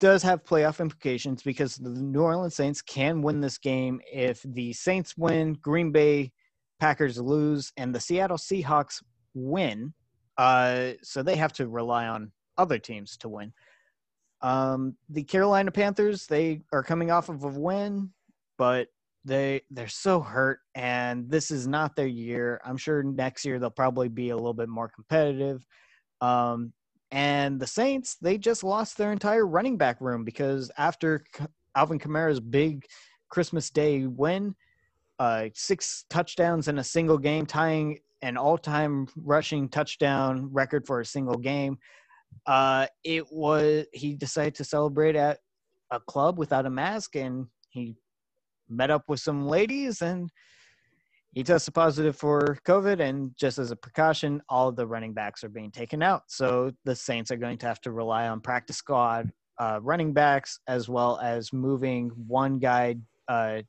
does 0.00 0.22
have 0.22 0.44
playoff 0.44 0.80
implications 0.80 1.42
because 1.42 1.76
the 1.76 1.88
New 1.88 2.20
Orleans 2.20 2.54
Saints 2.54 2.82
can 2.82 3.22
win 3.22 3.40
this 3.40 3.58
game 3.58 4.00
if 4.12 4.42
the 4.44 4.72
Saints 4.72 5.16
win, 5.16 5.54
Green 5.54 5.92
Bay 5.92 6.32
Packers 6.80 7.18
lose, 7.18 7.72
and 7.76 7.94
the 7.94 8.00
Seattle 8.00 8.36
Seahawks 8.36 9.02
win. 9.34 9.94
Uh, 10.36 10.90
so 11.02 11.22
they 11.22 11.36
have 11.36 11.52
to 11.54 11.68
rely 11.68 12.06
on 12.06 12.32
other 12.58 12.78
teams 12.78 13.16
to 13.18 13.28
win. 13.28 13.52
Um, 14.42 14.96
the 15.08 15.22
Carolina 15.22 15.70
Panthers, 15.70 16.26
they 16.26 16.60
are 16.72 16.82
coming 16.82 17.10
off 17.10 17.28
of 17.30 17.44
a 17.44 17.48
win, 17.48 18.10
but 18.58 18.88
they 19.24 19.62
they're 19.70 19.88
so 19.88 20.20
hurt, 20.20 20.58
and 20.74 21.30
this 21.30 21.50
is 21.50 21.66
not 21.66 21.96
their 21.96 22.06
year. 22.06 22.60
I'm 22.62 22.76
sure 22.76 23.02
next 23.02 23.46
year 23.46 23.58
they'll 23.58 23.70
probably 23.70 24.08
be 24.08 24.30
a 24.30 24.36
little 24.36 24.52
bit 24.52 24.68
more 24.68 24.88
competitive. 24.88 25.64
Um, 26.20 26.74
and 27.14 27.58
the 27.60 27.66
Saints, 27.66 28.16
they 28.20 28.36
just 28.36 28.64
lost 28.64 28.98
their 28.98 29.12
entire 29.12 29.46
running 29.46 29.78
back 29.78 30.00
room 30.00 30.24
because 30.24 30.70
after 30.76 31.24
Alvin 31.76 31.98
Kamara's 31.98 32.40
big 32.40 32.84
Christmas 33.30 33.70
Day 33.70 34.06
win, 34.06 34.54
uh, 35.18 35.46
six 35.54 36.04
touchdowns 36.10 36.68
in 36.68 36.78
a 36.78 36.84
single 36.84 37.18
game, 37.18 37.46
tying 37.46 37.98
an 38.22 38.36
all-time 38.36 39.06
rushing 39.16 39.68
touchdown 39.68 40.48
record 40.52 40.86
for 40.86 41.00
a 41.00 41.04
single 41.06 41.38
game 41.38 41.78
uh, 42.46 42.86
it 43.04 43.24
was 43.30 43.86
he 43.92 44.14
decided 44.14 44.54
to 44.56 44.64
celebrate 44.64 45.16
at 45.16 45.38
a 45.90 46.00
club 46.00 46.38
without 46.38 46.66
a 46.66 46.70
mask, 46.70 47.16
and 47.16 47.46
he 47.70 47.96
met 48.68 48.90
up 48.90 49.04
with 49.08 49.20
some 49.20 49.46
ladies, 49.46 50.02
and 50.02 50.30
he 51.34 51.42
tested 51.42 51.74
positive 51.74 52.16
for 52.16 52.58
COVID. 52.64 53.00
And 53.00 53.36
just 53.36 53.58
as 53.58 53.70
a 53.70 53.76
precaution, 53.76 54.40
all 54.48 54.68
of 54.68 54.76
the 54.76 54.86
running 54.86 55.12
backs 55.12 55.42
are 55.42 55.48
being 55.48 55.70
taken 55.70 56.02
out. 56.02 56.22
So 56.28 56.70
the 56.84 56.94
Saints 56.94 57.30
are 57.30 57.36
going 57.36 57.58
to 57.58 57.66
have 57.66 57.80
to 57.82 57.92
rely 57.92 58.28
on 58.28 58.40
practice 58.40 58.76
squad 58.76 59.32
uh, 59.58 59.80
running 59.82 60.12
backs 60.12 60.58
as 60.68 60.88
well 60.88 61.18
as 61.20 61.52
moving 61.52 62.10
one 62.26 62.58
guy, 62.58 62.96
uh, 63.28 63.62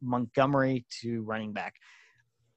Montgomery, 0.00 0.84
to 1.00 1.22
running 1.22 1.52
back. 1.52 1.74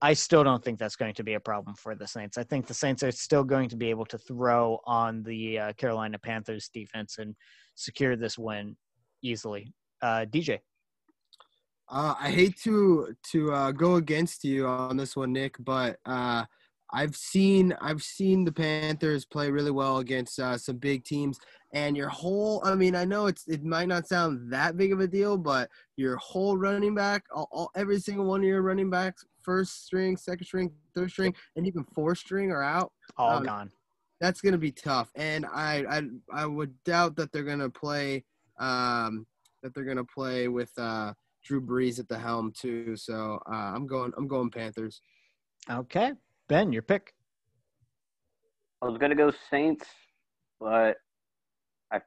I 0.01 0.13
still 0.13 0.43
don't 0.43 0.63
think 0.63 0.77
that's 0.77 0.95
going 0.95 1.13
to 1.15 1.23
be 1.23 1.33
a 1.33 1.39
problem 1.39 1.75
for 1.75 1.95
the 1.95 2.07
Saints. 2.07 2.37
I 2.37 2.43
think 2.43 2.67
the 2.67 2.73
Saints 2.73 3.01
are 3.01 3.11
still 3.11 3.43
going 3.43 3.69
to 3.69 3.75
be 3.75 3.89
able 3.89 4.05
to 4.07 4.17
throw 4.17 4.79
on 4.85 5.23
the 5.23 5.59
uh, 5.59 5.73
Carolina 5.73 6.19
Panthers 6.19 6.69
defense 6.73 7.17
and 7.17 7.35
secure 7.75 8.15
this 8.15 8.37
win 8.37 8.75
easily. 9.23 9.73
Uh, 10.01 10.25
DJ. 10.25 10.59
Uh, 11.87 12.15
I 12.19 12.31
hate 12.31 12.57
to 12.63 13.15
to 13.31 13.51
uh, 13.51 13.71
go 13.71 13.95
against 13.95 14.43
you 14.43 14.65
on 14.67 14.97
this 14.97 15.15
one, 15.15 15.33
Nick, 15.33 15.55
but 15.59 15.99
uh, 16.05 16.45
I've 16.91 17.15
seen 17.15 17.75
I've 17.79 18.01
seen 18.01 18.43
the 18.43 18.51
Panthers 18.51 19.25
play 19.25 19.51
really 19.51 19.71
well 19.71 19.97
against 19.99 20.39
uh, 20.39 20.57
some 20.57 20.77
big 20.77 21.03
teams, 21.03 21.39
and 21.73 21.95
your 21.95 22.09
whole 22.09 22.61
I 22.63 22.73
mean 22.73 22.95
I 22.95 23.05
know 23.05 23.27
it's 23.27 23.47
it 23.47 23.63
might 23.63 23.87
not 23.87 24.07
sound 24.07 24.51
that 24.51 24.77
big 24.77 24.93
of 24.93 24.99
a 24.99 25.07
deal, 25.07 25.37
but 25.37 25.69
your 25.95 26.15
whole 26.17 26.57
running 26.57 26.95
back, 26.95 27.25
all, 27.33 27.47
all 27.51 27.71
every 27.75 27.99
single 27.99 28.25
one 28.25 28.41
of 28.41 28.47
your 28.47 28.63
running 28.63 28.89
backs, 28.89 29.23
first 29.41 29.85
string, 29.85 30.17
second 30.17 30.45
string, 30.45 30.71
third 30.95 31.11
string, 31.11 31.35
and 31.55 31.67
even 31.67 31.83
fourth 31.93 32.17
string 32.17 32.51
are 32.51 32.63
out. 32.63 32.91
All 33.17 33.37
Um, 33.37 33.43
gone. 33.43 33.71
That's 34.21 34.41
gonna 34.41 34.57
be 34.57 34.71
tough, 34.71 35.11
and 35.15 35.45
I 35.45 35.85
I 35.87 36.01
I 36.33 36.45
would 36.47 36.73
doubt 36.83 37.15
that 37.17 37.31
they're 37.31 37.43
gonna 37.43 37.69
play 37.69 38.23
um 38.57 39.27
that 39.61 39.73
they're 39.75 39.83
gonna 39.83 40.05
play 40.05 40.47
with 40.47 40.71
uh 40.77 41.13
Drew 41.45 41.61
Brees 41.61 41.99
at 41.99 42.09
the 42.09 42.17
helm 42.17 42.51
too. 42.51 42.95
So 42.97 43.39
uh, 43.49 43.55
I'm 43.75 43.87
going 43.87 44.11
I'm 44.17 44.27
going 44.27 44.49
Panthers. 44.49 44.99
Okay. 45.69 46.13
Ben, 46.49 46.73
your 46.73 46.81
pick. 46.81 47.13
I 48.81 48.87
was 48.87 48.97
gonna 48.97 49.15
go 49.15 49.31
Saints, 49.49 49.87
but 50.59 50.97
I 51.91 52.01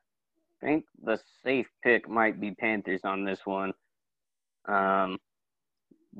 think 0.61 0.85
the 1.03 1.19
safe 1.45 1.67
pick 1.83 2.09
might 2.09 2.41
be 2.41 2.51
Panthers 2.53 3.01
on 3.05 3.25
this 3.25 3.41
one. 3.45 3.73
Um, 4.69 5.19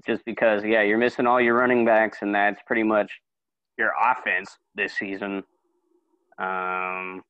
just 0.07 0.25
because, 0.25 0.65
yeah, 0.65 0.83
you're 0.83 0.99
missing 0.99 1.27
all 1.27 1.41
your 1.41 1.55
running 1.55 1.85
backs, 1.85 2.19
and 2.23 2.35
that's 2.35 2.61
pretty 2.67 2.83
much 2.83 3.11
your 3.77 3.93
offense 4.01 4.57
this 4.75 4.97
season. 4.97 5.43
Um, 6.39 7.23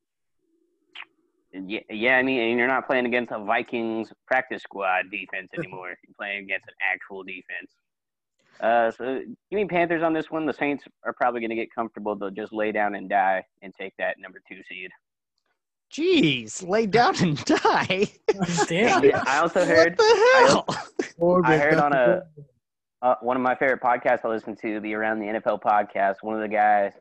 yeah, 1.53 1.81
yeah, 1.91 2.17
I 2.17 2.23
mean, 2.23 2.41
and 2.41 2.59
you're 2.59 2.69
not 2.69 2.87
playing 2.87 3.07
against 3.07 3.33
a 3.33 3.39
Vikings 3.39 4.13
practice 4.27 4.63
squad 4.63 5.11
defense 5.11 5.49
anymore. 5.59 5.89
You're 5.89 6.15
playing 6.19 6.45
against 6.45 6.67
an 6.69 6.75
actual 6.93 7.23
defense. 7.23 7.73
Uh, 8.61 8.91
so 8.91 9.21
give 9.51 9.57
me 9.57 9.65
Panthers 9.67 10.03
on 10.03 10.13
this 10.13 10.31
one. 10.31 10.45
The 10.45 10.53
Saints 10.53 10.85
are 11.05 11.13
probably 11.13 11.41
going 11.41 11.51
to 11.51 11.57
get 11.57 11.73
comfortable. 11.73 12.17
They'll 12.17 12.31
just 12.31 12.53
lay 12.53 12.73
down 12.73 12.97
and 12.97 13.09
die 13.09 13.45
and 13.63 13.73
take 13.75 13.95
that 13.99 14.17
number 14.19 14.41
two 14.49 14.63
seed. 14.69 14.91
Jeez, 15.93 16.69
lay 16.69 16.87
down 16.87 17.15
and 17.23 17.43
die. 17.45 18.11
Damn. 18.67 19.05
Yeah, 19.05 19.23
I 19.27 19.39
also 19.39 19.65
heard 19.65 19.97
what 19.97 20.67
the 20.67 20.67
hell? 21.19 21.43
I 21.45 21.57
heard 21.57 21.79
on 21.79 21.93
a 21.93 22.23
uh, 23.01 23.15
one 23.21 23.37
of 23.37 23.43
my 23.43 23.55
favorite 23.55 23.81
podcasts 23.81 24.25
I 24.25 24.29
listen 24.29 24.57
to, 24.57 24.81
the 24.81 24.93
Around 24.95 25.21
the 25.21 25.27
NFL 25.27 25.63
podcast. 25.63 26.17
One 26.23 26.35
of 26.35 26.41
the 26.41 26.49
guys 26.49 26.93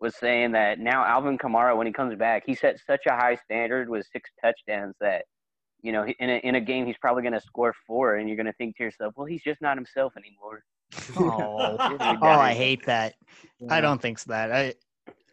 was 0.00 0.16
saying 0.16 0.52
that 0.52 0.78
now 0.78 1.04
Alvin 1.04 1.38
Kamara, 1.38 1.76
when 1.76 1.86
he 1.86 1.92
comes 1.92 2.16
back, 2.16 2.44
he 2.46 2.54
set 2.54 2.78
such 2.86 3.06
a 3.06 3.12
high 3.12 3.36
standard 3.44 3.88
with 3.88 4.06
six 4.12 4.30
touchdowns 4.42 4.94
that 5.00 5.24
you 5.82 5.92
know 5.92 6.06
in 6.06 6.30
a 6.30 6.36
in 6.38 6.54
a 6.54 6.60
game 6.60 6.86
he's 6.86 6.98
probably 6.98 7.22
going 7.22 7.34
to 7.34 7.40
score 7.40 7.74
four, 7.86 8.16
and 8.16 8.28
you're 8.28 8.36
going 8.36 8.46
to 8.46 8.52
think 8.54 8.76
to 8.76 8.84
yourself, 8.84 9.14
well, 9.16 9.26
he's 9.26 9.42
just 9.42 9.60
not 9.60 9.76
himself 9.76 10.12
anymore. 10.16 10.62
Oh, 11.16 11.76
oh, 12.22 12.26
I 12.26 12.54
hate 12.54 12.86
that. 12.86 13.14
I 13.68 13.80
don't 13.80 14.00
think 14.00 14.18
so. 14.18 14.30
That 14.30 14.50
I, 14.50 14.74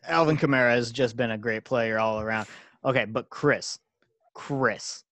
Alvin 0.07 0.37
Kamara 0.37 0.71
has 0.71 0.91
just 0.91 1.15
been 1.15 1.31
a 1.31 1.37
great 1.37 1.63
player 1.63 1.97
all 1.97 2.19
around. 2.19 2.47
Okay, 2.83 3.05
but 3.05 3.29
Chris, 3.29 3.79
Chris. 4.33 5.03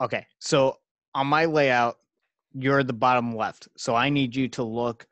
Okay, 0.00 0.24
so 0.38 0.78
on 1.14 1.26
my 1.26 1.46
layout, 1.46 1.98
you're 2.54 2.84
the 2.84 2.92
bottom 2.92 3.34
left. 3.34 3.68
So 3.76 3.94
I 3.94 4.08
need 4.08 4.34
you 4.34 4.48
to 4.48 4.62
look 4.62 5.06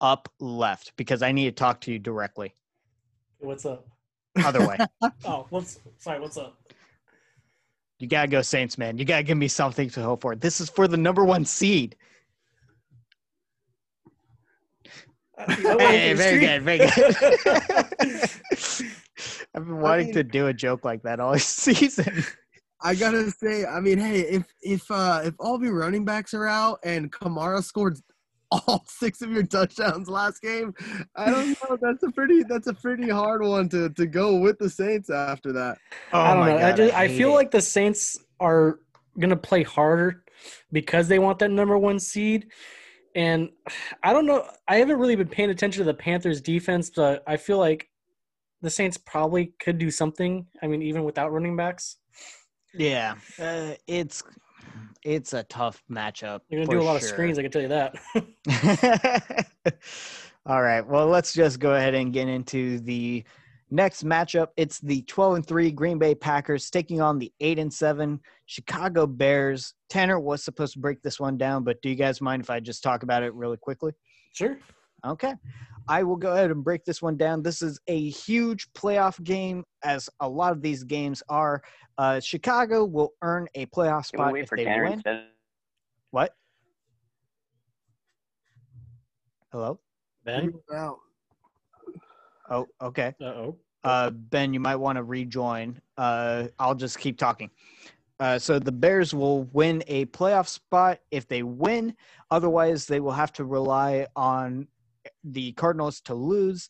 up 0.00 0.28
left 0.40 0.92
because 0.96 1.22
I 1.22 1.32
need 1.32 1.44
to 1.44 1.52
talk 1.52 1.80
to 1.82 1.92
you 1.92 1.98
directly. 1.98 2.54
What's 3.40 3.66
up? 3.66 3.86
Other 4.44 4.66
way. 4.66 4.76
Oh, 5.24 5.46
what's 5.50 5.80
sorry? 5.98 6.20
What's 6.20 6.36
up? 6.36 6.56
you 7.98 8.06
gotta 8.08 8.28
go 8.28 8.40
Saints, 8.40 8.78
man. 8.78 8.96
You 8.96 9.04
gotta 9.04 9.22
give 9.22 9.36
me 9.36 9.48
something 9.48 9.90
to 9.90 10.02
hope 10.02 10.22
for. 10.22 10.34
This 10.34 10.60
is 10.60 10.70
for 10.70 10.88
the 10.88 10.96
number 10.96 11.24
one 11.24 11.44
seed. 11.44 11.96
Uh, 15.38 15.54
you 15.56 15.62
know 15.64 15.70
what, 15.76 15.80
Hey, 15.90 16.12
very 16.14 16.40
good, 16.40 16.62
very 16.62 16.78
good. 16.78 16.90
I've 19.54 19.64
been 19.66 19.80
wanting 19.80 20.06
mean- 20.06 20.14
to 20.14 20.24
do 20.24 20.46
a 20.46 20.54
joke 20.54 20.84
like 20.84 21.02
that 21.02 21.20
all 21.20 21.38
season. 21.38 22.24
I 22.82 22.94
gotta 22.94 23.30
say, 23.30 23.66
I 23.66 23.80
mean, 23.80 23.98
hey, 23.98 24.20
if 24.20 24.46
if 24.62 24.90
uh 24.90 25.20
if 25.24 25.34
all 25.38 25.54
of 25.54 25.62
your 25.62 25.74
running 25.74 26.06
backs 26.06 26.32
are 26.32 26.46
out 26.46 26.78
and 26.82 27.12
Kamara 27.12 27.62
scored 27.62 27.98
all 28.50 28.84
six 28.88 29.22
of 29.22 29.30
your 29.30 29.44
touchdowns 29.44 30.08
last 30.08 30.40
game, 30.42 30.74
I 31.16 31.30
don't 31.30 31.48
know. 31.70 31.78
That's 31.80 32.02
a 32.02 32.10
pretty 32.10 32.42
that's 32.44 32.66
a 32.66 32.74
pretty 32.74 33.08
hard 33.08 33.42
one 33.42 33.68
to 33.70 33.90
to 33.90 34.06
go 34.06 34.36
with 34.36 34.58
the 34.58 34.70
Saints 34.70 35.10
after 35.10 35.52
that. 35.52 35.78
Oh 36.12 36.20
I 36.20 36.34
don't 36.34 36.40
my 36.40 36.52
know. 36.52 36.58
I, 36.58 36.72
just, 36.72 36.94
I, 36.94 37.08
hate 37.08 37.16
feel 37.18 37.30
it. 37.30 37.34
like 37.34 37.50
the 37.50 37.62
Saints 37.62 38.18
are 38.40 38.80
gonna 39.18 39.36
play 39.36 39.62
harder 39.62 40.24
because 40.72 41.08
they 41.08 41.18
want 41.18 41.38
that 41.40 41.50
number 41.50 41.76
one 41.78 41.98
seed. 41.98 42.46
And 43.14 43.50
I 44.02 44.12
don't 44.12 44.26
know. 44.26 44.48
I 44.68 44.76
haven't 44.76 44.98
really 44.98 45.16
been 45.16 45.28
paying 45.28 45.50
attention 45.50 45.80
to 45.80 45.84
the 45.84 45.94
Panthers 45.94 46.40
defense, 46.40 46.90
but 46.94 47.22
I 47.26 47.36
feel 47.36 47.58
like 47.58 47.88
the 48.62 48.70
Saints 48.70 48.96
probably 48.98 49.54
could 49.60 49.78
do 49.78 49.90
something. 49.90 50.46
I 50.62 50.66
mean, 50.66 50.82
even 50.82 51.04
without 51.04 51.32
running 51.32 51.56
backs, 51.56 51.96
Yeah, 52.74 53.14
uh, 53.40 53.72
it's 53.86 54.22
it's 55.04 55.32
a 55.32 55.42
tough 55.44 55.82
matchup. 55.90 56.40
You're 56.48 56.64
gonna 56.64 56.78
do 56.78 56.82
a 56.82 56.86
lot 56.86 56.96
of 56.96 57.02
screens. 57.02 57.38
I 57.38 57.42
can 57.42 57.50
tell 57.50 57.62
you 57.62 57.68
that. 57.68 59.46
All 60.46 60.62
right. 60.62 60.86
Well, 60.86 61.06
let's 61.06 61.32
just 61.32 61.60
go 61.60 61.74
ahead 61.74 61.94
and 61.94 62.12
get 62.12 62.28
into 62.28 62.80
the 62.80 63.24
next 63.70 64.04
matchup. 64.04 64.48
It's 64.56 64.78
the 64.80 65.02
12 65.02 65.36
and 65.36 65.46
3 65.46 65.70
Green 65.72 65.98
Bay 65.98 66.14
Packers 66.14 66.70
taking 66.70 67.00
on 67.00 67.18
the 67.18 67.32
8 67.40 67.58
and 67.58 67.72
7 67.72 68.20
Chicago 68.46 69.06
Bears. 69.06 69.74
Tanner 69.88 70.18
was 70.18 70.42
supposed 70.42 70.72
to 70.74 70.80
break 70.80 71.02
this 71.02 71.20
one 71.20 71.36
down, 71.36 71.62
but 71.64 71.80
do 71.82 71.88
you 71.88 71.94
guys 71.94 72.20
mind 72.20 72.42
if 72.42 72.50
I 72.50 72.60
just 72.60 72.82
talk 72.82 73.02
about 73.02 73.22
it 73.22 73.34
really 73.34 73.58
quickly? 73.58 73.92
sure. 74.32 74.58
Okay. 75.06 75.34
I 75.88 76.02
will 76.02 76.16
go 76.16 76.32
ahead 76.32 76.50
and 76.50 76.62
break 76.62 76.84
this 76.84 77.02
one 77.02 77.16
down. 77.16 77.42
This 77.42 77.62
is 77.62 77.80
a 77.88 78.10
huge 78.10 78.72
playoff 78.74 79.22
game, 79.24 79.64
as 79.82 80.08
a 80.20 80.28
lot 80.28 80.52
of 80.52 80.62
these 80.62 80.84
games 80.84 81.22
are. 81.28 81.62
Uh, 81.98 82.20
Chicago 82.20 82.84
will 82.84 83.12
earn 83.22 83.48
a 83.54 83.66
playoff 83.66 84.10
Can 84.10 84.20
we 84.20 84.22
spot 84.24 84.32
wait 84.32 84.42
if 84.42 84.48
for 84.48 84.56
they 84.56 84.64
Tanner 84.64 84.84
win. 84.84 84.92
instead? 84.94 85.24
What? 86.12 86.34
Hello? 89.52 89.80
Ben. 90.24 90.52
Out. 90.72 90.98
Oh, 92.50 92.66
okay. 92.82 93.14
Uh 93.20 93.24
oh. 93.24 93.56
Uh, 93.82 94.10
ben, 94.10 94.52
you 94.52 94.60
might 94.60 94.76
want 94.76 94.96
to 94.96 95.02
rejoin. 95.02 95.80
Uh, 95.96 96.48
I'll 96.58 96.74
just 96.74 96.98
keep 96.98 97.18
talking. 97.18 97.50
Uh, 98.18 98.38
so 98.38 98.58
the 98.58 98.72
Bears 98.72 99.14
will 99.14 99.44
win 99.44 99.82
a 99.86 100.04
playoff 100.06 100.46
spot 100.46 100.98
if 101.10 101.26
they 101.26 101.42
win. 101.42 101.96
Otherwise, 102.30 102.86
they 102.86 103.00
will 103.00 103.12
have 103.12 103.32
to 103.32 103.44
rely 103.44 104.06
on 104.14 104.68
the 105.24 105.52
Cardinals 105.52 106.00
to 106.02 106.14
lose, 106.14 106.68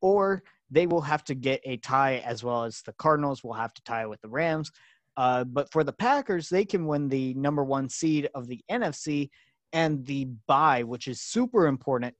or 0.00 0.42
they 0.70 0.86
will 0.86 1.00
have 1.00 1.24
to 1.24 1.34
get 1.34 1.60
a 1.64 1.76
tie 1.78 2.18
as 2.18 2.44
well 2.44 2.64
as 2.64 2.82
the 2.82 2.92
Cardinals 2.94 3.42
will 3.42 3.52
have 3.52 3.74
to 3.74 3.82
tie 3.82 4.06
with 4.06 4.20
the 4.20 4.28
Rams. 4.28 4.70
Uh, 5.16 5.44
but 5.44 5.70
for 5.72 5.84
the 5.84 5.92
Packers, 5.92 6.48
they 6.48 6.64
can 6.64 6.86
win 6.86 7.08
the 7.08 7.34
number 7.34 7.64
one 7.64 7.88
seed 7.88 8.28
of 8.34 8.46
the 8.46 8.62
NFC 8.70 9.30
and 9.72 10.04
the 10.06 10.26
bye, 10.46 10.82
which 10.82 11.08
is 11.08 11.20
super 11.20 11.66
important. 11.66 12.14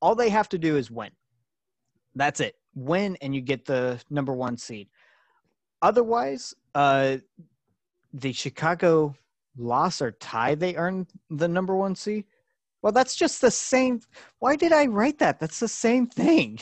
All 0.00 0.14
they 0.14 0.30
have 0.30 0.48
to 0.50 0.58
do 0.58 0.76
is 0.76 0.90
win. 0.90 1.10
That's 2.14 2.40
it. 2.40 2.54
Win 2.74 3.16
and 3.20 3.34
you 3.34 3.40
get 3.40 3.64
the 3.64 4.00
number 4.10 4.32
one 4.32 4.56
seed. 4.56 4.88
Otherwise, 5.80 6.54
uh, 6.74 7.18
the 8.12 8.32
Chicago 8.32 9.14
loss 9.56 10.00
or 10.00 10.12
tie, 10.12 10.54
they 10.54 10.76
earn 10.76 11.06
the 11.30 11.48
number 11.48 11.76
one 11.76 11.94
seed. 11.94 12.24
Well, 12.82 12.92
that's 12.92 13.14
just 13.14 13.40
the 13.40 13.50
same. 13.50 14.00
Why 14.40 14.56
did 14.56 14.72
I 14.72 14.86
write 14.86 15.18
that? 15.18 15.38
That's 15.38 15.60
the 15.60 15.68
same 15.68 16.06
thing. 16.06 16.58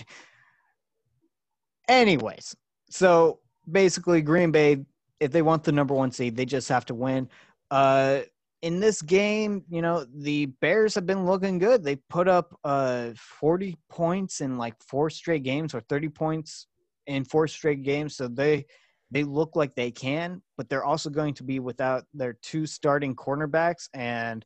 Anyways, 1.88 2.54
so 2.90 3.40
basically, 3.70 4.22
Green 4.22 4.52
Bay, 4.52 4.84
if 5.18 5.32
they 5.32 5.42
want 5.42 5.64
the 5.64 5.72
number 5.72 5.94
one 5.94 6.12
seed, 6.12 6.36
they 6.36 6.44
just 6.44 6.68
have 6.68 6.84
to 6.86 6.94
win. 6.94 7.28
Uh, 7.70 8.20
in 8.62 8.78
this 8.78 9.00
game, 9.00 9.64
you 9.70 9.80
know, 9.80 10.04
the 10.14 10.46
Bears 10.60 10.94
have 10.94 11.06
been 11.06 11.24
looking 11.24 11.58
good. 11.58 11.82
They 11.82 11.96
put 11.96 12.28
up 12.28 12.54
uh 12.64 13.10
40 13.16 13.76
points 13.88 14.40
in 14.40 14.58
like 14.58 14.74
four 14.86 15.08
straight 15.08 15.42
games 15.42 15.74
or 15.74 15.80
30 15.80 16.10
points 16.10 16.66
in 17.06 17.24
four 17.24 17.48
straight 17.48 17.82
games. 17.82 18.16
So 18.16 18.28
they 18.28 18.66
they 19.10 19.24
look 19.24 19.56
like 19.56 19.74
they 19.74 19.90
can, 19.90 20.42
but 20.56 20.68
they're 20.68 20.84
also 20.84 21.10
going 21.10 21.34
to 21.34 21.42
be 21.42 21.58
without 21.58 22.04
their 22.14 22.34
two 22.42 22.66
starting 22.66 23.16
cornerbacks. 23.16 23.88
And 23.94 24.44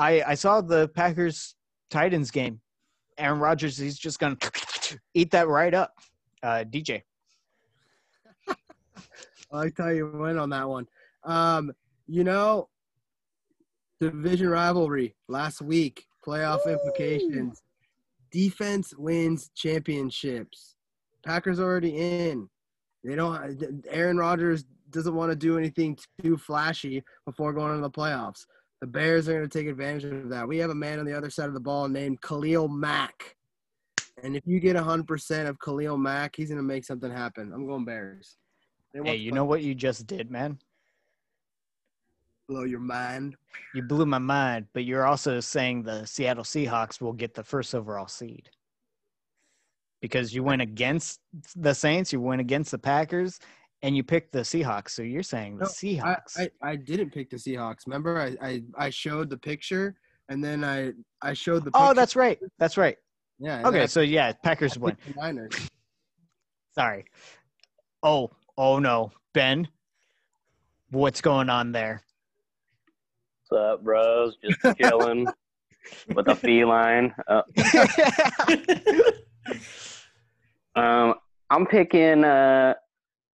I 0.00 0.22
I 0.28 0.34
saw 0.34 0.60
the 0.62 0.88
Packers 0.88 1.54
Titans 1.90 2.30
game. 2.30 2.60
Aaron 3.18 3.38
Rodgers, 3.38 3.76
he's 3.76 3.98
just 3.98 4.18
gonna 4.18 4.38
eat 5.14 5.30
that 5.32 5.46
right 5.46 5.74
up. 5.74 5.92
Uh 6.42 6.64
DJ. 6.64 7.02
I 9.52 9.56
like 9.56 9.74
how 9.76 9.88
you 9.88 10.10
went 10.14 10.38
on 10.38 10.50
that 10.50 10.68
one. 10.68 10.86
Um, 11.24 11.72
you 12.06 12.24
know, 12.24 12.68
division 14.00 14.48
rivalry 14.48 15.14
last 15.28 15.60
week, 15.60 16.06
playoff 16.26 16.66
implications. 16.66 17.62
Defense 18.30 18.94
wins 18.96 19.50
championships. 19.56 20.76
Packers 21.26 21.60
already 21.60 21.96
in. 21.96 22.48
They 23.04 23.16
don't. 23.16 23.84
Aaron 23.90 24.16
Rodgers 24.16 24.64
doesn't 24.90 25.14
want 25.14 25.30
to 25.30 25.36
do 25.36 25.58
anything 25.58 25.98
too 26.22 26.36
flashy 26.36 27.02
before 27.26 27.52
going 27.52 27.70
into 27.70 27.82
the 27.82 27.90
playoffs. 27.90 28.46
The 28.80 28.86
Bears 28.86 29.28
are 29.28 29.34
going 29.34 29.48
to 29.48 29.58
take 29.58 29.68
advantage 29.68 30.04
of 30.04 30.28
that. 30.30 30.48
We 30.48 30.58
have 30.58 30.70
a 30.70 30.74
man 30.74 30.98
on 30.98 31.04
the 31.04 31.16
other 31.16 31.30
side 31.30 31.48
of 31.48 31.54
the 31.54 31.60
ball 31.60 31.88
named 31.88 32.20
Khalil 32.22 32.68
Mack. 32.68 33.36
And 34.22 34.36
if 34.36 34.42
you 34.46 34.60
get 34.60 34.76
100% 34.76 35.48
of 35.48 35.58
Khalil 35.58 35.98
Mack, 35.98 36.34
he's 36.36 36.48
going 36.48 36.58
to 36.58 36.62
make 36.62 36.84
something 36.84 37.10
happen. 37.10 37.52
I'm 37.52 37.66
going 37.66 37.84
Bears. 37.84 38.36
Hey, 38.92 39.16
you 39.16 39.32
know 39.32 39.44
what 39.44 39.62
you 39.62 39.74
just 39.74 40.06
did, 40.06 40.30
man? 40.30 40.58
blow 42.50 42.64
your 42.64 42.80
mind. 42.80 43.36
You 43.74 43.82
blew 43.82 44.04
my 44.04 44.18
mind, 44.18 44.66
but 44.72 44.84
you're 44.84 45.06
also 45.06 45.38
saying 45.38 45.84
the 45.84 46.04
Seattle 46.04 46.42
Seahawks 46.42 47.00
will 47.00 47.12
get 47.12 47.32
the 47.32 47.44
first 47.44 47.74
overall 47.74 48.08
seed. 48.08 48.50
Because 50.02 50.34
you 50.34 50.42
went 50.42 50.60
against 50.60 51.20
the 51.54 51.74
Saints, 51.74 52.12
you 52.12 52.20
went 52.20 52.40
against 52.40 52.72
the 52.72 52.78
Packers, 52.78 53.38
and 53.82 53.96
you 53.96 54.02
picked 54.02 54.32
the 54.32 54.40
Seahawks. 54.40 54.90
So 54.90 55.02
you're 55.02 55.22
saying 55.22 55.56
the 55.56 55.64
No, 55.64 55.70
Seahawks. 55.70 56.38
I, 56.38 56.50
I 56.62 56.76
didn't 56.76 57.10
pick 57.10 57.30
the 57.30 57.36
Seahawks. 57.36 57.86
Remember, 57.86 58.20
I, 58.20 58.36
I, 58.46 58.62
I 58.76 58.90
showed 58.90 59.30
the 59.30 59.38
picture 59.38 59.96
and 60.30 60.42
then 60.42 60.64
I 60.64 60.92
I 61.20 61.34
showed 61.34 61.64
the. 61.64 61.70
oh, 61.74 61.92
that's 61.92 62.16
right. 62.16 62.38
That's 62.58 62.78
right. 62.78 62.96
yeah. 63.38 63.66
Okay, 63.66 63.82
I 63.82 63.86
so 63.86 64.00
yeah, 64.00 64.32
Packers 64.32 64.74
picked 64.74 64.82
win. 64.82 64.96
Niners. 65.16 65.52
Sorry. 66.74 67.04
Oh, 68.02 68.30
oh 68.56 68.78
no, 68.78 69.12
Ben. 69.34 69.68
What's 70.90 71.20
going 71.20 71.50
on 71.50 71.72
there? 71.72 72.00
What's 73.48 73.60
up, 73.60 73.84
bros? 73.84 74.36
Just 74.42 74.78
chilling 74.80 75.26
with 76.14 76.28
a 76.28 76.34
feline. 76.36 77.12
Uh, 77.28 77.42
um, 80.80 81.14
I'm 81.50 81.66
picking. 81.66 82.24
Uh, 82.24 82.74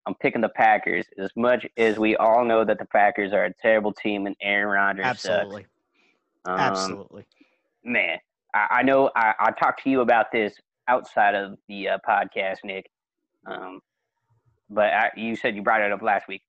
I'm 0.06 0.16
picking 0.16 0.42
the 0.42 0.50
Packers. 0.50 1.06
As 1.18 1.32
much 1.36 1.66
as 1.78 1.98
we 1.98 2.16
all 2.16 2.46
know 2.46 2.64
that 2.64 2.80
the 2.80 2.86
Packers 2.86 3.34
are 3.34 3.46
a 3.46 3.54
terrible 3.54 3.94
team 3.94 4.28
and 4.28 4.36
Aaron 4.42 4.68
Rodgers 4.68 5.06
Absolutely. 5.06 5.64
sucks. 5.64 5.72
Um, 6.46 6.60
Absolutely. 6.60 7.26
man, 7.84 8.18
I, 8.54 8.68
I 8.70 8.84
know 8.84 9.10
I, 9.16 9.34
I 9.40 9.52
talked 9.52 9.84
to 9.84 9.90
you 9.90 10.02
about 10.02 10.32
this 10.32 10.54
outside 10.88 11.34
of 11.34 11.58
the 11.68 11.90
uh, 11.90 11.98
podcast, 12.08 12.58
Nick. 12.64 12.90
Um, 13.48 13.82
but 14.70 14.94
I, 14.94 15.12
you 15.16 15.36
said 15.36 15.56
you 15.56 15.62
brought 15.62 15.82
it 15.82 15.92
up 15.92 16.02
last 16.02 16.28
week. 16.28 16.42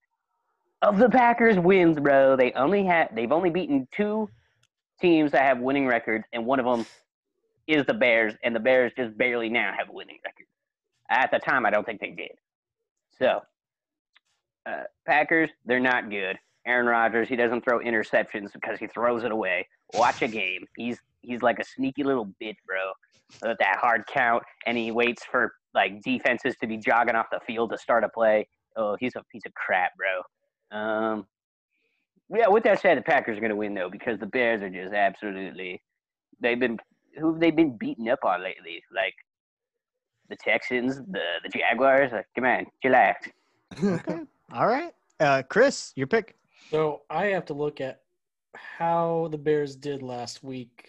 Of 0.83 0.99
the 0.99 1.09
Packers 1.09 1.59
wins, 1.59 1.99
bro, 1.99 2.37
they 2.37 2.53
only 2.53 2.85
had 2.85 3.09
they've 3.15 3.33
only 3.33 3.51
beaten 3.51 3.89
two 3.93 4.29
teams 5.01 5.33
that 5.33 5.43
have 5.43 5.59
winning 5.59 5.87
records, 5.87 6.25
and 6.33 6.45
one 6.45 6.61
of 6.61 6.67
them 6.67 6.87
is 7.67 7.85
the 7.87 7.95
Bears, 7.95 8.35
and 8.45 8.55
the 8.55 8.61
Bears 8.61 8.93
just 8.97 9.17
barely 9.17 9.49
now 9.49 9.73
have 9.77 9.89
a 9.89 9.93
winning 9.93 10.19
record. 10.25 10.47
At 11.11 11.31
the 11.31 11.39
time, 11.39 11.65
I 11.65 11.71
don't 11.71 11.85
think 11.85 12.01
they 12.01 12.11
did. 12.11 12.33
So, 13.19 13.41
uh, 14.67 14.83
Packers, 15.07 15.51
they're 15.65 15.81
not 15.81 16.11
good. 16.11 16.39
Aaron 16.67 16.87
Rodgers, 16.87 17.29
he 17.29 17.37
doesn't 17.37 17.63
throw 17.63 17.79
interceptions 17.79 18.53
because 18.53 18.79
he 18.79 18.89
throws 18.89 19.25
it 19.25 19.31
away. 19.31 19.67
Watch 19.95 20.23
a 20.23 20.29
game. 20.29 20.67
He's 20.77 20.99
he's 21.23 21.43
like 21.43 21.59
a 21.61 21.65
sneaky 21.65 22.03
little 22.03 22.27
bitch, 22.43 22.57
bro. 22.67 22.93
With 23.43 23.59
that 23.59 23.77
hard 23.81 24.03
count, 24.07 24.43
and 24.67 24.77
he 24.77 24.91
waits 24.91 25.23
for 25.31 25.53
like 25.75 26.03
defenses 26.03 26.57
to 26.61 26.67
be 26.67 26.77
jogging 26.77 27.15
off 27.15 27.27
the 27.31 27.41
field 27.47 27.71
to 27.71 27.79
start 27.79 28.05
a 28.05 28.09
play. 28.09 28.49
Oh, 28.77 28.97
he's 28.99 29.15
a 29.17 29.23
piece 29.31 29.43
of 29.47 29.55
crap, 29.55 29.93
bro. 29.97 30.79
Um, 30.79 31.27
yeah. 32.29 32.49
With 32.49 32.65
that 32.65 32.81
said, 32.81 32.99
the 32.99 33.03
Packers 33.03 33.39
are 33.39 33.41
going 33.41 33.51
to 33.51 33.57
win 33.57 33.75
though 33.75 33.91
because 33.91 34.19
the 34.19 34.27
Bears 34.27 34.63
are 34.63 34.71
just 34.71 34.93
absolutely. 34.93 35.81
They've 36.41 36.59
been 36.59 36.79
who 37.19 37.33
have 37.33 37.41
they 37.41 37.51
been 37.51 37.77
beating 37.77 38.09
up 38.09 38.25
on 38.25 38.43
lately? 38.43 38.83
Like 38.95 39.15
the 40.29 40.37
Texans, 40.37 40.97
the 40.97 41.21
the 41.43 41.49
Jaguars. 41.49 42.13
Like, 42.13 42.27
come 42.35 42.45
on, 42.45 42.67
chillax. 42.85 43.15
Okay. 43.83 44.21
All 44.53 44.67
right. 44.67 44.93
Uh, 45.21 45.43
Chris, 45.49 45.93
your 45.97 46.07
pick. 46.07 46.37
So 46.71 47.03
I 47.11 47.27
have 47.27 47.45
to 47.47 47.55
look 47.55 47.81
at 47.81 48.01
how 48.55 49.29
the 49.31 49.39
Bears 49.39 49.77
did 49.77 50.03
last 50.03 50.43
week. 50.45 50.89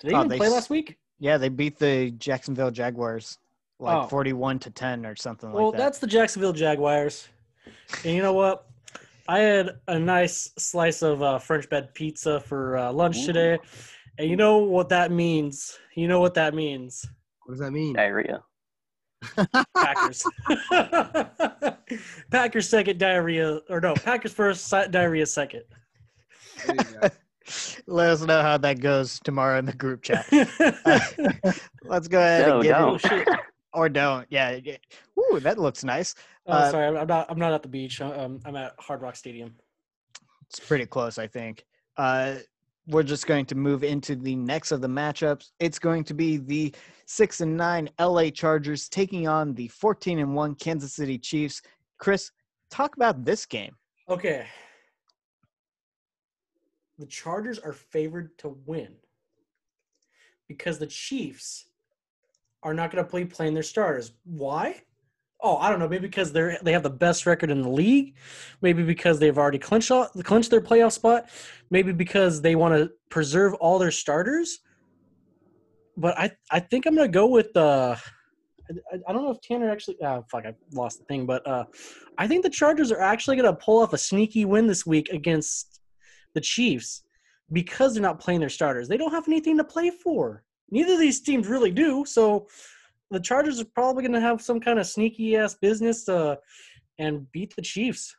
Did 0.00 0.10
they 0.10 0.14
Oh, 0.14 0.18
even 0.20 0.28
they 0.28 0.36
play 0.38 0.46
s- 0.48 0.52
last 0.52 0.70
week? 0.70 0.98
Yeah, 1.18 1.38
they 1.38 1.48
beat 1.48 1.78
the 1.78 2.10
Jacksonville 2.12 2.70
Jaguars 2.70 3.38
like 3.78 4.04
Oh. 4.04 4.06
41 4.08 4.58
to 4.60 4.70
10 4.70 5.06
or 5.06 5.16
something 5.16 5.50
Well, 5.52 5.66
like 5.66 5.72
that. 5.72 5.78
Well, 5.78 5.86
that's 5.86 5.98
the 5.98 6.06
Jacksonville 6.06 6.52
Jaguars. 6.52 7.28
And 8.04 8.14
you 8.14 8.22
know 8.22 8.32
what? 8.32 8.66
I 9.28 9.38
had 9.40 9.70
a 9.88 9.98
nice 9.98 10.50
slice 10.58 11.02
of 11.02 11.22
uh, 11.22 11.38
French 11.38 11.68
bed 11.68 11.94
pizza 11.94 12.40
for 12.40 12.76
uh, 12.76 12.92
lunch 12.92 13.18
Ooh. 13.18 13.26
today. 13.26 13.58
And 14.18 14.28
you 14.28 14.36
know 14.36 14.58
what 14.58 14.88
that 14.90 15.10
means? 15.12 15.78
You 15.94 16.08
know 16.08 16.20
what 16.20 16.34
that 16.34 16.54
means? 16.54 17.06
What 17.44 17.52
does 17.54 17.60
that 17.60 17.70
mean? 17.72 17.94
Diarrhea. 17.94 18.42
Packers. 19.76 20.24
Packers 22.30 22.68
second 22.68 22.98
diarrhea, 22.98 23.60
or 23.68 23.80
no, 23.80 23.94
Packers 23.94 24.32
first, 24.32 24.68
si- 24.68 24.88
diarrhea 24.90 25.26
second. 25.26 25.62
There 26.66 26.76
you 26.76 26.84
go. 27.00 27.08
Let 27.86 28.10
us 28.10 28.20
know 28.22 28.40
how 28.42 28.56
that 28.58 28.80
goes 28.80 29.18
tomorrow 29.24 29.58
in 29.58 29.64
the 29.66 29.72
group 29.72 30.02
chat. 30.02 30.26
Let's 31.84 32.08
go 32.08 32.18
ahead 32.20 32.46
No, 32.48 32.54
and 32.56 32.62
get 32.62 32.78
don't. 32.78 33.04
it. 33.04 33.28
Or 33.74 33.88
don't. 33.88 34.26
Yeah. 34.30 34.58
yeah. 34.62 34.76
Ooh, 35.18 35.40
that 35.40 35.58
looks 35.58 35.82
nice. 35.82 36.14
Oh, 36.46 36.52
Uh, 36.52 36.70
sorry, 36.70 36.86
I'm 36.86 36.96
I'm 36.96 37.06
not. 37.06 37.26
I'm 37.30 37.38
not 37.38 37.52
at 37.52 37.62
the 37.62 37.68
beach. 37.68 38.00
Um, 38.00 38.40
I'm 38.44 38.54
at 38.56 38.74
Hard 38.78 39.02
Rock 39.02 39.16
Stadium. 39.16 39.54
It's 40.48 40.60
pretty 40.60 40.86
close, 40.86 41.18
I 41.18 41.26
think. 41.26 41.64
Uh, 41.96 42.34
we're 42.88 43.02
just 43.02 43.26
going 43.26 43.46
to 43.46 43.54
move 43.54 43.84
into 43.84 44.16
the 44.16 44.34
next 44.34 44.72
of 44.72 44.80
the 44.80 44.88
matchups. 44.88 45.50
It's 45.60 45.78
going 45.78 46.04
to 46.04 46.14
be 46.14 46.38
the 46.38 46.74
six 47.06 47.40
and 47.40 47.56
nine 47.56 47.88
LA 48.00 48.30
Chargers 48.30 48.88
taking 48.88 49.28
on 49.28 49.54
the 49.54 49.68
14 49.68 50.18
and 50.18 50.34
one 50.34 50.54
Kansas 50.54 50.94
City 50.94 51.18
Chiefs. 51.18 51.62
Chris, 51.98 52.30
talk 52.70 52.96
about 52.96 53.24
this 53.24 53.46
game. 53.46 53.74
Okay. 54.08 54.46
The 56.98 57.06
Chargers 57.06 57.58
are 57.58 57.72
favored 57.72 58.36
to 58.38 58.56
win 58.66 58.94
because 60.48 60.78
the 60.78 60.86
Chiefs 60.86 61.66
are 62.62 62.74
not 62.74 62.90
going 62.90 63.02
to 63.02 63.10
play 63.10 63.24
playing 63.24 63.54
their 63.54 63.62
starters. 63.62 64.12
Why? 64.24 64.82
Oh, 65.44 65.56
I 65.56 65.70
don't 65.70 65.80
know. 65.80 65.88
Maybe 65.88 66.06
because 66.06 66.32
they're 66.32 66.56
they 66.62 66.72
have 66.72 66.84
the 66.84 66.90
best 66.90 67.26
record 67.26 67.50
in 67.50 67.62
the 67.62 67.68
league. 67.68 68.14
Maybe 68.60 68.82
because 68.82 69.18
they've 69.18 69.36
already 69.36 69.58
clinched 69.58 69.90
clinched 70.22 70.50
their 70.50 70.60
playoff 70.60 70.92
spot. 70.92 71.28
Maybe 71.70 71.92
because 71.92 72.40
they 72.40 72.54
want 72.54 72.74
to 72.74 72.90
preserve 73.10 73.54
all 73.54 73.78
their 73.78 73.90
starters. 73.90 74.60
But 75.96 76.16
I 76.18 76.30
I 76.50 76.60
think 76.60 76.86
I'm 76.86 76.96
to 76.96 77.08
go 77.08 77.26
with 77.26 77.56
uh 77.56 77.96
I, 78.92 78.98
I 79.08 79.12
don't 79.12 79.24
know 79.24 79.30
if 79.30 79.40
Tanner 79.40 79.70
actually. 79.70 80.00
Uh, 80.00 80.22
fuck, 80.30 80.46
I 80.46 80.54
lost 80.72 80.98
the 80.98 81.04
thing. 81.04 81.26
But 81.26 81.46
uh, 81.46 81.64
I 82.18 82.26
think 82.26 82.42
the 82.42 82.50
Chargers 82.50 82.92
are 82.92 83.00
actually 83.00 83.36
to 83.36 83.52
pull 83.52 83.82
off 83.82 83.92
a 83.92 83.98
sneaky 83.98 84.44
win 84.44 84.66
this 84.66 84.86
week 84.86 85.08
against 85.10 85.80
the 86.34 86.40
Chiefs 86.40 87.04
because 87.50 87.94
they're 87.94 88.02
not 88.02 88.20
playing 88.20 88.40
their 88.40 88.48
starters. 88.48 88.88
They 88.88 88.96
don't 88.96 89.12
have 89.12 89.28
anything 89.28 89.58
to 89.58 89.64
play 89.64 89.90
for. 89.90 90.44
Neither 90.70 90.94
of 90.94 91.00
these 91.00 91.20
teams 91.20 91.48
really 91.48 91.70
do. 91.70 92.04
So 92.06 92.46
the 93.12 93.20
Chargers 93.20 93.60
are 93.60 93.66
probably 93.74 94.02
going 94.02 94.14
to 94.14 94.20
have 94.20 94.40
some 94.40 94.58
kind 94.58 94.78
of 94.78 94.86
sneaky 94.86 95.36
ass 95.36 95.54
business 95.54 96.08
uh, 96.08 96.36
and 96.98 97.30
beat 97.30 97.54
the 97.54 97.62
Chiefs. 97.62 98.16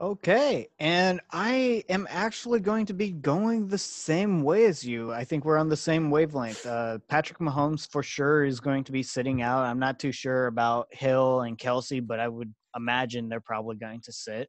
Okay, 0.00 0.68
and 0.78 1.20
I 1.32 1.82
am 1.88 2.06
actually 2.08 2.60
going 2.60 2.86
to 2.86 2.92
be 2.92 3.10
going 3.10 3.66
the 3.66 3.78
same 3.78 4.44
way 4.44 4.66
as 4.66 4.84
you. 4.84 5.12
I 5.12 5.24
think 5.24 5.44
we're 5.44 5.58
on 5.58 5.68
the 5.68 5.76
same 5.76 6.08
wavelength. 6.08 6.64
Uh, 6.64 6.98
Patrick 7.08 7.40
Mahomes 7.40 7.90
for 7.90 8.04
sure 8.04 8.44
is 8.44 8.60
going 8.60 8.84
to 8.84 8.92
be 8.92 9.02
sitting 9.02 9.42
out. 9.42 9.64
I'm 9.64 9.80
not 9.80 9.98
too 9.98 10.12
sure 10.12 10.46
about 10.46 10.86
Hill 10.92 11.40
and 11.40 11.58
Kelsey, 11.58 11.98
but 11.98 12.20
I 12.20 12.28
would 12.28 12.54
imagine 12.76 13.28
they're 13.28 13.40
probably 13.40 13.74
going 13.74 14.00
to 14.02 14.12
sit. 14.12 14.48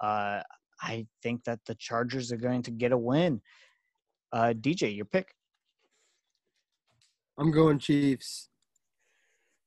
Uh, 0.00 0.42
I 0.80 1.06
think 1.24 1.42
that 1.42 1.58
the 1.66 1.74
Chargers 1.74 2.30
are 2.30 2.36
going 2.36 2.62
to 2.62 2.70
get 2.70 2.92
a 2.92 2.98
win. 2.98 3.40
Uh, 4.32 4.52
DJ, 4.56 4.94
your 4.94 5.06
pick. 5.06 5.34
I'm 7.36 7.50
going 7.50 7.78
Chiefs 7.78 8.48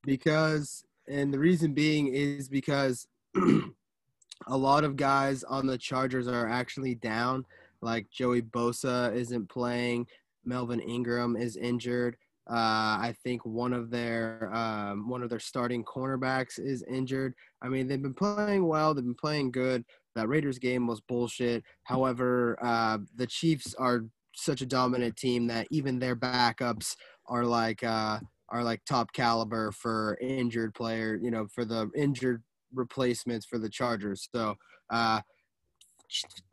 because, 0.03 0.85
and 1.07 1.33
the 1.33 1.39
reason 1.39 1.73
being 1.73 2.07
is 2.07 2.47
because 2.47 3.07
a 3.35 4.57
lot 4.57 4.83
of 4.83 4.95
guys 4.95 5.43
on 5.43 5.67
the 5.67 5.77
Chargers 5.77 6.27
are 6.27 6.47
actually 6.47 6.95
down. 6.95 7.45
Like 7.81 8.09
Joey 8.09 8.41
Bosa 8.41 9.13
isn't 9.13 9.49
playing, 9.49 10.07
Melvin 10.45 10.79
Ingram 10.79 11.35
is 11.35 11.57
injured. 11.57 12.15
Uh, 12.49 12.95
I 13.01 13.15
think 13.25 13.45
one 13.45 13.73
of 13.73 13.89
their 13.89 14.49
um, 14.55 15.09
one 15.09 15.21
of 15.21 15.29
their 15.29 15.39
starting 15.39 15.83
cornerbacks 15.83 16.57
is 16.57 16.81
injured. 16.83 17.33
I 17.61 17.67
mean, 17.67 17.87
they've 17.87 18.01
been 18.01 18.13
playing 18.13 18.65
well. 18.65 18.93
They've 18.93 19.03
been 19.03 19.13
playing 19.13 19.51
good. 19.51 19.83
That 20.15 20.29
Raiders 20.29 20.57
game 20.57 20.87
was 20.87 21.01
bullshit. 21.01 21.63
However, 21.83 22.57
uh, 22.61 22.99
the 23.17 23.27
Chiefs 23.27 23.75
are 23.75 24.05
such 24.33 24.61
a 24.61 24.65
dominant 24.65 25.17
team 25.17 25.47
that 25.47 25.67
even 25.71 25.99
their 25.99 26.15
backups 26.15 26.95
are 27.27 27.43
like 27.43 27.83
uh, 27.83 28.19
are 28.49 28.63
like 28.63 28.83
top 28.85 29.11
caliber 29.13 29.71
for 29.71 30.17
injured 30.21 30.73
player. 30.73 31.19
You 31.21 31.31
know, 31.31 31.47
for 31.47 31.65
the 31.65 31.89
injured 31.95 32.43
replacements 32.73 33.45
for 33.45 33.57
the 33.57 33.69
Chargers. 33.69 34.29
So 34.33 34.55
uh, 34.89 35.21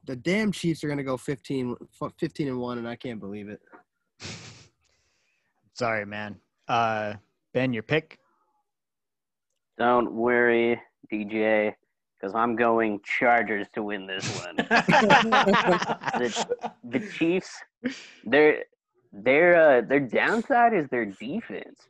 the 0.07 0.16
damn 0.16 0.53
Chiefs 0.53 0.83
are 0.85 0.89
gonna 0.89 1.05
go 1.05 1.16
15, 1.16 1.77
15 2.18 2.49
and 2.49 2.59
one, 2.59 2.79
and 2.79 2.89
I 2.89 2.97
can't 2.97 3.20
believe 3.20 3.49
it. 3.49 3.61
Sorry, 5.75 6.05
man. 6.05 6.37
Uh, 6.68 7.14
ben, 7.53 7.72
your 7.72 7.83
pick. 7.83 8.18
Don't 9.77 10.12
worry, 10.12 10.81
DJ, 11.12 11.75
because 12.16 12.35
I'm 12.35 12.55
going 12.55 13.01
Chargers 13.05 13.66
to 13.75 13.83
win 13.83 14.07
this 14.07 14.25
one. 14.45 14.57
the 16.85 17.11
Chiefs, 17.12 17.53
their 18.25 18.64
their 19.23 19.79
uh, 19.79 19.81
their 19.83 20.01
downside 20.01 20.75
is 20.75 20.89
their 20.89 21.07
defense, 21.07 21.89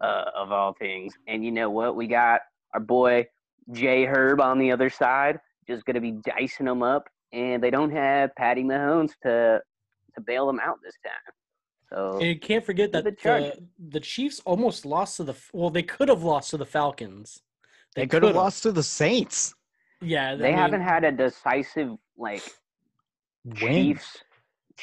uh, 0.00 0.24
of 0.34 0.52
all 0.52 0.74
things. 0.74 1.14
And 1.26 1.44
you 1.44 1.50
know 1.50 1.70
what? 1.70 1.96
We 1.96 2.06
got 2.06 2.40
our 2.74 2.80
boy 2.80 3.26
Jay 3.72 4.04
Herb 4.04 4.40
on 4.40 4.58
the 4.58 4.70
other 4.70 4.90
side, 4.90 5.38
just 5.66 5.84
gonna 5.86 6.00
be 6.00 6.12
dicing 6.12 6.66
them 6.66 6.82
up, 6.82 7.08
and 7.32 7.62
they 7.62 7.70
don't 7.70 7.90
have 7.90 8.34
Patty 8.36 8.62
Mahomes 8.62 9.12
to 9.22 9.60
to 10.14 10.20
bail 10.20 10.46
them 10.46 10.60
out 10.62 10.76
this 10.84 10.94
time. 11.04 11.34
So 11.92 12.18
And 12.18 12.26
you 12.28 12.38
can't 12.38 12.64
forget 12.64 12.90
that 12.92 13.04
the, 13.04 13.12
Chargers. 13.12 13.58
the 13.78 14.00
Chiefs 14.00 14.40
almost 14.44 14.84
lost 14.84 15.16
to 15.18 15.24
the 15.24 15.34
well, 15.52 15.70
they 15.70 15.82
could 15.82 16.08
have 16.08 16.22
lost 16.22 16.50
to 16.50 16.56
the 16.56 16.66
Falcons. 16.66 17.42
They 17.94 18.02
could 18.06 18.22
have 18.22 18.32
could've. 18.32 18.36
lost 18.36 18.62
to 18.64 18.72
the 18.72 18.82
Saints. 18.82 19.54
Yeah, 20.02 20.32
I 20.32 20.36
they 20.36 20.48
mean, 20.48 20.54
haven't 20.58 20.82
had 20.82 21.04
a 21.04 21.12
decisive 21.12 21.96
like 22.18 22.42
Win. 23.44 23.54
Chiefs 23.54 24.24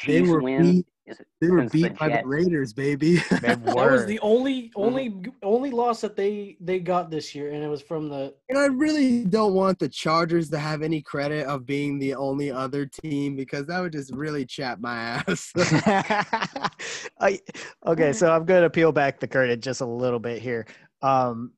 They 0.08 0.22
were 0.22 0.42
win. 0.42 0.62
beat. 0.62 0.88
Is 1.06 1.20
it 1.20 1.28
They 1.42 1.50
were 1.50 1.62
since 1.62 1.72
the 1.74 1.84
beat 1.90 2.00
by 2.00 2.10
the 2.10 2.28
Raiders, 2.28 2.74
baby. 2.74 3.18
That 3.42 3.60
was 3.64 4.06
the 4.06 4.20
only 4.20 4.72
Mm-hmm. 4.76 4.82
only 4.82 5.16
only 5.44 5.72
loss 5.72 6.02
that 6.02 6.16
they 6.16 6.58
they 6.62 6.80
got 6.80 7.12
this 7.12 7.36
year, 7.36 7.52
and 7.52 7.64
it 7.64 7.68
was 7.68 7.82
from 7.82 8.10
the 8.10 8.34
And 8.50 8.58
I 8.58 8.68
really 8.68 9.26
don't 9.26 9.54
want 9.54 9.80
the 9.80 9.90
Chargers 9.90 10.50
to 10.52 10.60
have 10.60 10.82
any 10.82 11.02
credit 11.02 11.46
of 11.46 11.66
being 11.66 12.00
the 12.00 12.16
only 12.16 12.52
other 12.52 12.86
team 12.86 13.36
because 13.36 13.68
that 13.68 13.80
would 13.82 13.92
just 13.92 14.14
really 14.14 14.46
chap 14.46 14.80
my 14.80 14.96
ass. 14.96 15.52
I, 17.20 17.40
okay, 17.86 18.14
so 18.14 18.32
I'm 18.32 18.46
going 18.46 18.64
to 18.64 18.70
peel 18.70 18.92
back 18.92 19.20
the 19.20 19.28
curtain 19.28 19.60
just 19.60 19.82
a 19.82 19.86
little 19.86 20.20
bit 20.20 20.42
here. 20.42 20.66
Um, 21.02 21.52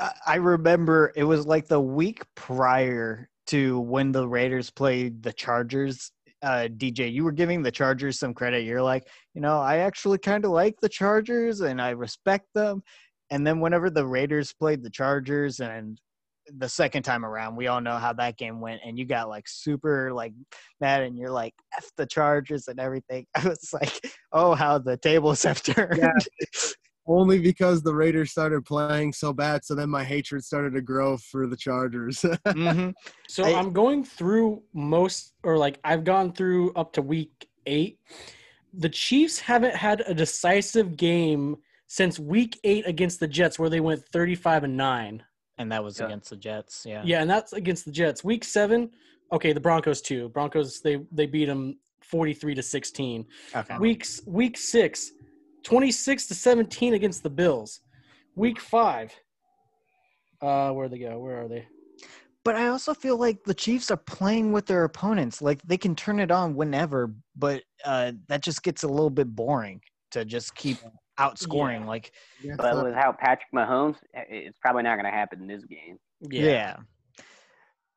I, 0.00 0.12
I 0.26 0.34
remember 0.36 1.12
it 1.14 1.24
was 1.24 1.46
like 1.46 1.68
the 1.68 1.80
week 1.80 2.24
prior 2.34 3.28
to 3.48 3.80
when 3.80 4.12
the 4.12 4.26
Raiders 4.28 4.70
played 4.70 5.22
the 5.22 5.32
Chargers. 5.32 6.12
Uh, 6.42 6.68
DJ, 6.68 7.12
you 7.12 7.24
were 7.24 7.32
giving 7.32 7.62
the 7.62 7.70
Chargers 7.70 8.18
some 8.18 8.32
credit. 8.32 8.64
You're 8.64 8.82
like, 8.82 9.06
you 9.34 9.40
know, 9.40 9.58
I 9.60 9.78
actually 9.78 10.18
kind 10.18 10.44
of 10.44 10.52
like 10.52 10.80
the 10.80 10.88
Chargers 10.88 11.60
and 11.60 11.80
I 11.82 11.90
respect 11.90 12.46
them. 12.54 12.82
And 13.30 13.46
then 13.46 13.60
whenever 13.60 13.90
the 13.90 14.06
Raiders 14.06 14.52
played 14.52 14.82
the 14.82 14.90
Chargers 14.90 15.60
and 15.60 16.00
the 16.58 16.68
second 16.68 17.02
time 17.02 17.24
around, 17.24 17.56
we 17.56 17.66
all 17.68 17.80
know 17.80 17.96
how 17.96 18.12
that 18.14 18.36
game 18.36 18.60
went, 18.60 18.80
and 18.84 18.98
you 18.98 19.04
got 19.04 19.28
like 19.28 19.46
super 19.46 20.12
like 20.12 20.32
mad, 20.80 21.02
and 21.02 21.16
you're 21.16 21.30
like 21.30 21.54
f 21.76 21.90
the 21.96 22.06
Chargers 22.06 22.68
and 22.68 22.80
everything. 22.80 23.26
I 23.34 23.46
was 23.48 23.70
like, 23.72 24.00
oh, 24.32 24.54
how 24.54 24.78
the 24.78 24.96
tables 24.96 25.42
have 25.44 25.62
turned. 25.62 25.98
Yeah. 25.98 26.12
Only 27.10 27.40
because 27.40 27.82
the 27.82 27.92
Raiders 27.92 28.30
started 28.30 28.64
playing 28.64 29.12
so 29.12 29.32
bad, 29.32 29.64
so 29.64 29.74
then 29.74 29.90
my 29.90 30.04
hatred 30.04 30.44
started 30.44 30.74
to 30.74 30.80
grow 30.80 31.16
for 31.16 31.48
the 31.48 31.56
Chargers. 31.56 32.20
Mhm. 32.46 32.94
So 33.28 33.42
I- 33.44 33.58
I'm 33.58 33.72
going 33.72 34.04
through 34.04 34.62
most, 34.72 35.34
or 35.42 35.58
like 35.58 35.80
I've 35.82 36.04
gone 36.04 36.32
through 36.32 36.72
up 36.74 36.92
to 36.94 37.02
week 37.02 37.48
eight. 37.66 37.98
The 38.72 38.88
Chiefs 38.88 39.40
haven't 39.40 39.74
had 39.74 40.02
a 40.06 40.14
decisive 40.14 40.96
game 40.96 41.56
since 41.88 42.20
week 42.20 42.60
eight 42.62 42.86
against 42.86 43.18
the 43.18 43.26
Jets, 43.26 43.58
where 43.58 43.68
they 43.70 43.80
went 43.80 44.04
35 44.12 44.62
and 44.62 44.76
nine. 44.76 45.24
And 45.58 45.70
that 45.72 45.82
was 45.82 45.98
Yeah. 45.98 46.06
against 46.06 46.30
the 46.30 46.36
Jets. 46.36 46.84
Yeah. 46.86 47.02
Yeah, 47.04 47.22
and 47.22 47.28
that's 47.28 47.52
against 47.52 47.84
the 47.86 47.90
Jets. 47.90 48.22
Week 48.22 48.44
seven, 48.44 48.90
okay, 49.32 49.52
the 49.52 49.60
Broncos 49.60 50.00
too. 50.00 50.28
Broncos 50.28 50.80
they 50.80 51.00
they 51.10 51.26
beat 51.26 51.46
them 51.46 51.76
43 52.02 52.54
to 52.54 52.62
16. 52.62 53.26
Okay. 53.56 53.78
Weeks 53.78 54.22
week 54.26 54.56
6 54.56 55.12
26 55.62 56.26
to 56.26 56.34
17 56.34 56.94
against 56.94 57.22
the 57.22 57.30
Bills. 57.30 57.80
Week 58.36 58.60
5 58.60 59.14
uh 60.42 60.70
where 60.70 60.88
do 60.88 60.96
they 60.96 61.02
go? 61.02 61.18
Where 61.18 61.42
are 61.42 61.48
they? 61.48 61.66
But 62.44 62.56
I 62.56 62.68
also 62.68 62.94
feel 62.94 63.18
like 63.18 63.44
the 63.44 63.52
Chiefs 63.52 63.90
are 63.90 63.98
playing 63.98 64.52
with 64.52 64.66
their 64.66 64.84
opponents. 64.84 65.42
Like 65.42 65.60
they 65.62 65.76
can 65.76 65.94
turn 65.94 66.20
it 66.20 66.30
on 66.30 66.54
whenever, 66.54 67.12
but 67.36 67.62
uh, 67.84 68.12
that 68.28 68.42
just 68.42 68.62
gets 68.62 68.82
a 68.82 68.88
little 68.88 69.10
bit 69.10 69.34
boring 69.36 69.82
to 70.12 70.24
just 70.24 70.54
keep 70.54 70.78
outscoring. 71.18 71.80
Yeah. 71.80 71.86
Like, 71.86 72.12
But 72.56 72.82
with 72.82 72.94
how 72.94 73.12
Patrick 73.12 73.52
Mahomes, 73.54 73.96
it's 74.14 74.58
probably 74.58 74.84
not 74.84 74.94
going 74.94 75.04
to 75.04 75.10
happen 75.10 75.42
in 75.42 75.46
this 75.46 75.64
game. 75.64 75.98
yeah. 76.22 76.76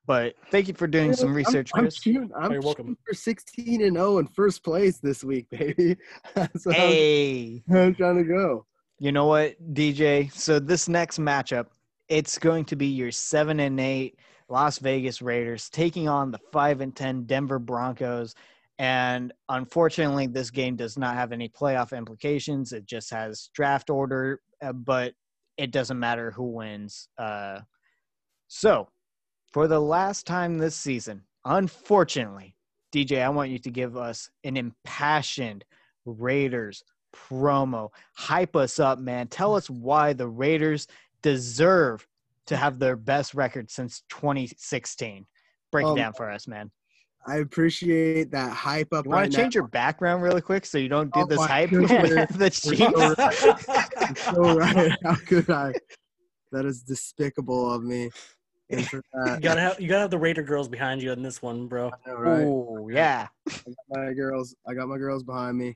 But 0.06 0.36
thank 0.52 0.68
you 0.68 0.74
for 0.74 0.86
doing 0.88 1.14
some 1.14 1.30
I'm- 1.30 1.36
research, 1.38 1.72
I'm, 1.76 1.84
Chris. 1.84 1.96
shooting, 1.96 2.30
I'm 2.38 2.52
you're 2.52 2.62
welcome. 2.62 2.98
for 3.08 3.14
16 3.14 3.82
and 3.84 3.96
0 3.96 4.18
in 4.18 4.28
first 4.28 4.64
place 4.64 5.00
this 5.00 5.24
week, 5.24 5.48
baby. 5.52 5.96
That's 6.34 6.66
what 6.66 6.78
I'm- 6.78 6.88
Hey, 6.90 7.64
I'm 7.74 7.96
trying 7.96 8.18
to 8.18 8.24
go. 8.26 8.66
you 9.00 9.12
know 9.14 9.26
what, 9.28 9.56
DJ? 9.74 10.32
So 10.34 10.60
this 10.60 10.90
next 10.90 11.20
matchup, 11.20 11.68
it's 12.10 12.38
going 12.38 12.66
to 12.66 12.76
be 12.76 12.88
your 12.88 13.12
seven 13.12 13.62
and 13.62 13.80
eight 13.80 14.20
Las 14.50 14.78
Vegas 14.80 15.22
Raiders 15.22 15.70
taking 15.70 16.10
on 16.10 16.32
the 16.32 16.40
five 16.52 16.82
and 16.82 16.94
ten 16.96 17.24
Denver 17.24 17.60
Broncos. 17.60 18.36
And 18.80 19.32
unfortunately, 19.50 20.28
this 20.28 20.50
game 20.50 20.76
does 20.76 20.98
not 20.98 21.16
have 21.16 21.32
any 21.32 21.48
playoff 21.48 21.96
implications. 21.98 22.74
It 22.74 22.86
just 22.86 23.10
has 23.12 23.50
draft 23.54 23.90
order, 23.90 24.42
uh, 24.62 24.74
but 24.74 25.14
it 25.58 25.72
doesn't 25.72 25.98
matter 26.00 26.32
who 26.32 26.52
wins. 26.52 27.08
Uh, 27.18 27.60
so, 28.50 28.90
for 29.54 29.68
the 29.68 29.80
last 29.80 30.26
time 30.26 30.58
this 30.58 30.76
season, 30.76 31.22
unfortunately, 31.46 32.56
DJ, 32.94 33.24
I 33.24 33.30
want 33.30 33.52
you 33.52 33.60
to 33.60 33.72
give 33.72 33.96
us 33.96 34.30
an 34.44 34.58
impassioned 34.58 35.64
Raiders 36.06 36.84
promo. 37.16 37.90
Hype 38.18 38.56
us 38.56 38.80
up, 38.80 39.00
man. 39.00 39.28
Tell 39.28 39.56
us 39.56 39.70
why 39.70 40.14
the 40.14 40.28
Raiders 40.28 40.88
deserve 41.22 42.06
to 42.48 42.58
have 42.58 42.80
their 42.80 42.96
best 42.96 43.34
record 43.36 43.70
since 43.72 44.04
2016. 44.10 45.26
Break 45.72 45.86
Um, 45.86 45.94
it 45.98 46.02
down 46.02 46.14
for 46.14 46.30
us, 46.30 46.48
man. 46.48 46.72
I 47.26 47.38
appreciate 47.38 48.32
that 48.32 48.52
hype 48.52 48.92
up 48.92 49.06
You 49.06 49.12
want 49.12 49.22
right 49.22 49.32
to 49.32 49.38
change 49.38 49.56
now. 49.56 49.60
your 49.62 49.68
background 49.70 50.22
really 50.24 50.42
quick 50.42 50.66
so 50.66 50.78
you 50.78 50.90
don't 50.90 51.14
do 51.14 51.22
Oh 51.22 51.26
this 51.26 51.40
hype 51.40 51.70
the 51.70 52.50
Chiefs? 52.52 54.22
so 54.26 54.58
right. 54.58 54.92
How 55.06 55.16
could 55.16 55.50
I? 55.50 55.74
That 56.52 56.66
is 56.66 56.82
despicable 56.84 57.72
of 57.74 57.84
me. 57.84 58.10
And 58.74 58.88
for 58.88 59.02
You 59.36 59.40
gotta 59.40 59.62
have 59.62 59.80
you 59.80 59.88
gotta 59.88 60.02
have 60.02 60.12
the 60.12 60.18
Raider 60.18 60.44
girls 60.44 60.68
behind 60.68 61.02
you 61.02 61.12
in 61.12 61.22
this 61.22 61.42
one, 61.42 61.68
bro. 61.68 61.92
Know, 62.06 62.14
right? 62.14 62.46
Oh, 62.46 62.90
yeah. 62.92 63.28
my 63.90 64.14
girls 64.14 64.56
i 64.68 64.74
got 64.74 64.88
my 64.88 64.98
girls 64.98 65.24
behind 65.24 65.58
me 65.58 65.76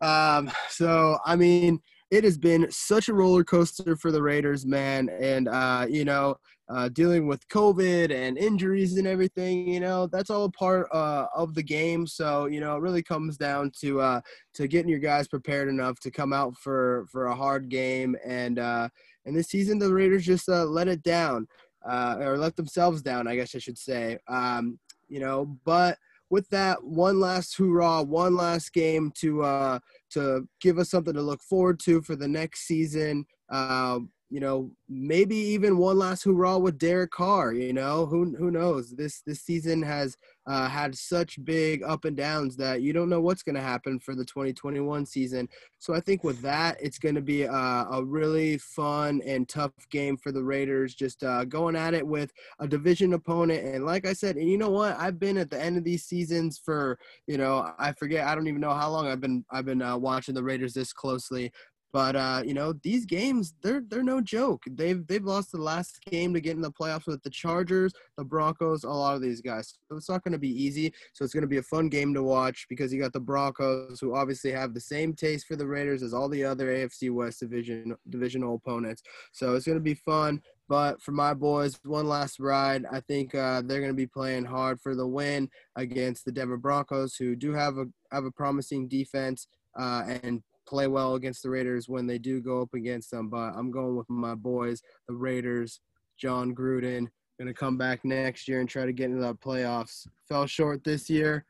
um 0.00 0.50
so 0.68 1.18
i 1.24 1.34
mean 1.34 1.80
it 2.10 2.22
has 2.22 2.38
been 2.38 2.70
such 2.70 3.08
a 3.08 3.14
roller 3.14 3.42
coaster 3.42 3.96
for 3.96 4.12
the 4.12 4.22
raiders 4.22 4.66
man 4.66 5.08
and 5.08 5.48
uh 5.48 5.86
you 5.88 6.04
know 6.04 6.36
uh 6.68 6.88
dealing 6.90 7.26
with 7.26 7.46
covid 7.48 8.12
and 8.12 8.36
injuries 8.36 8.98
and 8.98 9.06
everything 9.06 9.68
you 9.68 9.80
know 9.80 10.06
that's 10.08 10.30
all 10.30 10.44
a 10.44 10.50
part 10.50 10.86
uh 10.92 11.26
of 11.34 11.54
the 11.54 11.62
game 11.62 12.06
so 12.06 12.46
you 12.46 12.60
know 12.60 12.76
it 12.76 12.82
really 12.82 13.02
comes 13.02 13.36
down 13.36 13.70
to 13.70 14.00
uh 14.00 14.20
to 14.52 14.68
getting 14.68 14.90
your 14.90 14.98
guys 14.98 15.26
prepared 15.26 15.68
enough 15.68 15.98
to 15.98 16.10
come 16.10 16.32
out 16.32 16.54
for 16.56 17.06
for 17.10 17.26
a 17.26 17.34
hard 17.34 17.68
game 17.68 18.16
and 18.24 18.58
uh 18.58 18.88
and 19.24 19.36
this 19.36 19.48
season 19.48 19.78
the 19.78 19.92
raiders 19.92 20.26
just 20.26 20.48
uh 20.48 20.64
let 20.64 20.88
it 20.88 21.02
down 21.02 21.46
uh 21.88 22.16
or 22.20 22.36
let 22.36 22.56
themselves 22.56 23.02
down 23.02 23.26
i 23.26 23.36
guess 23.36 23.54
i 23.54 23.58
should 23.58 23.78
say 23.78 24.18
um 24.28 24.78
you 25.08 25.20
know 25.20 25.58
but 25.64 25.98
with 26.30 26.48
that 26.50 26.82
one 26.82 27.20
last 27.20 27.56
hoorah, 27.56 28.02
one 28.02 28.34
last 28.34 28.72
game 28.72 29.12
to 29.16 29.42
uh, 29.42 29.78
to 30.10 30.46
give 30.60 30.78
us 30.78 30.90
something 30.90 31.14
to 31.14 31.22
look 31.22 31.40
forward 31.42 31.78
to 31.80 32.02
for 32.02 32.16
the 32.16 32.28
next 32.28 32.66
season. 32.66 33.24
Uh, 33.50 34.00
you 34.28 34.40
know, 34.40 34.70
maybe 34.88 35.36
even 35.36 35.78
one 35.78 35.98
last 35.98 36.24
hoorah 36.24 36.58
with 36.58 36.78
Derek 36.78 37.12
Carr. 37.12 37.52
You 37.52 37.72
know, 37.72 38.06
who 38.06 38.34
who 38.36 38.50
knows? 38.50 38.90
This 38.90 39.22
this 39.24 39.42
season 39.42 39.82
has 39.82 40.16
uh, 40.46 40.68
had 40.68 40.96
such 40.96 41.44
big 41.44 41.82
up 41.84 42.04
and 42.04 42.16
downs 42.16 42.56
that 42.56 42.82
you 42.82 42.92
don't 42.92 43.08
know 43.08 43.20
what's 43.20 43.42
going 43.42 43.54
to 43.54 43.60
happen 43.60 43.98
for 44.00 44.14
the 44.14 44.24
2021 44.24 45.06
season. 45.06 45.48
So 45.78 45.94
I 45.94 46.00
think 46.00 46.24
with 46.24 46.40
that, 46.42 46.76
it's 46.80 46.98
going 46.98 47.14
to 47.14 47.20
be 47.20 47.42
a, 47.42 47.52
a 47.52 48.04
really 48.04 48.58
fun 48.58 49.20
and 49.24 49.48
tough 49.48 49.72
game 49.90 50.16
for 50.16 50.32
the 50.32 50.42
Raiders. 50.42 50.94
Just 50.94 51.22
uh, 51.22 51.44
going 51.44 51.76
at 51.76 51.94
it 51.94 52.06
with 52.06 52.32
a 52.58 52.66
division 52.66 53.12
opponent. 53.12 53.64
And 53.64 53.84
like 53.84 54.06
I 54.06 54.12
said, 54.12 54.36
and 54.36 54.48
you 54.48 54.58
know 54.58 54.70
what? 54.70 54.98
I've 54.98 55.20
been 55.20 55.38
at 55.38 55.50
the 55.50 55.60
end 55.60 55.76
of 55.76 55.84
these 55.84 56.04
seasons 56.04 56.58
for 56.58 56.98
you 57.28 57.38
know 57.38 57.72
I 57.78 57.92
forget 57.92 58.26
I 58.26 58.34
don't 58.34 58.48
even 58.48 58.60
know 58.60 58.74
how 58.74 58.90
long 58.90 59.06
I've 59.06 59.20
been 59.20 59.44
I've 59.52 59.66
been 59.66 59.82
uh, 59.82 59.96
watching 59.96 60.34
the 60.34 60.42
Raiders 60.42 60.74
this 60.74 60.92
closely. 60.92 61.52
But 61.96 62.14
uh, 62.14 62.42
you 62.44 62.52
know 62.52 62.74
these 62.82 63.06
games, 63.06 63.54
they're 63.62 63.80
they're 63.80 64.02
no 64.02 64.20
joke. 64.20 64.64
They've 64.70 65.06
they've 65.06 65.24
lost 65.24 65.50
the 65.50 65.62
last 65.62 66.04
game 66.04 66.34
to 66.34 66.42
get 66.42 66.54
in 66.54 66.60
the 66.60 66.70
playoffs 66.70 67.06
with 67.06 67.22
the 67.22 67.30
Chargers, 67.30 67.94
the 68.18 68.24
Broncos, 68.24 68.84
a 68.84 68.90
lot 68.90 69.16
of 69.16 69.22
these 69.22 69.40
guys. 69.40 69.78
So 69.88 69.96
it's 69.96 70.10
not 70.10 70.22
going 70.22 70.34
to 70.34 70.38
be 70.38 70.62
easy. 70.62 70.92
So 71.14 71.24
it's 71.24 71.32
going 71.32 71.40
to 71.40 71.48
be 71.48 71.56
a 71.56 71.62
fun 71.62 71.88
game 71.88 72.12
to 72.12 72.22
watch 72.22 72.66
because 72.68 72.92
you 72.92 73.00
got 73.00 73.14
the 73.14 73.20
Broncos, 73.20 73.98
who 73.98 74.14
obviously 74.14 74.52
have 74.52 74.74
the 74.74 74.80
same 74.80 75.14
taste 75.14 75.46
for 75.46 75.56
the 75.56 75.66
Raiders 75.66 76.02
as 76.02 76.12
all 76.12 76.28
the 76.28 76.44
other 76.44 76.66
AFC 76.66 77.10
West 77.10 77.40
division 77.40 77.96
divisional 78.10 78.56
opponents. 78.56 79.02
So 79.32 79.54
it's 79.54 79.64
going 79.64 79.78
to 79.78 79.82
be 79.82 79.94
fun. 79.94 80.42
But 80.68 81.00
for 81.00 81.12
my 81.12 81.32
boys, 81.32 81.80
one 81.82 82.08
last 82.08 82.38
ride. 82.38 82.84
I 82.92 83.00
think 83.00 83.34
uh, 83.34 83.62
they're 83.64 83.80
going 83.80 83.88
to 83.88 83.94
be 83.94 84.06
playing 84.06 84.44
hard 84.44 84.82
for 84.82 84.94
the 84.94 85.06
win 85.06 85.48
against 85.76 86.26
the 86.26 86.32
Denver 86.32 86.58
Broncos, 86.58 87.16
who 87.16 87.34
do 87.36 87.54
have 87.54 87.78
a 87.78 87.86
have 88.12 88.26
a 88.26 88.30
promising 88.30 88.86
defense 88.86 89.46
uh, 89.78 90.02
and 90.22 90.42
play 90.66 90.86
well 90.86 91.14
against 91.14 91.42
the 91.42 91.50
Raiders 91.50 91.88
when 91.88 92.06
they 92.06 92.18
do 92.18 92.40
go 92.40 92.62
up 92.62 92.74
against 92.74 93.10
them. 93.10 93.28
But 93.28 93.54
I'm 93.54 93.70
going 93.70 93.96
with 93.96 94.08
my 94.08 94.34
boys, 94.34 94.82
the 95.08 95.14
Raiders. 95.14 95.80
Jon 96.18 96.54
Gruden 96.54 97.08
going 97.38 97.48
to 97.48 97.54
come 97.54 97.76
back 97.76 98.04
next 98.04 98.48
year 98.48 98.60
and 98.60 98.68
try 98.68 98.86
to 98.86 98.92
get 98.92 99.10
into 99.10 99.20
the 99.20 99.34
playoffs. 99.34 100.06
Fell 100.28 100.46
short 100.46 100.82
this 100.84 101.10
year. 101.10 101.44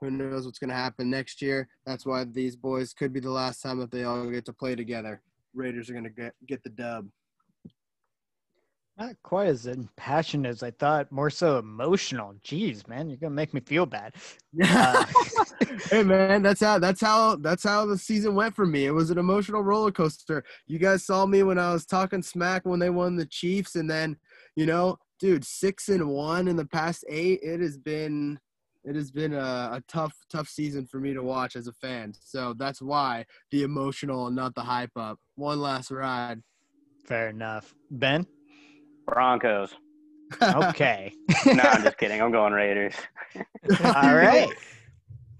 Who 0.00 0.10
knows 0.10 0.44
what's 0.44 0.58
going 0.58 0.70
to 0.70 0.76
happen 0.76 1.10
next 1.10 1.42
year? 1.42 1.68
That's 1.86 2.06
why 2.06 2.24
these 2.24 2.56
boys 2.56 2.92
could 2.92 3.12
be 3.12 3.20
the 3.20 3.30
last 3.30 3.60
time 3.60 3.78
that 3.80 3.90
they 3.90 4.04
all 4.04 4.28
get 4.30 4.44
to 4.46 4.52
play 4.52 4.74
together. 4.74 5.22
Raiders 5.54 5.90
are 5.90 5.92
going 5.92 6.04
to 6.04 6.10
get 6.10 6.34
get 6.46 6.62
the 6.62 6.70
dub. 6.70 7.08
Not 8.98 9.14
quite 9.22 9.46
as 9.46 9.66
impassioned 9.66 10.44
as 10.44 10.64
I 10.64 10.72
thought, 10.72 11.12
more 11.12 11.30
so 11.30 11.58
emotional. 11.58 12.34
Jeez, 12.44 12.88
man, 12.88 13.08
you're 13.08 13.16
going 13.16 13.30
to 13.30 13.36
make 13.36 13.54
me 13.54 13.60
feel 13.60 13.86
bad. 13.86 14.14
Uh, 14.60 15.04
hey 15.90 16.02
man, 16.02 16.42
that's 16.42 16.60
how 16.60 16.80
that's 16.80 17.00
how 17.00 17.36
that's 17.36 17.62
how 17.62 17.86
the 17.86 17.96
season 17.96 18.34
went 18.34 18.56
for 18.56 18.66
me. 18.66 18.86
It 18.86 18.90
was 18.90 19.10
an 19.10 19.18
emotional 19.18 19.62
roller 19.62 19.92
coaster. 19.92 20.42
You 20.66 20.80
guys 20.80 21.04
saw 21.04 21.26
me 21.26 21.44
when 21.44 21.60
I 21.60 21.72
was 21.72 21.86
talking 21.86 22.22
smack 22.22 22.66
when 22.66 22.80
they 22.80 22.90
won 22.90 23.14
the 23.14 23.26
Chiefs, 23.26 23.76
and 23.76 23.88
then 23.88 24.16
you 24.56 24.66
know, 24.66 24.96
dude, 25.20 25.44
six 25.44 25.88
and 25.88 26.08
one 26.08 26.48
in 26.48 26.56
the 26.56 26.66
past 26.66 27.04
eight. 27.08 27.38
It 27.40 27.60
has 27.60 27.78
been 27.78 28.40
it 28.84 28.96
has 28.96 29.12
been 29.12 29.32
a, 29.32 29.70
a 29.74 29.82
tough 29.86 30.16
tough 30.28 30.48
season 30.48 30.86
for 30.86 30.98
me 30.98 31.14
to 31.14 31.22
watch 31.22 31.54
as 31.54 31.68
a 31.68 31.72
fan. 31.72 32.14
So 32.18 32.52
that's 32.58 32.82
why 32.82 33.26
the 33.52 33.62
emotional 33.62 34.26
and 34.26 34.34
not 34.34 34.56
the 34.56 34.62
hype 34.62 34.96
up. 34.96 35.20
One 35.36 35.60
last 35.60 35.92
ride. 35.92 36.42
Fair 37.04 37.28
enough. 37.28 37.74
Ben? 37.92 38.26
Broncos. 39.08 39.74
Okay. 40.42 41.12
no, 41.46 41.62
I'm 41.62 41.82
just 41.82 41.98
kidding. 41.98 42.20
I'm 42.20 42.30
going 42.30 42.52
Raiders. 42.52 42.94
All 43.84 44.14
right. 44.14 44.50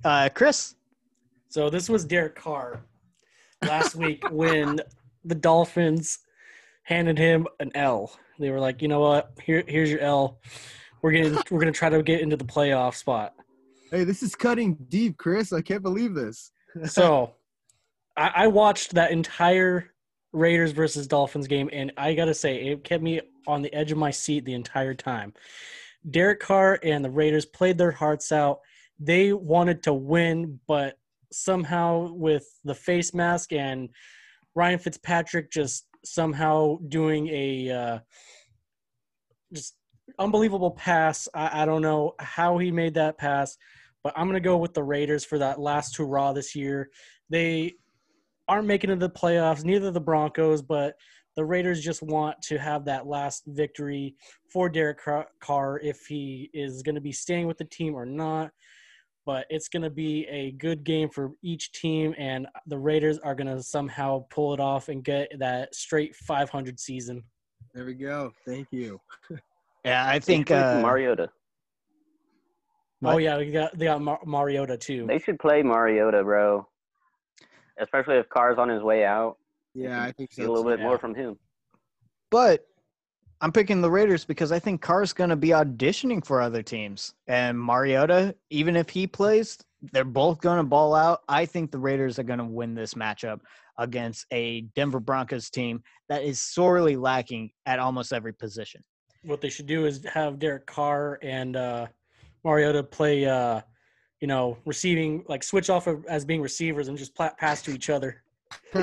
Uh, 0.05 0.29
Chris? 0.35 0.75
So 1.49 1.71
this 1.71 1.89
was 1.89 2.05
Derek 2.05 2.35
Carr 2.35 2.83
last 3.63 3.95
week 3.95 4.23
when 4.31 4.81
the 5.25 5.35
Dolphins 5.35 6.19
handed 6.85 7.19
him 7.19 7.47
an 7.61 7.71
L. 7.75 8.13
They 8.39 8.51
were 8.51 8.61
like, 8.61 8.83
you 8.83 8.89
know 8.89 9.01
what? 9.01 9.33
Here, 9.43 9.65
here's 9.67 9.91
your 9.91 10.01
L. 10.01 10.39
We're 11.03 11.13
getting, 11.13 11.39
we're 11.51 11.61
gonna 11.61 11.73
try 11.73 11.89
to 11.89 12.03
get 12.03 12.21
into 12.21 12.37
the 12.37 12.45
playoff 12.45 12.95
spot. 12.95 13.35
Hey, 13.91 14.05
this 14.05 14.23
is 14.23 14.35
cutting 14.35 14.77
deep, 14.89 15.17
Chris. 15.17 15.53
I 15.53 15.63
can't 15.63 15.83
believe 15.83 16.15
this. 16.15 16.51
So, 16.85 17.35
I, 18.17 18.33
I 18.35 18.47
watched 18.49 18.95
that 18.95 19.11
entire 19.11 19.91
Raiders 20.39 20.73
versus 20.73 21.07
Dolphins 21.07 21.47
game, 21.47 21.69
and 21.73 21.93
I 21.97 22.15
gotta 22.15 22.35
say, 22.35 22.69
it 22.69 22.85
kept 22.85 23.03
me 23.03 23.21
on 23.47 23.63
the 23.63 23.73
edge 23.75 23.93
of 23.93 23.99
my 23.99 24.11
seat 24.11 24.45
the 24.45 24.55
entire 24.55 24.95
time. 24.95 25.35
Derek 26.11 26.41
Carr 26.41 26.79
and 26.83 27.05
the 27.05 27.11
Raiders 27.11 27.45
played 27.45 27.79
their 27.79 27.91
hearts 27.91 28.33
out. 28.33 28.61
They 28.99 29.33
wanted 29.33 29.83
to 29.85 29.93
win, 29.93 30.61
but 30.67 30.99
somehow 31.33 32.13
with 32.13 32.47
the 32.65 32.75
face 32.75 33.13
mask 33.13 33.53
and 33.53 33.91
Ryan 34.55 34.79
Fitzpatrick 34.79 35.51
just 35.51 35.87
somehow 36.05 36.79
doing 36.89 37.29
a 37.29 37.71
uh, 37.71 37.99
just 39.53 39.75
unbelievable 40.19 40.71
pass. 40.71 41.29
I, 41.35 41.63
I 41.63 41.67
don't 41.67 41.83
know 41.83 42.15
how 42.19 42.59
he 42.59 42.71
made 42.71 42.95
that 42.95 43.19
pass, 43.19 43.57
but 44.03 44.15
I'm 44.17 44.27
gonna 44.27 44.41
go 44.41 44.57
with 44.57 44.75
the 44.75 44.83
Raiders 44.83 45.25
for 45.25 45.39
that 45.39 45.61
last 45.61 45.97
hurrah 45.97 46.33
this 46.33 46.55
year. 46.55 46.91
They 47.29 47.75
aren't 48.49 48.67
making 48.67 48.91
it 48.91 48.95
to 48.95 49.01
the 49.01 49.11
playoffs, 49.11 49.65
neither 49.65 49.91
the 49.91 50.01
Broncos, 50.01 50.63
but 50.63 50.95
the 51.37 51.45
Raiders 51.45 51.81
just 51.83 52.03
want 52.03 52.41
to 52.43 52.59
have 52.59 52.85
that 52.87 53.07
last 53.07 53.45
victory 53.47 54.15
for 54.53 54.69
Derek 54.69 54.99
Carr 55.41 55.79
if 55.83 56.07
he 56.07 56.51
is 56.53 56.83
going 56.83 56.95
to 56.97 57.01
be 57.01 57.13
staying 57.13 57.47
with 57.47 57.59
the 57.59 57.65
team 57.67 57.95
or 57.95 58.07
not. 58.07 58.51
but 59.27 59.45
it's 59.51 59.69
going 59.69 59.83
to 59.83 59.91
be 59.91 60.27
a 60.29 60.53
good 60.53 60.83
game 60.85 61.11
for 61.11 61.33
each 61.43 61.71
team, 61.73 62.15
and 62.17 62.47
the 62.67 62.79
Raiders 62.79 63.19
are 63.19 63.35
going 63.35 63.55
to 63.55 63.63
somehow 63.63 64.25
pull 64.31 64.55
it 64.55 64.61
off 64.61 64.89
and 64.89 65.05
get 65.05 65.31
that 65.39 65.75
straight 65.75 66.17
500 66.17 66.81
season. 66.81 67.23
There 67.75 67.85
we 67.85 67.93
go. 67.95 68.33
Thank 68.47 68.69
you. 68.71 68.99
Yeah, 69.85 70.07
I 70.09 70.19
think 70.19 70.51
uh, 70.51 70.81
Mariota. 70.81 71.29
What? 73.01 73.15
Oh 73.15 73.19
yeah, 73.19 73.37
we 73.39 73.51
got 73.53 73.79
they 73.79 73.85
got 73.85 74.01
Mar- 74.03 74.21
Mariota 74.27 74.77
too. 74.77 75.07
They 75.07 75.19
should 75.19 75.39
play 75.39 75.63
Mariota, 75.63 76.25
bro. 76.25 76.67
Especially 77.81 78.17
if 78.17 78.29
Carr's 78.29 78.59
on 78.59 78.69
his 78.69 78.83
way 78.83 79.05
out. 79.05 79.37
Yeah, 79.75 80.03
I 80.03 80.13
think 80.13 80.33
so. 80.33 80.43
A 80.43 80.49
little 80.49 80.65
too. 80.65 80.71
bit 80.71 80.81
more 80.81 80.99
from 80.99 81.15
him. 81.15 81.39
But 82.31 82.67
I'm 83.41 83.53
picking 83.53 83.81
the 83.81 83.91
Raiders 83.91 84.25
because 84.25 84.51
I 84.51 84.59
think 84.59 84.81
Carr's 84.83 85.13
going 85.13 85.31
to 85.31 85.37
be 85.37 85.49
auditioning 85.49 86.25
for 86.25 86.41
other 86.41 86.63
teams. 86.63 87.15
And 87.29 87.59
Mariota, 87.59 88.35
even 88.51 88.75
if 88.75 88.91
he 88.91 89.07
plays, 89.07 89.59
they're 89.93 90.05
both 90.05 90.41
going 90.41 90.57
to 90.59 90.65
ball 90.65 90.95
out. 90.95 91.21
I 91.29 91.47
think 91.47 91.71
the 91.71 91.79
Raiders 91.79 92.19
are 92.19 92.25
going 92.25 92.41
to 92.41 92.45
win 92.45 92.75
this 92.75 92.95
matchup 92.95 93.41
against 93.79 94.27
a 94.33 94.63
Denver 94.75 94.99
Broncos 94.99 95.51
team 95.51 95.83
that 96.09 96.25
is 96.25 96.41
sorely 96.41 96.97
lacking 96.97 97.51
at 97.65 97.79
almost 97.79 98.13
every 98.13 98.33
position. 98.33 98.83
what 99.23 99.41
they 99.41 99.51
should 99.51 99.67
do 99.67 99.87
is 99.87 100.05
have 100.13 100.41
Derek 100.41 100.67
Carr 100.67 101.19
and 101.23 101.55
uh, 101.55 101.87
Mariota 102.45 102.83
play, 102.83 103.27
uh, 103.27 103.61
you 104.21 104.27
know, 104.27 104.59
receiving 104.65 105.25
like 105.29 105.43
switch 105.43 105.71
off 105.71 105.87
of, 105.87 106.05
as 106.07 106.25
being 106.25 106.43
receivers 106.43 106.89
and 106.89 106.99
just 106.99 107.15
pla- 107.15 107.35
pass 107.39 107.63
to 107.63 107.73
each 107.73 107.91
other. 107.91 108.23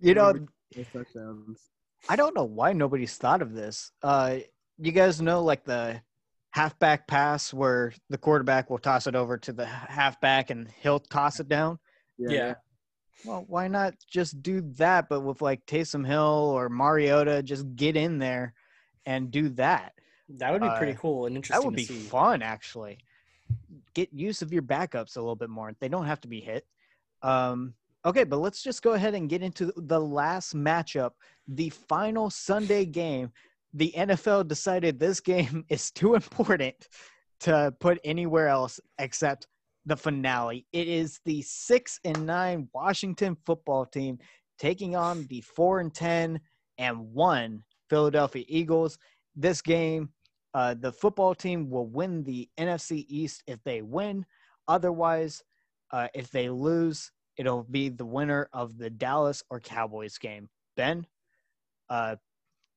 you 0.00 0.14
know, 0.14 0.34
I 2.08 2.16
don't 2.16 2.34
know 2.34 2.44
why 2.44 2.72
nobody's 2.72 3.16
thought 3.16 3.42
of 3.42 3.54
this. 3.54 3.92
Uh, 4.02 4.38
you 4.78 4.92
guys 4.92 5.20
know 5.20 5.42
like 5.42 5.64
the 5.64 6.00
halfback 6.50 7.06
pass 7.06 7.52
where 7.52 7.92
the 8.08 8.18
quarterback 8.18 8.70
will 8.70 8.78
toss 8.78 9.06
it 9.06 9.14
over 9.14 9.36
to 9.38 9.52
the 9.52 9.66
halfback 9.66 10.50
and 10.50 10.68
he'll 10.82 10.98
toss 11.00 11.40
it 11.40 11.48
down. 11.48 11.78
Yeah. 12.18 12.54
Well, 13.24 13.44
why 13.48 13.68
not 13.68 13.94
just 14.10 14.42
do 14.42 14.62
that, 14.76 15.08
but 15.08 15.20
with 15.20 15.42
like 15.42 15.64
Taysom 15.66 16.06
Hill 16.06 16.52
or 16.54 16.68
Mariota, 16.70 17.42
just 17.42 17.76
get 17.76 17.96
in 17.96 18.18
there 18.18 18.54
and 19.04 19.30
do 19.30 19.50
that. 19.50 19.92
That 20.38 20.52
would 20.52 20.62
be 20.62 20.70
pretty 20.78 20.92
Uh, 20.92 21.00
cool 21.00 21.26
and 21.26 21.36
interesting. 21.36 21.60
That 21.60 21.66
would 21.66 21.76
to 21.78 21.92
be 21.92 22.00
see. 22.00 22.08
fun, 22.08 22.40
actually. 22.40 22.98
Get 23.94 24.12
use 24.12 24.42
of 24.42 24.52
your 24.52 24.62
backups 24.62 25.16
a 25.16 25.20
little 25.20 25.36
bit 25.36 25.50
more. 25.50 25.72
They 25.80 25.88
don't 25.88 26.06
have 26.06 26.20
to 26.22 26.28
be 26.28 26.40
hit. 26.40 26.64
Um, 27.22 27.74
okay, 28.04 28.24
but 28.24 28.38
let's 28.38 28.62
just 28.62 28.82
go 28.82 28.92
ahead 28.92 29.14
and 29.14 29.28
get 29.28 29.42
into 29.42 29.72
the 29.76 30.00
last 30.00 30.54
matchup, 30.54 31.12
the 31.48 31.70
final 31.70 32.30
Sunday 32.30 32.84
game. 32.84 33.32
The 33.74 33.92
NFL 33.96 34.48
decided 34.48 34.98
this 34.98 35.20
game 35.20 35.64
is 35.68 35.90
too 35.90 36.14
important 36.14 36.88
to 37.40 37.74
put 37.80 37.98
anywhere 38.04 38.48
else 38.48 38.80
except 38.98 39.46
the 39.86 39.96
finale. 39.96 40.66
It 40.72 40.88
is 40.88 41.20
the 41.24 41.42
six 41.42 41.98
and 42.04 42.26
nine 42.26 42.68
Washington 42.74 43.36
football 43.46 43.86
team 43.86 44.18
taking 44.58 44.94
on 44.94 45.26
the 45.28 45.40
four 45.40 45.80
and 45.80 45.92
ten 45.92 46.40
and 46.78 46.98
one 47.12 47.64
Philadelphia 47.88 48.44
Eagles. 48.46 48.98
This 49.34 49.62
game, 49.62 50.10
uh, 50.54 50.74
the 50.74 50.92
football 50.92 51.34
team 51.34 51.70
will 51.70 51.86
win 51.86 52.24
the 52.24 52.48
NFC 52.58 53.04
East 53.08 53.42
if 53.46 53.62
they 53.64 53.82
win. 53.82 54.24
Otherwise, 54.68 55.42
uh, 55.92 56.08
if 56.14 56.30
they 56.30 56.48
lose, 56.48 57.10
it'll 57.36 57.64
be 57.64 57.88
the 57.88 58.04
winner 58.04 58.48
of 58.52 58.78
the 58.78 58.90
Dallas 58.90 59.42
or 59.50 59.60
Cowboys 59.60 60.18
game. 60.18 60.48
Ben, 60.76 61.06
uh, 61.88 62.16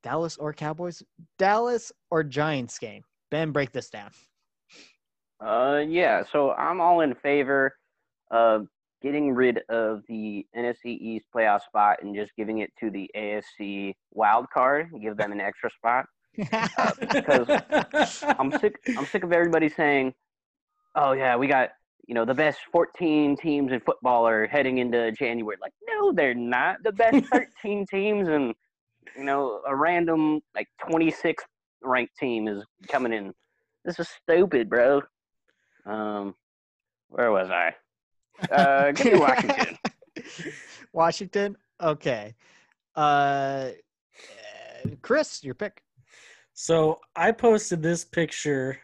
Dallas 0.04 0.38
or 0.38 0.54
Cowboys? 0.54 1.02
Dallas 1.40 1.92
or 2.12 2.24
Giants 2.24 2.78
game? 2.78 3.04
Ben, 3.32 3.52
break 3.52 3.72
this 3.72 3.90
down. 3.90 4.12
Uh, 5.44 5.80
yeah. 5.88 6.24
So 6.32 6.52
I'm 6.52 6.80
all 6.80 7.02
in 7.02 7.16
favor 7.16 7.76
of 8.32 8.68
getting 9.02 9.34
rid 9.34 9.60
of 9.70 10.02
the 10.08 10.46
NFC 10.56 10.86
East 10.86 11.26
playoff 11.36 11.62
spot 11.64 11.98
and 12.02 12.16
just 12.16 12.32
giving 12.38 12.60
it 12.60 12.72
to 12.80 12.90
the 12.90 13.10
AFC 13.16 13.94
wild 14.12 14.46
card. 14.54 14.90
Give 15.02 15.18
them 15.18 15.32
an 15.32 15.42
extra 15.42 15.70
spot. 15.72 16.06
Because 16.36 17.48
I'm 18.40 18.52
sick. 18.60 18.80
I'm 18.98 19.06
sick 19.06 19.24
of 19.24 19.32
everybody 19.32 19.70
saying, 19.70 20.14
"Oh 20.96 21.14
yeah, 21.14 21.36
we 21.36 21.48
got 21.48 21.70
you 22.08 22.16
know 22.16 22.26
the 22.26 22.34
best 22.34 22.60
14 22.72 23.38
teams 23.38 23.72
in 23.72 23.80
football 23.82 24.28
are 24.28 24.48
heading 24.48 24.80
into 24.80 25.12
January." 25.12 25.58
Like, 25.62 25.74
no, 25.88 26.12
they're 26.12 26.34
not. 26.34 26.84
The 26.84 26.92
best 26.92 27.26
13 27.64 27.86
teams 27.86 28.28
and 28.28 28.54
you 29.16 29.24
know 29.24 29.62
a 29.68 29.76
random 29.76 30.42
like 30.56 30.68
26th 30.90 31.36
ranked 31.82 32.18
team 32.18 32.48
is 32.48 32.64
coming 32.90 33.14
in. 33.14 33.34
This 33.86 34.00
is 34.00 34.08
stupid, 34.10 34.70
bro. 34.70 35.02
Um, 35.86 36.36
where 37.10 37.32
was 37.32 37.50
I? 37.50 37.74
Uh, 38.52 38.92
give 38.92 39.14
me 39.14 39.20
Washington. 39.20 39.78
Washington. 40.94 41.58
Okay. 41.82 42.36
Uh, 42.96 43.70
Chris, 45.02 45.44
your 45.44 45.54
pick. 45.54 45.83
So 46.64 47.02
I 47.14 47.34
posted 47.34 47.84
this 47.84 48.06
picture, 48.06 48.80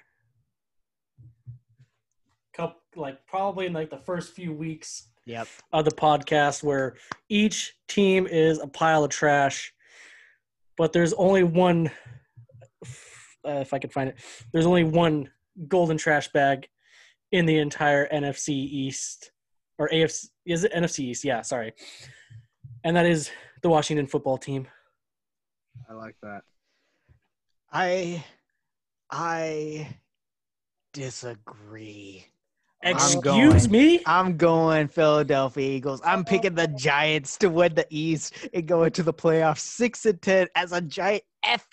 couple, 2.52 2.82
like 2.98 3.26
probably 3.26 3.68
in 3.68 3.72
like 3.72 3.90
the 3.90 3.98
first 3.98 4.34
few 4.34 4.52
weeks 4.52 5.08
Yep. 5.24 5.48
of 5.72 5.86
the 5.86 5.92
podcast, 5.92 6.62
where 6.62 6.96
each 7.30 7.76
team 7.88 8.28
is 8.28 8.60
a 8.60 8.68
pile 8.68 9.06
of 9.06 9.12
trash, 9.12 9.74
but 10.76 10.92
there's 10.92 11.14
only 11.14 11.44
one. 11.44 11.90
Uh, 13.48 13.62
if 13.62 13.74
I 13.74 13.80
could 13.80 13.94
find 13.94 14.10
it, 14.10 14.18
there's 14.52 14.66
only 14.66 14.84
one 14.84 15.30
golden 15.70 15.96
trash 15.98 16.28
bag 16.34 16.68
in 17.32 17.46
the 17.46 17.60
entire 17.60 18.10
NFC 18.10 18.50
East 18.50 19.32
or 19.78 19.88
AFC. 19.88 20.26
Is 20.46 20.66
it 20.66 20.74
NFC 20.74 21.00
East? 21.06 21.24
Yeah, 21.24 21.44
sorry, 21.44 21.72
and 22.84 22.98
that 22.98 23.06
is 23.06 23.32
the 23.62 23.70
Washington 23.70 24.06
football 24.06 24.38
team. 24.38 24.68
I 25.90 25.94
like 25.94 26.18
that. 26.24 26.42
I 27.72 28.24
I 29.12 29.88
disagree. 30.94 32.26
I'm 32.82 32.96
Excuse 32.96 33.68
going- 33.68 33.72
me. 33.72 34.02
I'm 34.06 34.38
going 34.38 34.88
Philadelphia 34.88 35.70
Eagles. 35.70 36.00
I'm 36.06 36.20
oh. 36.22 36.24
picking 36.24 36.56
the 36.56 36.68
Giants 36.68 37.38
to 37.40 37.50
win 37.50 37.76
the 37.76 37.86
East 37.90 38.48
and 38.54 38.66
go 38.66 38.84
into 38.84 39.04
the 39.04 39.14
playoffs 39.14 39.60
six 39.60 40.06
and 40.06 40.22
ten 40.22 40.48
as 40.56 40.72
a 40.72 40.80
giant 40.80 41.24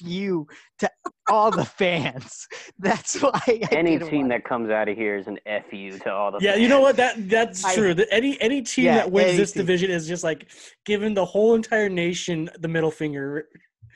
fu 0.01 0.47
to 0.80 0.90
all 1.30 1.53
the 1.53 1.64
fans. 1.64 2.49
That's 2.80 3.20
why 3.22 3.40
I 3.47 3.61
Any 3.70 4.01
team 4.01 4.18
want- 4.22 4.28
that 4.30 4.44
comes 4.44 4.68
out 4.68 4.88
of 4.88 4.97
here 4.97 5.16
is 5.16 5.28
an 5.28 5.38
fu 5.70 5.97
to 5.99 6.12
all 6.12 6.32
the. 6.32 6.38
Yeah, 6.40 6.57
you 6.57 6.68
know 6.68 6.80
what? 6.80 6.97
That 6.97 7.28
that's 7.28 7.64
I- 7.64 7.74
true. 7.76 7.94
That 7.94 8.09
any 8.12 8.40
any 8.40 8.61
team 8.62 8.86
Yeah, 8.86 8.94
that 8.97 9.12
wins 9.12 9.36
this 9.36 9.53
team. 9.53 9.62
division 9.62 9.92
is 9.92 10.09
just 10.09 10.24
like 10.24 10.51
giving 10.84 11.14
the 11.14 11.24
whole 11.24 11.55
entire 11.55 11.88
nation 11.88 12.51
the 12.59 12.68
middle 12.68 12.90
finger. 12.90 13.47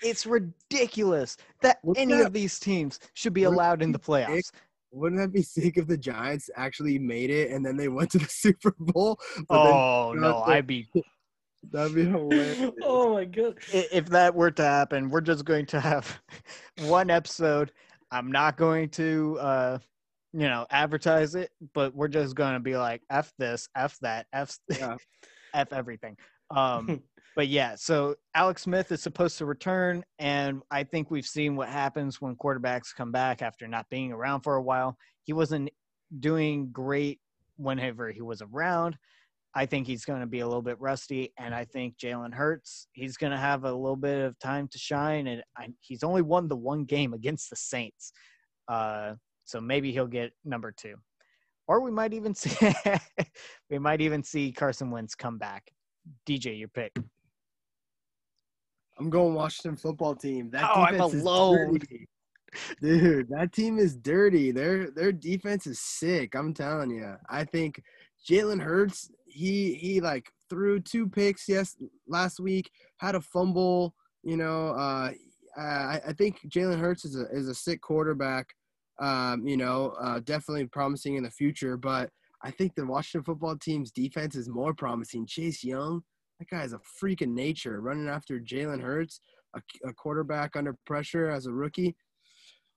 It's 0.02 0.26
ridiculous 0.26 1.36
that 1.62 1.78
What's 1.82 1.98
any 2.00 2.14
that? 2.14 2.26
of 2.28 2.32
these 2.32 2.58
teams 2.58 3.00
should 3.14 3.32
be 3.34 3.44
allowed 3.44 3.82
in 3.82 3.92
the 3.92 3.98
be 3.98 4.04
sick? 4.04 4.26
playoffs. 4.28 4.50
Wouldn't 4.92 5.20
that 5.20 5.32
be 5.32 5.42
sick 5.42 5.76
if 5.76 5.86
the 5.86 5.96
Giants 5.96 6.50
actually 6.56 6.98
made 6.98 7.30
it 7.30 7.50
and 7.52 7.64
then 7.64 7.76
they 7.76 7.88
went 7.88 8.10
to 8.12 8.18
the 8.18 8.24
Super 8.28 8.74
Bowl? 8.78 9.18
Oh 9.48 10.12
no, 10.16 10.44
the- 10.46 10.52
I'd 10.52 10.66
be 10.66 10.88
that'd 11.72 11.94
be 11.94 12.04
hilarious. 12.06 12.72
oh 12.82 13.14
my 13.14 13.24
god! 13.24 13.58
if 13.72 14.06
that 14.06 14.34
were 14.34 14.50
to 14.50 14.64
happen, 14.64 15.08
we're 15.10 15.20
just 15.20 15.44
going 15.44 15.66
to 15.66 15.80
have 15.80 16.20
one 16.82 17.10
episode. 17.10 17.72
I'm 18.10 18.32
not 18.32 18.56
going 18.56 18.88
to, 18.90 19.38
uh, 19.40 19.78
you 20.32 20.48
know, 20.48 20.66
advertise 20.70 21.36
it, 21.36 21.50
but 21.74 21.94
we're 21.94 22.08
just 22.08 22.34
going 22.34 22.54
to 22.54 22.60
be 22.60 22.76
like, 22.76 23.02
F 23.08 23.32
this, 23.38 23.68
F 23.76 23.96
that, 24.00 24.26
F, 24.32 24.58
Yeah. 24.68 24.96
F 25.54 25.72
everything. 25.72 26.16
Um, 26.50 27.00
but 27.36 27.48
yeah, 27.48 27.74
so 27.76 28.16
Alex 28.34 28.62
Smith 28.62 28.90
is 28.90 29.02
supposed 29.02 29.38
to 29.38 29.46
return, 29.46 30.02
and 30.18 30.62
I 30.70 30.84
think 30.84 31.10
we've 31.10 31.26
seen 31.26 31.54
what 31.54 31.68
happens 31.68 32.20
when 32.20 32.34
quarterbacks 32.36 32.94
come 32.94 33.12
back 33.12 33.40
after 33.40 33.68
not 33.68 33.86
being 33.88 34.12
around 34.12 34.40
for 34.40 34.56
a 34.56 34.62
while. 34.62 34.96
He 35.22 35.32
wasn't 35.32 35.70
doing 36.18 36.70
great 36.72 37.20
whenever 37.56 38.10
he 38.10 38.20
was 38.20 38.42
around. 38.42 38.96
I 39.54 39.66
think 39.66 39.86
he's 39.86 40.04
going 40.04 40.20
to 40.20 40.26
be 40.26 40.40
a 40.40 40.46
little 40.46 40.62
bit 40.62 40.80
rusty, 40.80 41.32
and 41.38 41.54
I 41.54 41.64
think 41.64 41.96
Jalen 41.98 42.34
Hurts 42.34 42.88
he's 42.92 43.16
going 43.16 43.32
to 43.32 43.38
have 43.38 43.64
a 43.64 43.72
little 43.72 43.96
bit 43.96 44.24
of 44.24 44.38
time 44.38 44.68
to 44.68 44.78
shine, 44.78 45.26
and 45.28 45.42
I, 45.56 45.68
he's 45.80 46.02
only 46.02 46.22
won 46.22 46.48
the 46.48 46.56
one 46.56 46.84
game 46.84 47.14
against 47.14 47.50
the 47.50 47.56
Saints, 47.56 48.12
uh, 48.68 49.14
so 49.44 49.60
maybe 49.60 49.92
he'll 49.92 50.06
get 50.06 50.32
number 50.44 50.72
two, 50.72 50.96
or 51.68 51.80
we 51.80 51.92
might 51.92 52.12
even 52.12 52.34
see 52.36 52.72
we 53.70 53.78
might 53.78 54.00
even 54.00 54.22
see 54.22 54.52
Carson 54.52 54.90
Wentz 54.90 55.14
come 55.14 55.38
back. 55.38 55.70
DJ, 56.26 56.58
your 56.58 56.68
pick. 56.68 56.92
I'm 59.00 59.08
going 59.10 59.34
Washington 59.34 59.76
football 59.76 60.14
team. 60.14 60.50
That 60.50 60.70
Oh, 60.74 60.82
I'm 60.82 60.92
defense 60.94 61.14
is 61.14 61.22
alone. 61.22 61.72
dirty. 61.78 62.08
Dude, 62.82 63.28
that 63.30 63.52
team 63.52 63.78
is 63.78 63.96
dirty. 63.96 64.50
Their 64.50 64.90
their 64.90 65.12
defense 65.12 65.66
is 65.66 65.80
sick. 65.80 66.34
I'm 66.34 66.52
telling 66.52 66.90
you. 66.90 67.14
I 67.28 67.44
think 67.44 67.82
Jalen 68.28 68.60
Hurts. 68.60 69.10
He 69.26 69.74
he 69.74 70.00
like 70.00 70.28
threw 70.50 70.80
two 70.80 71.08
picks 71.08 71.48
yes 71.48 71.76
last 72.08 72.40
week. 72.40 72.70
Had 72.98 73.14
a 73.14 73.20
fumble. 73.20 73.94
You 74.22 74.36
know, 74.36 74.70
uh, 74.70 75.12
I 75.56 76.00
I 76.08 76.12
think 76.12 76.40
Jalen 76.48 76.80
Hurts 76.80 77.04
is 77.04 77.16
a 77.16 77.26
is 77.30 77.48
a 77.48 77.54
sick 77.54 77.80
quarterback. 77.80 78.48
Um, 78.98 79.46
you 79.46 79.56
know, 79.56 79.94
uh, 79.98 80.20
definitely 80.20 80.66
promising 80.66 81.14
in 81.14 81.22
the 81.22 81.30
future, 81.30 81.78
but 81.78 82.10
I 82.42 82.50
think 82.50 82.74
the 82.74 82.84
Washington 82.84 83.24
football 83.24 83.56
team's 83.56 83.90
defense 83.92 84.34
is 84.36 84.48
more 84.48 84.74
promising. 84.74 85.24
Chase 85.24 85.64
Young, 85.64 86.02
that 86.40 86.48
guy 86.48 86.64
is 86.64 86.72
a 86.72 86.80
freak 86.98 87.20
of 87.20 87.28
nature, 87.28 87.80
running 87.80 88.08
after 88.08 88.40
Jalen 88.40 88.80
Hurts, 88.80 89.20
a, 89.54 89.60
a 89.86 89.92
quarterback 89.92 90.56
under 90.56 90.74
pressure 90.86 91.30
as 91.30 91.46
a 91.46 91.52
rookie. 91.52 91.94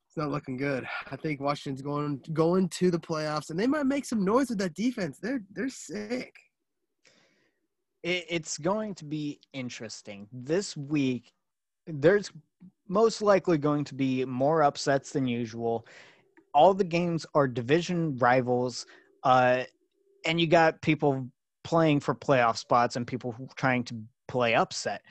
It's 0.07 0.18
not 0.18 0.30
looking 0.30 0.57
good. 0.57 0.86
I 1.09 1.16
think 1.16 1.39
Washington's 1.39 1.82
going 1.82 2.22
going 2.34 2.70
to 2.70 2.91
the 2.91 2.99
playoffs, 2.99 3.49
and 3.49 3.59
they 3.59 3.66
might 3.66 3.86
make 3.86 4.05
some 4.05 4.24
noise 4.24 4.49
with 4.49 4.59
that 4.59 4.76
defense. 4.76 5.18
They're 5.20 5.41
they're 5.53 5.70
sick. 5.70 6.36
It, 8.03 8.26
it's 8.30 8.57
going 8.57 8.95
to 8.95 9.05
be 9.05 9.39
interesting 9.53 10.28
this 10.32 10.78
week. 10.78 11.32
There's 11.88 12.32
most 12.88 13.22
likely 13.22 13.57
going 13.57 13.86
to 13.86 13.95
be 13.95 14.26
more 14.26 14.61
upsets 14.61 15.11
than 15.11 15.26
usual. 15.26 15.88
All 16.53 16.74
the 16.74 16.84
games 16.84 17.26
are 17.34 17.47
division 17.47 18.18
rivals, 18.18 18.86
uh, 19.24 19.64
and 20.26 20.39
you 20.39 20.47
got 20.47 20.82
people 20.82 21.28
playing 21.64 21.99
for 21.99 22.14
playoff 22.16 22.57
spots 22.57 22.95
and 22.95 23.07
people 23.07 23.36
trying 23.55 23.84
to 23.86 23.95
play 24.28 24.55
upset. 24.55 25.01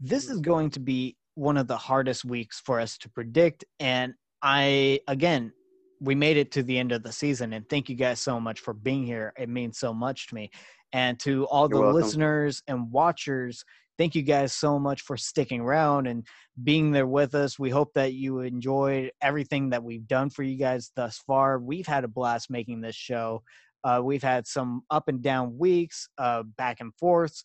This 0.00 0.28
is 0.28 0.40
going 0.40 0.70
to 0.70 0.80
be 0.80 1.16
one 1.34 1.56
of 1.56 1.66
the 1.66 1.76
hardest 1.76 2.24
weeks 2.24 2.60
for 2.60 2.80
us 2.80 2.98
to 2.98 3.08
predict. 3.08 3.64
And 3.80 4.14
I, 4.42 5.00
again, 5.08 5.52
we 6.00 6.14
made 6.14 6.36
it 6.36 6.52
to 6.52 6.62
the 6.62 6.78
end 6.78 6.92
of 6.92 7.02
the 7.02 7.12
season. 7.12 7.52
And 7.52 7.68
thank 7.68 7.88
you 7.88 7.96
guys 7.96 8.20
so 8.20 8.38
much 8.38 8.60
for 8.60 8.74
being 8.74 9.04
here. 9.04 9.32
It 9.38 9.48
means 9.48 9.78
so 9.78 9.94
much 9.94 10.28
to 10.28 10.34
me. 10.34 10.50
And 10.92 11.18
to 11.20 11.46
all 11.46 11.68
the 11.68 11.80
listeners 11.80 12.62
and 12.68 12.90
watchers, 12.92 13.64
thank 13.98 14.14
you 14.14 14.22
guys 14.22 14.52
so 14.52 14.78
much 14.78 15.02
for 15.02 15.16
sticking 15.16 15.60
around 15.60 16.06
and 16.06 16.26
being 16.62 16.92
there 16.92 17.06
with 17.06 17.34
us. 17.34 17.58
We 17.58 17.70
hope 17.70 17.92
that 17.94 18.12
you 18.12 18.40
enjoyed 18.40 19.10
everything 19.20 19.70
that 19.70 19.82
we've 19.82 20.06
done 20.06 20.30
for 20.30 20.42
you 20.42 20.56
guys 20.56 20.92
thus 20.94 21.18
far. 21.18 21.58
We've 21.58 21.86
had 21.86 22.04
a 22.04 22.08
blast 22.08 22.50
making 22.50 22.80
this 22.80 22.94
show. 22.94 23.42
Uh, 23.84 24.00
we've 24.02 24.22
had 24.22 24.46
some 24.46 24.82
up 24.90 25.08
and 25.08 25.22
down 25.22 25.56
weeks, 25.58 26.08
uh, 26.18 26.42
back 26.56 26.80
and 26.80 26.92
forths. 26.94 27.44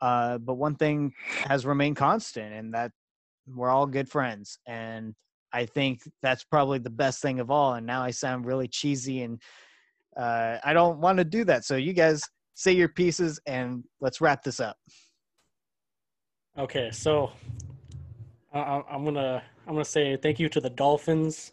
Uh, 0.00 0.38
but 0.38 0.54
one 0.54 0.74
thing 0.74 1.12
has 1.44 1.66
remained 1.66 1.96
constant, 1.96 2.52
and 2.52 2.72
that 2.72 2.90
we're 3.46 3.70
all 3.70 3.86
good 3.86 4.08
friends. 4.08 4.58
And 4.66 5.14
I 5.52 5.66
think 5.66 6.00
that's 6.22 6.44
probably 6.44 6.78
the 6.78 6.90
best 6.90 7.20
thing 7.20 7.40
of 7.40 7.50
all. 7.50 7.74
And 7.74 7.86
now 7.86 8.02
I 8.02 8.10
sound 8.10 8.46
really 8.46 8.68
cheesy, 8.68 9.22
and 9.22 9.40
uh, 10.16 10.58
I 10.64 10.72
don't 10.72 11.00
want 11.00 11.18
to 11.18 11.24
do 11.24 11.44
that. 11.44 11.64
So 11.64 11.76
you 11.76 11.92
guys 11.92 12.22
say 12.54 12.72
your 12.72 12.88
pieces, 12.88 13.40
and 13.46 13.84
let's 14.00 14.20
wrap 14.20 14.42
this 14.42 14.60
up. 14.60 14.76
Okay, 16.56 16.90
so 16.90 17.30
uh, 18.54 18.82
I'm 18.90 19.04
gonna 19.04 19.42
I'm 19.66 19.74
gonna 19.74 19.84
say 19.84 20.16
thank 20.16 20.40
you 20.40 20.48
to 20.48 20.60
the 20.60 20.70
Dolphins 20.70 21.52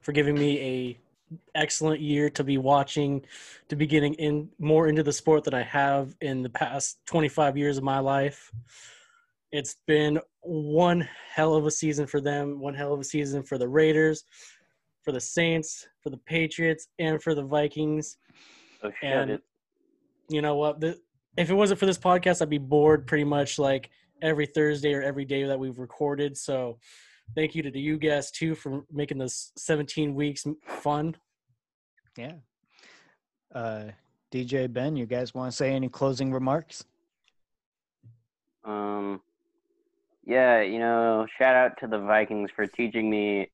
for 0.00 0.12
giving 0.12 0.34
me 0.34 0.60
a 0.60 0.98
excellent 1.54 2.00
year 2.00 2.30
to 2.30 2.44
be 2.44 2.58
watching, 2.58 3.24
to 3.68 3.76
be 3.76 3.86
getting 3.86 4.14
in 4.14 4.48
more 4.58 4.88
into 4.88 5.02
the 5.02 5.12
sport 5.12 5.44
than 5.44 5.54
I 5.54 5.62
have 5.62 6.14
in 6.20 6.42
the 6.42 6.50
past 6.50 6.98
25 7.06 7.56
years 7.56 7.78
of 7.78 7.84
my 7.84 7.98
life. 7.98 8.50
It's 9.52 9.76
been 9.86 10.18
one 10.40 11.08
hell 11.32 11.54
of 11.54 11.66
a 11.66 11.70
season 11.70 12.06
for 12.06 12.20
them, 12.20 12.58
one 12.60 12.74
hell 12.74 12.92
of 12.92 13.00
a 13.00 13.04
season 13.04 13.42
for 13.42 13.56
the 13.56 13.68
Raiders, 13.68 14.24
for 15.02 15.12
the 15.12 15.20
Saints, 15.20 15.86
for 16.00 16.10
the 16.10 16.16
Patriots, 16.18 16.88
and 16.98 17.22
for 17.22 17.34
the 17.34 17.44
Vikings. 17.44 18.16
Oh, 18.82 18.90
shit. 19.00 19.12
And 19.12 19.30
it. 19.30 19.42
you 20.28 20.42
know 20.42 20.56
what? 20.56 20.80
The, 20.80 20.98
if 21.36 21.50
it 21.50 21.54
wasn't 21.54 21.80
for 21.80 21.86
this 21.86 21.98
podcast, 21.98 22.42
I'd 22.42 22.50
be 22.50 22.58
bored 22.58 23.06
pretty 23.06 23.24
much 23.24 23.58
like 23.58 23.90
every 24.22 24.46
Thursday 24.46 24.92
or 24.94 25.02
every 25.02 25.24
day 25.24 25.44
that 25.44 25.58
we've 25.58 25.78
recorded. 25.78 26.36
So 26.36 26.78
thank 27.34 27.54
you 27.54 27.62
to 27.62 27.70
the 27.70 27.80
you 27.80 27.98
guys 27.98 28.30
too 28.30 28.54
for 28.54 28.84
making 28.90 29.18
this 29.18 29.52
17 29.56 30.14
weeks 30.14 30.46
fun. 30.66 31.16
Yeah. 32.16 32.32
Uh, 33.54 33.84
DJ 34.32 34.72
Ben, 34.72 34.96
you 34.96 35.06
guys 35.06 35.34
want 35.34 35.50
to 35.52 35.56
say 35.56 35.72
any 35.72 35.88
closing 35.88 36.32
remarks? 36.32 36.84
Um, 38.64 39.20
yeah, 40.24 40.60
you 40.60 40.78
know, 40.78 41.26
shout 41.38 41.54
out 41.54 41.78
to 41.80 41.86
the 41.86 41.98
Vikings 41.98 42.50
for 42.54 42.66
teaching 42.66 43.10
me 43.10 43.50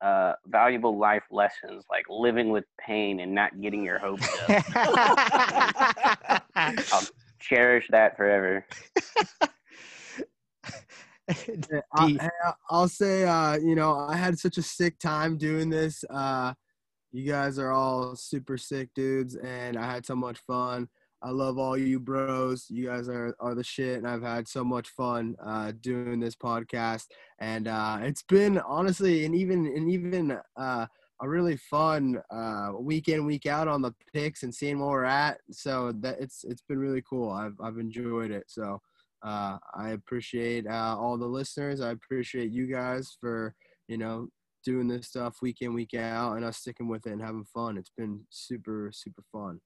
uh, 0.00 0.34
valuable 0.46 0.96
life 0.96 1.24
lessons 1.30 1.84
like 1.90 2.04
living 2.08 2.50
with 2.50 2.64
pain 2.78 3.20
and 3.20 3.34
not 3.34 3.60
getting 3.60 3.84
your 3.84 3.98
hopes 3.98 4.28
up. 4.48 6.44
I'll 6.54 7.06
cherish 7.40 7.86
that 7.90 8.16
forever. 8.16 8.64
Yeah, 11.28 11.80
I, 11.92 12.30
will 12.70 12.88
say, 12.88 13.24
uh, 13.24 13.58
you 13.58 13.74
know, 13.74 13.98
I 13.98 14.16
had 14.16 14.38
such 14.38 14.56
a 14.58 14.62
sick 14.62 14.98
time 14.98 15.36
doing 15.36 15.68
this. 15.68 16.04
Uh, 16.08 16.54
you 17.12 17.30
guys 17.30 17.58
are 17.58 17.72
all 17.72 18.14
super 18.16 18.58
sick 18.58 18.90
dudes, 18.94 19.36
and 19.36 19.76
I 19.76 19.90
had 19.90 20.04
so 20.04 20.14
much 20.14 20.38
fun. 20.46 20.88
I 21.22 21.30
love 21.30 21.58
all 21.58 21.76
you 21.76 21.98
bros. 21.98 22.66
You 22.68 22.86
guys 22.86 23.08
are, 23.08 23.34
are 23.40 23.54
the 23.54 23.64
shit, 23.64 23.98
and 23.98 24.06
I've 24.06 24.22
had 24.22 24.46
so 24.46 24.62
much 24.62 24.88
fun 24.90 25.36
uh, 25.44 25.72
doing 25.80 26.20
this 26.20 26.36
podcast. 26.36 27.06
And 27.40 27.66
uh, 27.66 27.98
it's 28.02 28.22
been 28.22 28.58
honestly, 28.58 29.24
and 29.24 29.34
even 29.34 29.66
and 29.66 29.90
even 29.90 30.38
uh, 30.56 30.86
a 31.20 31.28
really 31.28 31.56
fun 31.56 32.20
uh, 32.30 32.72
week 32.78 33.08
in 33.08 33.26
week 33.26 33.46
out 33.46 33.68
on 33.68 33.82
the 33.82 33.92
picks 34.12 34.44
and 34.44 34.54
seeing 34.54 34.78
where 34.78 34.88
we're 34.88 35.04
at. 35.04 35.38
So 35.50 35.92
that 36.00 36.20
it's 36.20 36.44
it's 36.44 36.62
been 36.62 36.78
really 36.78 37.02
cool. 37.08 37.30
I've 37.30 37.56
I've 37.60 37.78
enjoyed 37.78 38.30
it. 38.30 38.44
So 38.46 38.80
uh, 39.24 39.58
I 39.74 39.90
appreciate 39.90 40.66
uh, 40.68 40.96
all 40.96 41.18
the 41.18 41.26
listeners. 41.26 41.80
I 41.80 41.90
appreciate 41.90 42.52
you 42.52 42.66
guys 42.66 43.16
for 43.20 43.54
you 43.88 43.98
know 43.98 44.28
doing 44.68 44.86
this 44.86 45.06
stuff 45.06 45.38
week 45.40 45.62
in 45.62 45.72
week 45.72 45.94
out 45.94 46.34
and 46.34 46.44
us 46.44 46.58
sticking 46.58 46.88
with 46.88 47.06
it 47.06 47.12
and 47.12 47.22
having 47.22 47.44
fun. 47.54 47.78
It's 47.78 47.92
been 47.96 48.20
super 48.28 48.90
super 48.92 49.22
fun. 49.32 49.60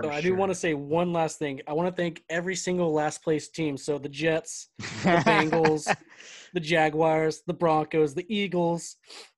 So 0.00 0.10
I 0.10 0.20
do 0.20 0.34
want 0.34 0.50
to 0.50 0.54
say 0.54 0.74
one 0.74 1.12
last 1.12 1.38
thing. 1.38 1.60
I 1.68 1.72
want 1.72 1.88
to 1.88 2.02
thank 2.02 2.22
every 2.28 2.56
single 2.56 2.92
last 2.92 3.22
place 3.22 3.48
team. 3.48 3.76
So 3.76 3.98
the 3.98 4.08
Jets, 4.08 4.70
the 4.78 5.22
Bengals, 5.24 5.94
the 6.54 6.60
Jaguars, 6.60 7.42
the 7.46 7.54
Broncos, 7.54 8.14
the 8.14 8.26
Eagles, 8.28 8.96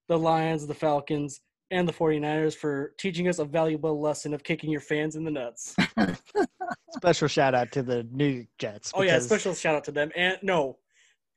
the 0.08 0.18
Lions, 0.18 0.66
the 0.66 0.74
Falcons, 0.74 1.40
and 1.70 1.86
the 1.86 1.92
49ers 1.92 2.54
for 2.54 2.94
teaching 2.98 3.28
us 3.28 3.38
a 3.38 3.44
valuable 3.44 4.00
lesson 4.00 4.32
of 4.32 4.44
kicking 4.44 4.70
your 4.70 4.80
fans 4.80 5.14
in 5.16 5.24
the 5.24 5.30
nuts. 5.30 5.74
special 6.96 7.28
shout 7.28 7.54
out 7.54 7.70
to 7.72 7.82
the 7.82 8.06
New 8.10 8.46
Jets. 8.58 8.92
Oh 8.94 9.02
yeah, 9.02 9.18
special 9.18 9.54
shout 9.54 9.74
out 9.74 9.84
to 9.84 9.92
them. 9.92 10.10
And 10.16 10.38
no, 10.42 10.78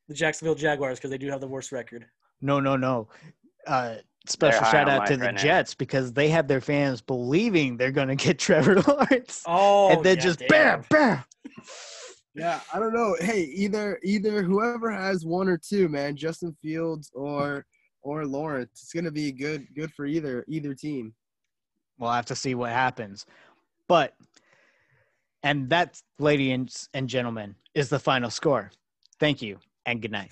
the 0.08 0.14
Jacksonville 0.14 0.56
Jaguars 0.56 0.98
because 0.98 1.12
they 1.12 1.18
do 1.18 1.30
have 1.30 1.42
the 1.42 1.48
worst 1.48 1.74
record. 1.74 2.06
No, 2.42 2.60
no, 2.60 2.76
no. 2.76 3.10
Uh, 3.68 3.96
special 4.28 4.64
shout 4.66 4.90
out 4.90 5.08
to 5.08 5.18
the 5.18 5.26
right 5.26 5.36
now. 5.36 5.42
Jets 5.42 5.74
because 5.74 6.14
they 6.14 6.30
have 6.30 6.48
their 6.48 6.62
fans 6.62 7.02
believing 7.02 7.78
they're 7.78 7.92
going 7.92 8.08
to 8.08 8.16
get 8.16 8.40
Trevor 8.40 8.82
Lawrence. 8.82 9.44
Oh, 9.46 9.90
and 9.90 10.04
then 10.04 10.18
yeah, 10.18 10.24
just 10.24 10.40
damn. 10.40 10.48
bam, 10.50 10.86
bam. 10.90 11.24
Yeah, 12.36 12.60
I 12.74 12.80
don't 12.80 12.94
know. 12.94 13.16
Hey, 13.20 13.42
either 13.42 14.00
either 14.04 14.44
whoever 14.44 14.92
has 14.92 15.26
one 15.26 15.50
or 15.50 15.58
two, 15.58 15.90
man, 15.90 16.16
Justin 16.16 16.56
Fields 16.62 17.12
or 17.14 17.66
or 18.02 18.26
Lawrence, 18.26 18.70
it's 18.74 18.94
gonna 18.94 19.12
be 19.12 19.32
good 19.32 19.68
good 19.76 19.92
for 19.94 20.06
either 20.06 20.46
either 20.48 20.74
team. 20.74 21.14
We'll 21.98 22.12
have 22.12 22.28
to 22.28 22.36
see 22.36 22.56
what 22.56 22.72
happens. 22.72 23.26
But, 23.90 24.14
and 25.44 25.70
that, 25.70 26.02
ladies 26.18 26.88
and 26.94 27.10
gentlemen, 27.10 27.56
is 27.74 27.90
the 27.90 28.00
final 28.00 28.30
score. 28.30 28.72
Thank 29.20 29.42
you 29.42 29.58
and 29.86 30.02
good 30.02 30.12
night. 30.12 30.32